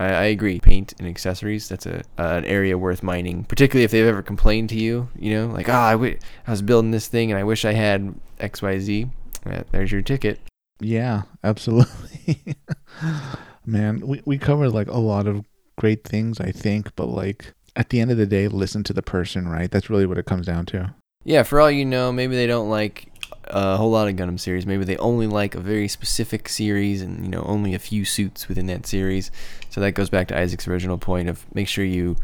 I, 0.00 0.06
I 0.06 0.24
agree. 0.24 0.58
Paint 0.58 0.94
and 0.98 1.06
accessories, 1.06 1.68
that's 1.68 1.84
a 1.84 1.98
uh, 2.18 2.38
an 2.38 2.44
area 2.46 2.78
worth 2.78 3.02
mining, 3.02 3.44
particularly 3.44 3.84
if 3.84 3.90
they've 3.90 4.06
ever 4.06 4.22
complained 4.22 4.70
to 4.70 4.76
you, 4.76 5.08
you 5.16 5.34
know, 5.34 5.46
like, 5.48 5.68
oh, 5.68 5.74
I, 5.74 5.92
w- 5.92 6.18
I 6.46 6.50
was 6.50 6.62
building 6.62 6.90
this 6.90 7.06
thing 7.06 7.30
and 7.30 7.38
I 7.38 7.44
wish 7.44 7.64
I 7.66 7.74
had 7.74 8.14
XYZ. 8.38 9.10
Uh, 9.44 9.62
there's 9.70 9.92
your 9.92 10.02
ticket. 10.02 10.40
Yeah, 10.80 11.22
absolutely. 11.44 12.56
Man, 13.66 14.00
we, 14.00 14.22
we 14.24 14.38
covered 14.38 14.70
like 14.70 14.88
a 14.88 14.98
lot 14.98 15.26
of 15.26 15.44
great 15.76 16.04
things, 16.04 16.40
I 16.40 16.50
think, 16.50 16.96
but 16.96 17.06
like 17.06 17.52
at 17.76 17.90
the 17.90 18.00
end 18.00 18.10
of 18.10 18.16
the 18.16 18.26
day, 18.26 18.48
listen 18.48 18.82
to 18.84 18.94
the 18.94 19.02
person, 19.02 19.48
right? 19.48 19.70
That's 19.70 19.90
really 19.90 20.06
what 20.06 20.18
it 20.18 20.24
comes 20.24 20.46
down 20.46 20.64
to. 20.66 20.94
Yeah, 21.24 21.42
for 21.42 21.60
all 21.60 21.70
you 21.70 21.84
know, 21.84 22.10
maybe 22.10 22.34
they 22.34 22.46
don't 22.46 22.70
like 22.70 23.09
a 23.44 23.76
whole 23.76 23.90
lot 23.90 24.08
of 24.08 24.14
Gundam 24.14 24.38
series. 24.38 24.66
Maybe 24.66 24.84
they 24.84 24.96
only 24.98 25.26
like 25.26 25.54
a 25.54 25.60
very 25.60 25.88
specific 25.88 26.48
series 26.48 27.02
and, 27.02 27.24
you 27.24 27.30
know, 27.30 27.42
only 27.42 27.74
a 27.74 27.78
few 27.78 28.04
suits 28.04 28.48
within 28.48 28.66
that 28.66 28.86
series. 28.86 29.30
So 29.70 29.80
that 29.80 29.92
goes 29.92 30.10
back 30.10 30.28
to 30.28 30.38
Isaac's 30.38 30.68
original 30.68 30.98
point 30.98 31.28
of 31.28 31.44
make 31.54 31.68
sure 31.68 31.84
you 31.84 32.16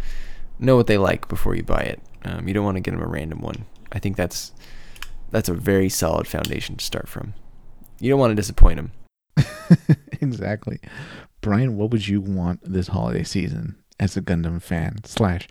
know 0.58 0.76
what 0.76 0.86
they 0.86 0.98
like 0.98 1.28
before 1.28 1.54
you 1.54 1.62
buy 1.62 1.80
it. 1.80 2.00
Um, 2.24 2.48
you 2.48 2.54
don't 2.54 2.64
want 2.64 2.76
to 2.76 2.80
get 2.80 2.92
them 2.92 3.02
a 3.02 3.06
random 3.06 3.40
one. 3.40 3.66
I 3.92 3.98
think 3.98 4.16
that's 4.16 4.52
that's 5.30 5.48
a 5.48 5.54
very 5.54 5.88
solid 5.88 6.26
foundation 6.26 6.76
to 6.76 6.84
start 6.84 7.08
from. 7.08 7.34
You 8.00 8.10
don't 8.10 8.20
want 8.20 8.30
to 8.32 8.34
disappoint 8.34 8.76
them. 8.76 8.92
exactly. 10.20 10.80
Brian, 11.40 11.76
what 11.76 11.90
would 11.90 12.06
you 12.06 12.20
want 12.20 12.60
this 12.64 12.88
holiday 12.88 13.22
season 13.22 13.76
as 13.98 14.16
a 14.16 14.22
Gundam 14.22 14.60
fan 14.60 15.04
slash 15.04 15.48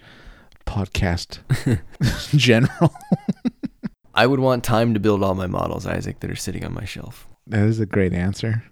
podcast 0.65 1.39
general? 2.37 2.93
I 4.15 4.25
would 4.27 4.39
want 4.39 4.63
time 4.63 4.93
to 4.93 4.99
build 4.99 5.23
all 5.23 5.35
my 5.35 5.47
models, 5.47 5.85
Isaac, 5.85 6.21
that 6.21 6.31
are 6.31 6.35
sitting 6.37 6.63
on 6.65 6.73
my 6.73 6.85
shelf. 6.85 7.27
That 7.47 7.67
is 7.67 7.79
a 7.79 7.85
great 7.85 8.13
answer. 8.13 8.63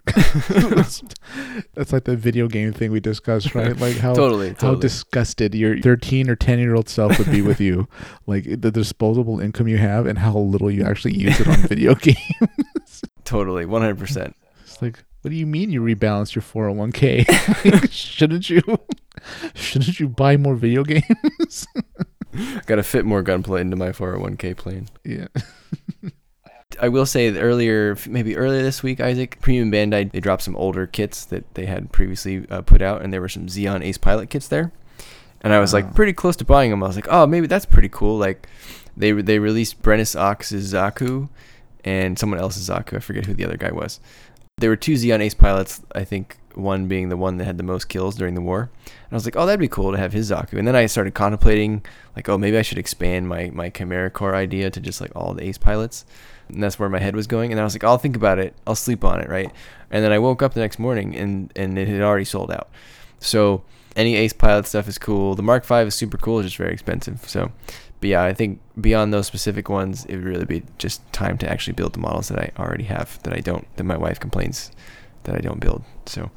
that's, 0.48 1.02
that's 1.74 1.92
like 1.92 2.04
the 2.04 2.16
video 2.16 2.48
game 2.48 2.72
thing 2.72 2.90
we 2.90 2.98
discussed, 2.98 3.54
right? 3.54 3.76
Like 3.84 3.98
how 3.98 4.14
Totally, 4.14 4.56
how 4.58 4.74
disgusted 4.74 5.54
your 5.54 5.78
13 5.78 6.30
or 6.30 6.34
10 6.34 6.58
year 6.58 6.74
old 6.74 6.88
self 6.88 7.18
would 7.18 7.30
be 7.30 7.42
with 7.42 7.60
you, 7.60 7.86
like 8.26 8.44
the 8.62 8.70
disposable 8.70 9.38
income 9.38 9.68
you 9.68 9.76
have 9.76 10.06
and 10.06 10.18
how 10.18 10.36
little 10.36 10.70
you 10.70 10.84
actually 10.84 11.14
use 11.14 11.38
it 11.38 11.46
on 11.46 11.56
video 11.68 11.94
games. 11.94 13.02
totally, 13.24 13.66
100%. 13.66 14.32
It's 14.62 14.80
like, 14.80 15.04
what 15.20 15.30
do 15.30 15.36
you 15.36 15.46
mean 15.46 15.70
you 15.70 15.82
rebalance 15.82 16.34
your 16.34 16.42
401k? 16.42 17.90
Shouldn't 17.92 18.48
you? 18.50 18.62
Shouldn't 19.54 20.00
you 20.00 20.08
buy 20.08 20.36
more 20.36 20.54
video 20.54 20.84
games? 20.84 21.66
Got 22.66 22.76
to 22.76 22.82
fit 22.82 23.04
more 23.04 23.22
Gunpla 23.22 23.60
into 23.60 23.76
my 23.76 23.90
401k 23.90 24.56
plan. 24.56 24.88
yeah. 25.04 25.26
I 26.80 26.88
will 26.88 27.06
say 27.06 27.30
that 27.30 27.40
earlier, 27.40 27.96
maybe 28.08 28.36
earlier 28.36 28.62
this 28.62 28.82
week, 28.82 29.00
Isaac, 29.00 29.38
Premium 29.40 29.70
Bandai, 29.70 30.10
they 30.10 30.18
dropped 30.18 30.42
some 30.42 30.56
older 30.56 30.88
kits 30.88 31.24
that 31.26 31.54
they 31.54 31.66
had 31.66 31.92
previously 31.92 32.46
uh, 32.50 32.62
put 32.62 32.82
out, 32.82 33.00
and 33.02 33.12
there 33.12 33.20
were 33.20 33.28
some 33.28 33.46
Zeon 33.46 33.84
Ace 33.84 33.96
Pilot 33.98 34.28
kits 34.28 34.48
there. 34.48 34.72
And 35.42 35.52
I 35.52 35.60
was 35.60 35.72
Wow. 35.72 35.80
like 35.80 35.94
pretty 35.94 36.12
close 36.12 36.34
to 36.36 36.44
buying 36.44 36.70
them. 36.70 36.82
I 36.82 36.86
was 36.88 36.96
like, 36.96 37.06
oh, 37.08 37.26
maybe 37.28 37.46
that's 37.46 37.66
pretty 37.66 37.88
cool. 37.90 38.16
Like, 38.18 38.48
they 38.96 39.12
they 39.12 39.38
released 39.38 39.82
Brennis 39.82 40.16
Ox's 40.18 40.72
Zaku 40.72 41.28
and 41.84 42.18
someone 42.18 42.40
else's 42.40 42.68
Zaku. 42.68 42.96
I 42.96 43.00
forget 43.00 43.26
who 43.26 43.34
the 43.34 43.44
other 43.44 43.56
guy 43.56 43.70
was. 43.70 44.00
There 44.58 44.70
were 44.70 44.76
two 44.76 44.94
Zeon 44.94 45.20
Ace 45.20 45.34
pilots, 45.34 45.80
I 45.94 46.02
think 46.02 46.38
one 46.54 46.86
being 46.86 47.08
the 47.08 47.16
one 47.16 47.36
that 47.38 47.44
had 47.44 47.58
the 47.58 47.64
most 47.64 47.88
kills 47.88 48.16
during 48.16 48.34
the 48.34 48.40
war. 48.40 48.70
And 48.84 49.12
I 49.12 49.14
was 49.14 49.24
like, 49.24 49.36
oh, 49.36 49.46
that'd 49.46 49.60
be 49.60 49.68
cool 49.68 49.92
to 49.92 49.98
have 49.98 50.12
his 50.12 50.30
Zaku. 50.30 50.58
And 50.58 50.66
then 50.66 50.76
I 50.76 50.86
started 50.86 51.14
contemplating, 51.14 51.84
like, 52.16 52.28
oh, 52.28 52.38
maybe 52.38 52.58
I 52.58 52.62
should 52.62 52.78
expand 52.78 53.28
my, 53.28 53.50
my 53.50 53.70
Chimera 53.70 54.10
Corps 54.10 54.34
idea 54.34 54.70
to 54.70 54.80
just 54.80 55.00
like 55.00 55.12
all 55.14 55.34
the 55.34 55.44
Ace 55.44 55.58
pilots. 55.58 56.04
And 56.48 56.62
that's 56.62 56.78
where 56.78 56.88
my 56.88 56.98
head 56.98 57.16
was 57.16 57.26
going. 57.26 57.50
And 57.50 57.60
I 57.60 57.64
was 57.64 57.74
like, 57.74 57.84
I'll 57.84 57.98
think 57.98 58.16
about 58.16 58.38
it. 58.38 58.54
I'll 58.66 58.74
sleep 58.74 59.04
on 59.04 59.20
it, 59.20 59.28
right? 59.28 59.50
And 59.90 60.04
then 60.04 60.12
I 60.12 60.18
woke 60.18 60.42
up 60.42 60.54
the 60.54 60.60
next 60.60 60.78
morning 60.78 61.16
and, 61.16 61.52
and 61.56 61.78
it 61.78 61.88
had 61.88 62.02
already 62.02 62.24
sold 62.24 62.50
out. 62.50 62.68
So 63.18 63.62
any 63.96 64.16
Ace 64.16 64.32
pilot 64.32 64.66
stuff 64.66 64.88
is 64.88 64.98
cool. 64.98 65.34
The 65.34 65.42
Mark 65.42 65.64
V 65.64 65.74
is 65.76 65.94
super 65.94 66.18
cool, 66.18 66.40
it's 66.40 66.46
just 66.46 66.56
very 66.56 66.72
expensive. 66.72 67.28
So, 67.28 67.52
but 68.00 68.10
yeah, 68.10 68.24
I 68.24 68.34
think 68.34 68.60
beyond 68.80 69.14
those 69.14 69.26
specific 69.26 69.68
ones, 69.68 70.04
it 70.06 70.16
would 70.16 70.24
really 70.24 70.44
be 70.44 70.62
just 70.78 71.00
time 71.12 71.38
to 71.38 71.50
actually 71.50 71.74
build 71.74 71.94
the 71.94 72.00
models 72.00 72.28
that 72.28 72.38
I 72.38 72.50
already 72.60 72.84
have 72.84 73.22
that 73.22 73.32
I 73.32 73.40
don't, 73.40 73.66
that 73.76 73.84
my 73.84 73.96
wife 73.96 74.20
complains 74.20 74.70
that 75.24 75.34
I 75.34 75.40
don't 75.40 75.60
build. 75.60 75.84
So, 76.06 76.30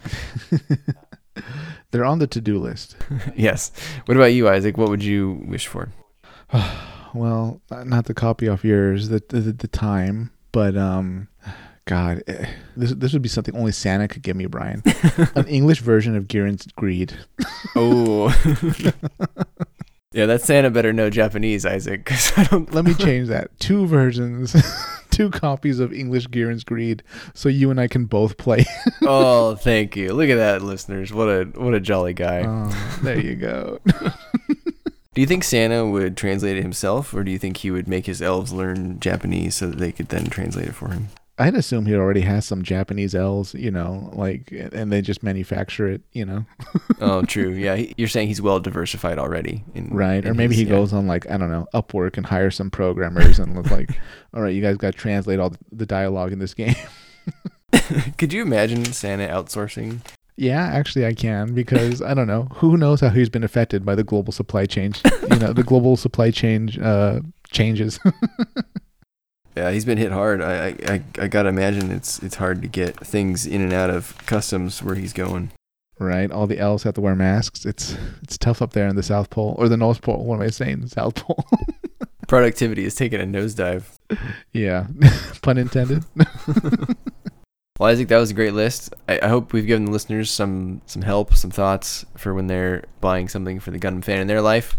They're 1.92 2.06
on 2.06 2.20
the 2.20 2.28
to 2.28 2.42
do 2.42 2.60
list. 2.60 2.98
yes. 3.36 3.72
What 4.06 4.18
about 4.18 4.34
you, 4.34 4.50
Isaac? 4.50 4.78
What 4.78 4.90
would 4.90 5.04
you 5.04 5.44
wish 5.48 5.68
for? 5.68 5.90
Well, 7.14 7.62
not 7.72 8.06
to 8.08 8.14
copy 8.14 8.50
off 8.50 8.66
yours, 8.66 9.08
the 9.10 9.24
the, 9.30 9.40
the 9.40 9.68
time, 9.68 10.30
but 10.52 10.78
um, 10.78 11.30
God, 11.86 12.22
eh, 12.28 12.48
this 12.76 12.92
this 12.92 13.14
would 13.14 13.22
be 13.22 13.30
something 13.30 13.56
only 13.56 13.72
Santa 13.72 14.10
could 14.10 14.22
give 14.22 14.36
me, 14.36 14.46
Brian. 14.46 14.84
An 15.36 15.48
English 15.48 15.80
version 15.80 16.16
of 16.16 16.28
Gihren's 16.28 16.68
Greed. 16.76 17.18
Oh. 17.76 18.28
yeah, 20.12 20.26
that 20.26 20.42
Santa 20.42 20.70
better 20.70 20.92
know 20.92 21.10
Japanese, 21.10 21.66
Isaac, 21.66 22.04
because 22.04 22.34
I 22.38 22.44
don't. 22.44 22.72
Let 22.74 22.84
me 22.84 22.94
change 22.94 23.30
that. 23.30 23.58
Two 23.58 23.88
versions, 23.88 24.54
two 25.18 25.32
copies 25.32 25.80
of 25.80 25.92
English 25.92 26.28
Gihren's 26.28 26.64
Greed, 26.64 27.02
so 27.34 27.50
you 27.50 27.72
and 27.72 27.80
I 27.80 27.88
can 27.88 28.06
both 28.06 28.38
play. 28.38 28.66
oh, 29.02 29.56
thank 29.56 29.96
you. 29.96 30.14
Look 30.14 30.30
at 30.30 30.36
that, 30.36 30.62
listeners. 30.62 31.12
What 31.12 31.28
a 31.28 31.46
what 31.56 31.74
a 31.74 31.80
jolly 31.80 32.14
guy. 32.14 32.44
Oh, 32.46 33.00
there 33.02 33.20
you 33.20 33.36
go. 33.36 33.80
Do 35.16 35.22
you 35.22 35.26
think 35.26 35.44
Santa 35.44 35.88
would 35.88 36.16
translate 36.16 36.58
it 36.58 36.62
himself, 36.62 37.12
or 37.12 37.24
do 37.24 37.32
you 37.32 37.40
think 37.40 37.58
he 37.58 37.72
would 37.72 37.88
make 37.88 38.06
his 38.06 38.22
elves 38.22 38.54
learn 38.54 39.00
Japanese 39.00 39.56
so 39.56 39.66
that 39.66 39.80
they 39.80 39.92
could 39.92 40.10
then 40.10 40.28
translate 40.28 40.68
it 40.68 40.76
for 40.76 40.90
him? 40.90 41.08
I'd 41.40 41.54
assume 41.56 41.86
he 41.86 41.94
already 41.96 42.22
has 42.22 42.46
some 42.46 42.64
Japanese 42.64 43.14
L's, 43.14 43.54
you 43.54 43.70
know, 43.70 44.10
like, 44.14 44.52
and 44.52 44.92
they 44.92 45.02
just 45.02 45.22
manufacture 45.22 45.88
it, 45.88 46.02
you 46.12 46.26
know, 46.26 46.46
Oh, 47.00 47.22
true. 47.22 47.50
Yeah, 47.52 47.76
you're 47.96 48.08
saying 48.08 48.28
he's 48.28 48.42
well 48.42 48.60
diversified 48.60 49.20
already, 49.20 49.64
in, 49.76 49.90
right? 49.90 50.26
Or 50.26 50.34
maybe 50.34 50.56
his- 50.56 50.64
he 50.64 50.70
yeah. 50.70 50.78
goes 50.78 50.94
on 50.94 51.06
like 51.06 51.30
I 51.30 51.38
don't 51.38 51.52
know 51.52 51.68
Upwork 51.76 52.18
and 52.18 52.26
hires 52.26 52.56
some 52.56 52.72
programmers 52.72 53.38
and 53.40 53.56
was 53.56 53.70
like, 53.70 53.90
all 54.34 54.42
right, 54.42 54.54
you 54.56 54.62
guys 54.62 54.78
got 54.78 54.94
to 54.94 54.98
translate 55.00 55.40
all 55.40 55.54
the 55.72 55.86
dialogue 55.86 56.32
in 56.32 56.40
this 56.40 56.54
game. 56.56 56.76
Could 58.18 58.34
you 58.34 58.42
imagine 58.42 58.86
Santa 58.86 59.28
outsourcing? 59.28 60.00
Yeah, 60.38 60.64
actually, 60.68 61.06
I 61.06 61.14
can 61.14 61.54
because 61.54 62.02
I 62.02 62.14
don't 62.14 62.28
know 62.28 62.44
who 62.56 62.78
knows 62.78 63.02
how 63.02 63.10
he's 63.10 63.30
been 63.30 63.44
affected 63.44 63.86
by 63.86 63.96
the 63.96 64.04
global 64.04 64.32
supply 64.32 64.66
chain. 64.66 64.94
you 65.30 65.38
know, 65.40 65.52
the 65.54 65.64
global 65.64 65.98
supply 65.98 66.32
chain 66.32 66.70
uh, 66.82 67.22
changes. 67.52 68.00
Yeah, 69.58 69.72
he's 69.72 69.86
been 69.86 69.98
hit 69.98 70.12
hard. 70.12 70.40
I, 70.40 70.76
I, 70.86 71.04
I, 71.18 71.28
gotta 71.28 71.50
imagine 71.50 71.90
it's 71.90 72.20
it's 72.20 72.36
hard 72.36 72.62
to 72.62 72.68
get 72.68 72.96
things 73.00 73.48
in 73.48 73.62
and 73.62 73.74
out 73.74 73.90
of 73.90 74.16
customs 74.28 74.84
where 74.84 74.94
he's 74.94 75.14
going. 75.14 75.50
right? 75.98 76.30
All 76.30 76.46
the 76.46 76.60
elves 76.60 76.84
have 76.84 76.94
to 76.94 77.02
wear 77.02 77.16
masks. 77.16 77.66
It's 77.66 77.98
it's 78.22 78.38
tough 78.38 78.62
up 78.62 78.74
there 78.74 78.88
in 78.88 78.96
the 78.96 79.02
South 79.02 79.32
Pole 79.32 79.56
or 79.58 79.68
the 79.68 79.76
North 79.76 80.04
Pole. 80.04 80.24
What 80.24 80.36
am 80.36 80.42
I 80.44 80.50
saying? 80.50 80.82
The 80.82 80.90
South 80.90 81.16
Pole. 81.16 81.44
Productivity 82.28 82.86
is 82.86 82.94
taking 82.94 83.20
a 83.20 83.24
nosedive. 83.24 83.86
yeah, 84.54 84.86
pun 85.42 85.58
intended. 85.58 86.06
Well, 87.80 87.92
Isaac, 87.92 88.08
that 88.08 88.18
was 88.18 88.32
a 88.32 88.34
great 88.34 88.56
list. 88.56 88.96
I, 89.08 89.20
I 89.22 89.28
hope 89.28 89.54
we've 89.54 89.68
given 89.68 89.86
the 89.86 89.92
listeners 89.92 90.32
some 90.32 90.82
some 90.88 91.04
help, 91.04 91.36
some 91.36 91.52
thoughts 91.52 92.08
for 92.18 92.34
when 92.34 92.48
they're 92.48 92.86
buying 93.02 93.28
something 93.30 93.60
for 93.60 93.70
the 93.70 93.78
Gundam 93.78 94.04
fan 94.04 94.20
in 94.20 94.26
their 94.26 94.42
life. 94.42 94.76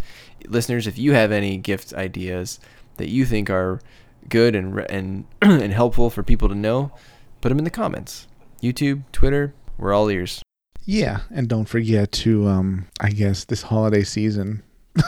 Listeners, 0.49 0.89
if 0.89 0.99
you 0.99 1.12
have 1.12 1.31
any 1.31 1.59
gift 1.59 1.95
ideas 1.95 2.59
that 2.97 3.09
you 3.09 3.24
think 3.24 3.51
are 3.51 3.81
good 4.29 4.55
and 4.55 4.79
and 4.91 5.24
and 5.43 5.72
helpful 5.72 6.11
for 6.11 6.22
people 6.22 6.49
to 6.49 6.55
know, 6.55 6.93
put 7.41 7.49
them 7.49 7.59
in 7.59 7.64
the 7.64 7.70
comments. 7.70 8.26
YouTube, 8.62 9.05
Twitter, 9.12 9.55
we're 9.76 9.93
all 9.93 10.09
ears. 10.11 10.43
Yeah, 10.85 11.20
and 11.31 11.49
don't 11.49 11.66
forget 11.68 12.12
to 12.12 12.49
um 12.49 12.87
I 13.01 13.11
guess 13.11 13.45
this 13.45 13.62
holiday 13.62 14.03
season 14.05 14.62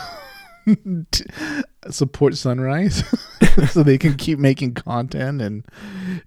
support 1.88 2.36
Sunrise 2.36 3.02
so 3.70 3.82
they 3.82 3.96
can 3.96 4.14
keep 4.14 4.38
making 4.38 4.74
content 4.74 5.40
and 5.40 5.64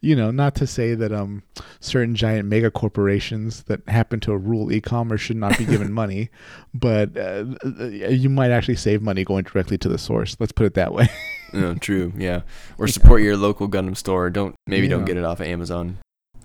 you 0.02 0.16
know, 0.16 0.32
not 0.32 0.56
to 0.56 0.68
say 0.68 0.96
that 0.96 1.12
um 1.12 1.44
certain 1.80 2.16
giant 2.16 2.48
mega 2.48 2.72
corporations 2.72 3.64
that 3.64 3.88
happen 3.88 4.20
to 4.22 4.36
rule 4.36 4.72
e-commerce 4.72 5.22
should 5.22 5.38
not 5.38 5.58
be 5.58 5.66
given 5.66 5.92
money, 6.04 6.30
but 6.74 7.16
uh, 7.18 7.46
you 7.88 8.30
might 8.30 8.52
actually 8.52 8.76
save 8.76 9.02
money 9.02 9.24
going 9.24 9.44
directly 9.44 9.78
to 9.78 9.90
the 9.90 9.98
source. 9.98 10.36
Let's 10.40 10.52
put 10.52 10.66
it 10.66 10.74
that 10.74 10.94
way. 10.94 11.08
No, 11.54 11.76
true. 11.80 12.12
Yeah. 12.18 12.42
Or 12.78 12.88
support 12.88 13.22
your 13.22 13.38
local 13.38 13.68
Gundam 13.70 13.96
store. 13.96 14.30
Don't 14.30 14.56
maybe 14.68 14.88
don't 14.88 15.06
get 15.06 15.18
it 15.18 15.24
off 15.24 15.40
of 15.40 15.48
Amazon. 15.48 15.98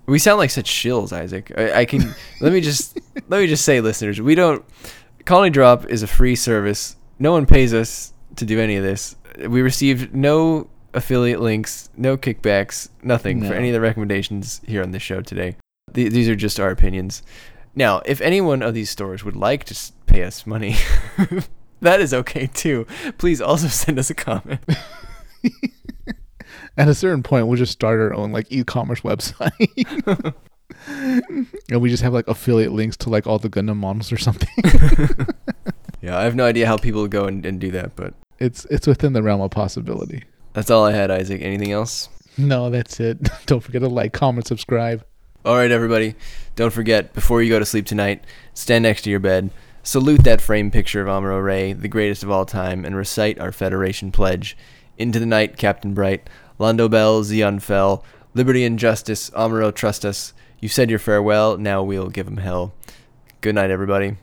We 0.06 0.18
sound 0.18 0.38
like 0.38 0.50
such 0.50 0.70
shills, 0.70 1.12
Isaac. 1.12 1.52
I, 1.56 1.80
I 1.80 1.84
can 1.84 2.14
let 2.40 2.52
me 2.52 2.60
just 2.60 2.98
let 3.28 3.40
me 3.40 3.46
just 3.46 3.64
say, 3.64 3.80
listeners, 3.80 4.20
we 4.20 4.34
don't. 4.34 4.64
Colony 5.24 5.50
Drop 5.50 5.86
is 5.86 6.02
a 6.02 6.06
free 6.06 6.34
service. 6.34 6.96
No 7.18 7.32
one 7.32 7.44
pays 7.44 7.74
us 7.74 8.14
to 8.38 8.44
do 8.44 8.60
any 8.60 8.76
of 8.76 8.82
this. 8.82 9.16
We 9.46 9.62
received 9.62 10.14
no 10.14 10.68
affiliate 10.94 11.40
links, 11.40 11.90
no 11.96 12.16
kickbacks, 12.16 12.88
nothing 13.02 13.44
for 13.44 13.54
any 13.54 13.68
of 13.68 13.74
the 13.74 13.80
recommendations 13.80 14.60
here 14.66 14.82
on 14.82 14.90
this 14.90 15.02
show 15.02 15.20
today. 15.20 15.56
Th- 15.94 16.10
these 16.10 16.28
are 16.28 16.36
just 16.36 16.58
our 16.58 16.70
opinions. 16.70 17.22
Now, 17.74 18.00
if 18.06 18.20
any 18.20 18.40
one 18.40 18.62
of 18.62 18.74
these 18.74 18.90
stores 18.90 19.24
would 19.24 19.36
like 19.36 19.64
to 19.64 19.92
pay 20.06 20.24
us 20.24 20.46
money, 20.46 20.76
that 21.80 22.00
is 22.00 22.14
okay 22.14 22.46
too. 22.46 22.86
Please 23.18 23.40
also 23.40 23.68
send 23.68 23.98
us 23.98 24.10
a 24.10 24.14
comment. 24.14 24.60
At 26.76 26.88
a 26.88 26.94
certain 26.94 27.22
point, 27.22 27.46
we'll 27.46 27.56
just 27.56 27.72
start 27.72 28.00
our 28.00 28.14
own 28.14 28.32
like 28.32 28.46
e-commerce 28.50 29.00
website, 29.00 30.30
and 30.86 31.80
we 31.80 31.90
just 31.90 32.04
have 32.04 32.12
like 32.12 32.28
affiliate 32.28 32.72
links 32.72 32.96
to 32.98 33.10
like 33.10 33.26
all 33.26 33.38
the 33.38 33.50
Gundam 33.50 33.76
models 33.76 34.12
or 34.12 34.16
something. 34.16 34.48
Yeah, 36.00 36.16
I 36.16 36.22
have 36.22 36.36
no 36.36 36.44
idea 36.44 36.66
how 36.66 36.76
people 36.76 37.06
go 37.08 37.24
and, 37.24 37.44
and 37.44 37.60
do 37.60 37.72
that, 37.72 37.96
but 37.96 38.14
It's 38.38 38.64
it's 38.66 38.86
within 38.86 39.12
the 39.12 39.22
realm 39.22 39.40
of 39.40 39.50
possibility. 39.50 40.24
that's 40.52 40.70
all 40.70 40.84
I 40.84 40.92
had, 40.92 41.10
Isaac. 41.10 41.42
Anything 41.42 41.72
else? 41.72 42.08
No, 42.36 42.70
that's 42.70 43.00
it. 43.00 43.18
Don't 43.46 43.60
forget 43.60 43.82
to 43.82 43.88
like, 43.88 44.12
comment, 44.12 44.46
subscribe. 44.46 45.04
All 45.44 45.56
right, 45.56 45.70
everybody. 45.70 46.14
Don't 46.56 46.72
forget, 46.72 47.12
before 47.14 47.42
you 47.42 47.48
go 47.48 47.58
to 47.58 47.64
sleep 47.64 47.86
tonight, 47.86 48.24
stand 48.54 48.82
next 48.82 49.02
to 49.02 49.10
your 49.10 49.20
bed, 49.20 49.50
salute 49.82 50.24
that 50.24 50.40
framed 50.40 50.72
picture 50.72 51.00
of 51.00 51.08
Amuro 51.08 51.42
Ray, 51.42 51.72
the 51.72 51.88
greatest 51.88 52.22
of 52.22 52.30
all 52.30 52.44
time, 52.44 52.84
and 52.84 52.94
recite 52.96 53.38
our 53.40 53.52
Federation 53.52 54.12
pledge. 54.12 54.56
Into 54.98 55.18
the 55.20 55.26
night, 55.26 55.56
Captain 55.56 55.94
Bright. 55.94 56.28
Londo 56.60 56.90
Bell, 56.90 57.22
Zeon 57.22 57.62
fell. 57.62 58.04
Liberty 58.34 58.64
and 58.64 58.78
justice, 58.78 59.30
Amuro 59.30 59.72
trust 59.74 60.04
us. 60.04 60.32
You 60.60 60.68
said 60.68 60.90
your 60.90 60.98
farewell, 60.98 61.56
now 61.56 61.82
we'll 61.82 62.08
give 62.08 62.26
'em 62.26 62.38
hell. 62.38 62.74
Good 63.40 63.54
night, 63.54 63.70
everybody. 63.70 64.16